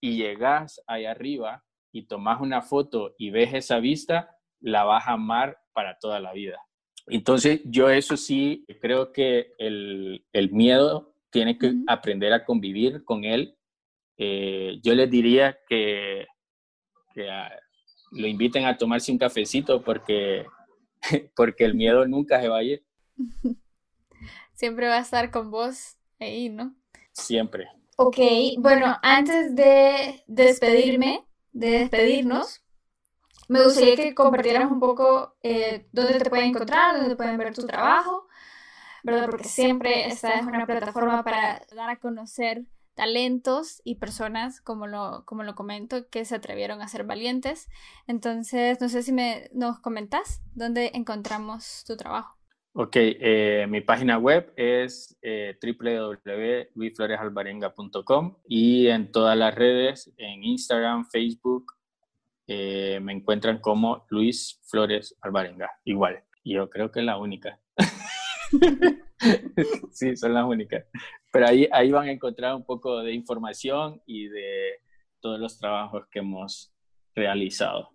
y 0.00 0.18
llegas 0.18 0.82
ahí 0.86 1.06
arriba 1.06 1.64
y 1.90 2.06
tomas 2.06 2.40
una 2.40 2.60
foto 2.60 3.14
y 3.16 3.30
ves 3.30 3.54
esa 3.54 3.78
vista, 3.78 4.36
la 4.60 4.84
vas 4.84 5.08
a 5.08 5.12
amar 5.12 5.58
para 5.72 5.98
toda 5.98 6.20
la 6.20 6.34
vida. 6.34 6.60
Entonces, 7.06 7.60
yo 7.64 7.90
eso 7.90 8.16
sí, 8.16 8.64
creo 8.80 9.12
que 9.12 9.52
el, 9.58 10.24
el 10.32 10.50
miedo 10.50 11.14
tiene 11.30 11.58
que 11.58 11.74
aprender 11.86 12.32
a 12.32 12.44
convivir 12.44 13.04
con 13.04 13.24
él. 13.24 13.56
Eh, 14.16 14.78
yo 14.82 14.94
les 14.94 15.10
diría 15.10 15.58
que, 15.68 16.26
que 17.12 17.28
lo 18.12 18.26
inviten 18.26 18.64
a 18.64 18.78
tomarse 18.78 19.12
un 19.12 19.18
cafecito 19.18 19.82
porque, 19.82 20.46
porque 21.36 21.64
el 21.64 21.74
miedo 21.74 22.06
nunca 22.06 22.40
se 22.40 22.48
va 22.48 22.58
a 22.58 22.62
ir. 22.62 22.84
Siempre 24.54 24.86
va 24.86 24.98
a 24.98 25.00
estar 25.00 25.30
con 25.30 25.50
vos 25.50 25.96
ahí, 26.20 26.48
¿no? 26.48 26.74
Siempre. 27.12 27.68
Ok, 27.96 28.18
bueno, 28.58 28.96
antes 29.02 29.54
de 29.54 30.22
despedirme, 30.26 31.24
de 31.52 31.70
despedirnos, 31.70 32.63
me 33.48 33.62
gustaría 33.62 33.96
que 33.96 34.14
compartieras 34.14 34.70
un 34.70 34.80
poco 34.80 35.36
eh, 35.42 35.86
dónde 35.92 36.18
te 36.18 36.30
pueden 36.30 36.50
encontrar, 36.50 36.96
dónde 36.96 37.16
pueden 37.16 37.36
ver 37.38 37.54
tu 37.54 37.66
trabajo, 37.66 38.28
¿verdad? 39.02 39.28
Porque 39.30 39.48
siempre 39.48 40.06
esta 40.06 40.34
es 40.34 40.46
una 40.46 40.66
plataforma 40.66 41.22
para 41.22 41.62
dar 41.74 41.90
a 41.90 41.96
conocer 41.96 42.64
talentos 42.94 43.82
y 43.84 43.96
personas, 43.96 44.60
como 44.60 44.86
lo, 44.86 45.24
como 45.26 45.42
lo 45.42 45.54
comento, 45.54 46.08
que 46.08 46.24
se 46.24 46.36
atrevieron 46.36 46.80
a 46.80 46.88
ser 46.88 47.04
valientes. 47.04 47.68
Entonces, 48.06 48.80
no 48.80 48.88
sé 48.88 49.02
si 49.02 49.12
me, 49.12 49.50
nos 49.52 49.80
comentas 49.80 50.42
dónde 50.54 50.92
encontramos 50.94 51.84
tu 51.86 51.96
trabajo. 51.96 52.36
Ok, 52.76 52.96
eh, 52.96 53.66
mi 53.68 53.82
página 53.82 54.18
web 54.18 54.52
es 54.56 55.16
eh, 55.22 55.56
y 58.48 58.86
en 58.88 59.12
todas 59.12 59.38
las 59.38 59.54
redes, 59.54 60.12
en 60.16 60.42
Instagram, 60.42 61.04
Facebook, 61.04 61.72
eh, 62.46 62.98
me 63.00 63.12
encuentran 63.12 63.60
como 63.60 64.04
Luis 64.10 64.60
Flores 64.64 65.16
Alvarenga, 65.20 65.70
igual. 65.84 66.22
Yo 66.44 66.68
creo 66.68 66.90
que 66.90 67.00
es 67.00 67.06
la 67.06 67.18
única. 67.18 67.58
sí, 69.92 70.16
son 70.16 70.34
las 70.34 70.44
únicas. 70.44 70.84
Pero 71.32 71.48
ahí, 71.48 71.68
ahí 71.72 71.90
van 71.90 72.08
a 72.08 72.12
encontrar 72.12 72.54
un 72.54 72.64
poco 72.64 73.00
de 73.00 73.12
información 73.12 74.02
y 74.06 74.28
de 74.28 74.80
todos 75.20 75.40
los 75.40 75.58
trabajos 75.58 76.06
que 76.10 76.18
hemos 76.18 76.72
realizado. 77.14 77.90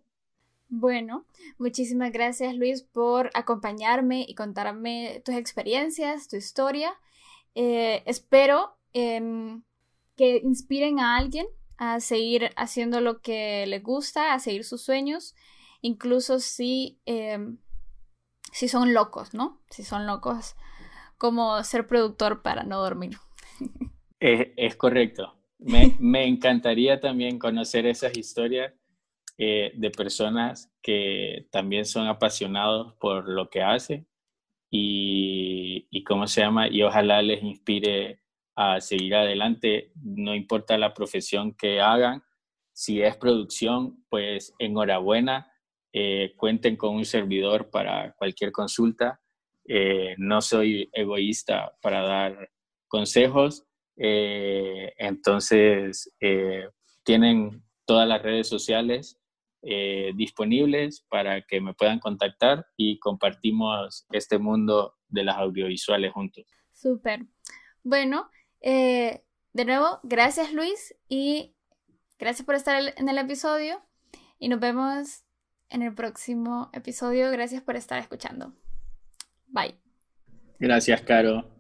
Bueno, 0.68 1.26
muchísimas 1.58 2.12
gracias 2.12 2.56
Luis 2.56 2.84
por 2.84 3.32
acompañarme 3.34 4.26
y 4.28 4.36
contarme 4.36 5.22
tus 5.26 5.36
experiencias, 5.36 6.28
tu 6.28 6.38
historia. 6.38 6.94
Eh, 7.56 8.04
espero 8.06 8.78
em, 8.94 9.64
que 10.16 10.38
inspiren 10.38 11.00
a 11.00 11.18
alguien 11.18 11.48
a 11.80 12.02
seguir 12.02 12.52
haciendo 12.58 13.00
lo 13.00 13.22
que 13.22 13.66
le 13.66 13.80
gusta, 13.80 14.34
a 14.34 14.40
seguir 14.40 14.66
sus 14.66 14.82
sueños, 14.82 15.34
incluso 15.82 16.40
si, 16.40 17.00
em, 17.06 17.58
si 18.52 18.68
son 18.68 18.94
locos, 18.94 19.34
¿no? 19.34 19.62
Si 19.70 19.84
son 19.84 20.06
locos, 20.06 20.58
como 21.18 21.64
ser 21.64 21.88
productor 21.88 22.42
para 22.42 22.64
no 22.64 22.80
dormir. 22.80 23.18
Es, 24.22 24.76
correcto. 24.76 25.34
Me, 25.60 25.96
me, 26.00 26.28
encantaría 26.28 27.00
también 27.00 27.40
conocer 27.40 27.86
esas 27.86 28.18
historias 28.18 28.74
eh, 29.38 29.72
de 29.76 29.92
personas 29.92 30.70
que 30.82 31.48
también 31.52 31.86
son 31.86 32.08
apasionados 32.08 32.96
por 32.96 33.30
lo 33.30 33.50
que 33.50 33.62
hacen 33.62 34.06
y, 34.70 35.88
y 35.90 36.04
cómo 36.04 36.28
se 36.28 36.42
llama, 36.42 36.68
y 36.68 36.84
ojalá 36.84 37.22
les 37.22 37.42
inspire 37.42 38.20
a 38.62 38.82
seguir 38.82 39.16
adelante, 39.16 39.94
no 40.04 40.36
importa 40.36 40.78
la 40.78 40.94
profesión 40.94 41.54
que 41.54 41.80
hagan. 41.80 42.22
Si 42.74 43.02
es 43.02 43.16
producción, 43.16 44.04
pues 44.10 44.54
enhorabuena, 44.60 45.50
eh, 45.94 46.34
cuenten 46.36 46.76
con 46.76 46.94
un 46.94 47.06
servidor 47.06 47.70
para 47.70 48.12
cualquier 48.18 48.52
consulta. 48.52 49.22
Eh, 49.66 50.14
no 50.18 50.42
soy 50.42 50.90
egoísta 50.92 51.74
para 51.82 52.02
dar 52.02 52.52
consejos. 52.90 53.64
Eh, 53.96 54.92
entonces, 54.98 56.14
eh, 56.20 56.68
tienen 57.06 57.64
todas 57.86 58.10
las 58.10 58.22
redes 58.22 58.50
sociales 58.50 59.16
disponibles 60.16 61.06
para 61.10 61.42
que 61.42 61.60
me 61.60 61.74
puedan 61.74 62.00
contactar 62.00 62.66
y 62.78 62.98
compartimos 63.00 64.06
este 64.12 64.38
mundo 64.38 64.96
de 65.10 65.24
las 65.26 65.36
audiovisuales 65.36 66.14
juntos. 66.14 66.46
Súper. 66.72 67.26
Bueno, 67.84 68.30
de 68.62 69.66
nuevo, 69.66 70.00
gracias 70.04 70.54
Luis 70.54 70.96
y 71.08 71.56
gracias 72.18 72.46
por 72.46 72.56
estar 72.56 72.82
en 72.96 73.10
el 73.10 73.18
episodio 73.18 73.82
y 74.40 74.50
nos 74.50 74.60
vemos 74.60 75.24
en 75.70 75.82
el 75.82 75.94
próximo 75.94 76.70
episodio. 76.74 77.32
Gracias 77.32 77.62
por 77.62 77.76
estar 77.76 78.00
escuchando. 78.00 78.54
Bye. 79.48 79.76
Gracias, 80.60 81.02
Caro. 81.02 81.59